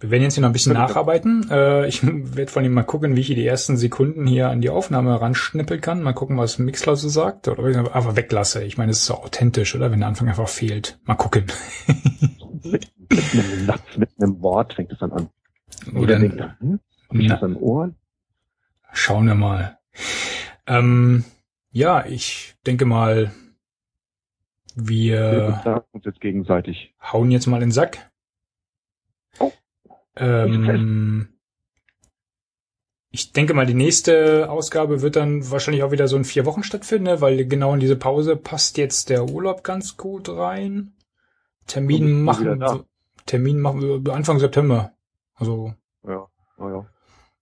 [0.00, 1.50] Wir werden jetzt hier noch ein bisschen nacharbeiten.
[1.50, 4.60] Äh, ich werde von ihm mal gucken, wie ich hier die ersten Sekunden hier an
[4.60, 6.02] die Aufnahme ranschnippeln kann.
[6.02, 7.48] Mal gucken, was Mixler so sagt.
[7.48, 8.62] Oder ob ich einfach weglasse.
[8.62, 9.90] Ich meine, es ist so authentisch, oder?
[9.90, 11.00] Wenn der Anfang einfach fehlt.
[11.04, 11.46] Mal gucken.
[12.62, 15.30] mit, einem Satz, mit einem Wort fängt es dann an.
[15.94, 16.80] Oder denkt hm?
[17.08, 17.96] Hab ich das an Ohren?
[18.92, 19.78] Schauen wir mal.
[20.66, 21.24] Ähm,
[21.72, 23.32] ja, ich denke mal,
[24.76, 26.94] wir, wir uns jetzt gegenseitig.
[27.02, 28.07] hauen jetzt mal in den Sack.
[30.18, 31.28] Ähm,
[33.10, 36.62] Ich denke mal, die nächste Ausgabe wird dann wahrscheinlich auch wieder so in vier Wochen
[36.62, 37.20] stattfinden, ne?
[37.20, 40.92] weil genau in diese Pause passt jetzt der Urlaub ganz gut rein.
[41.66, 42.62] Termin machen,
[43.26, 44.92] Termin machen wir Anfang September.
[45.34, 45.74] Also.
[46.06, 46.26] Ja,
[46.58, 46.86] ja, ja.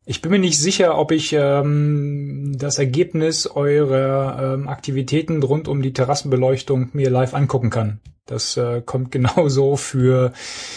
[0.04, 5.82] Ich bin mir nicht sicher, ob ich ähm, das Ergebnis eurer ähm, Aktivitäten rund um
[5.82, 8.00] die Terrassenbeleuchtung mir live angucken kann.
[8.26, 10.32] Das äh, kommt genauso für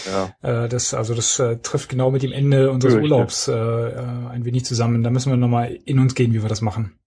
[0.06, 0.64] ja.
[0.64, 3.12] äh, das, also das äh, trifft genau mit dem Ende unseres Fürchte.
[3.12, 5.02] Urlaubs äh, äh, ein wenig zusammen.
[5.02, 6.98] Da müssen wir nochmal in uns gehen, wie wir das machen.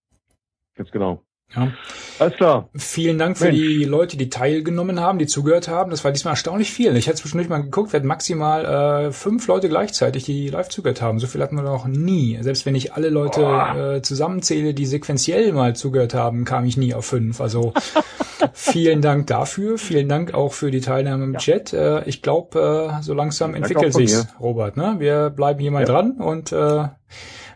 [0.75, 1.23] Ganz genau.
[1.55, 1.71] Ja.
[2.19, 2.69] Alles klar.
[2.75, 3.57] Vielen Dank für Mensch.
[3.57, 5.91] die Leute, die teilgenommen haben, die zugehört haben.
[5.91, 6.95] Das war diesmal erstaunlich viel.
[6.95, 8.65] Ich hatte zwischendurch mal geguckt, wir hatten maximal
[9.07, 11.19] äh, fünf Leute gleichzeitig, die live zugehört haben.
[11.19, 12.37] So viel hatten wir noch nie.
[12.41, 16.93] Selbst wenn ich alle Leute äh, zusammenzähle, die sequenziell mal zugehört haben, kam ich nie
[16.93, 17.41] auf fünf.
[17.41, 17.73] Also
[18.53, 19.77] vielen Dank dafür.
[19.77, 21.39] Vielen Dank auch für die Teilnahme im ja.
[21.39, 21.73] Chat.
[21.73, 24.77] Äh, ich glaube, äh, so langsam entwickelt sich's, Robert.
[24.77, 24.95] Ne?
[24.99, 25.85] Wir bleiben hier mal ja.
[25.85, 26.87] dran und äh,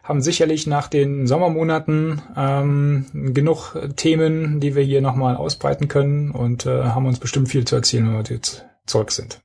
[0.08, 6.66] haben sicherlich nach den Sommermonaten ähm, genug Themen, die wir hier nochmal ausbreiten können und
[6.66, 9.42] äh, haben uns bestimmt viel zu erzählen, wenn wir jetzt zurück sind.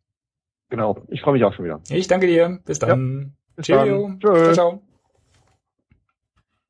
[0.70, 1.80] Genau, ich freue mich auch schon wieder.
[1.90, 2.60] Ich danke dir.
[2.64, 2.88] Bis dann.
[2.88, 4.08] Ja, bis Cheerio.
[4.08, 4.20] Dann.
[4.20, 4.54] Tschüss.
[4.54, 4.91] Ciao, ciao.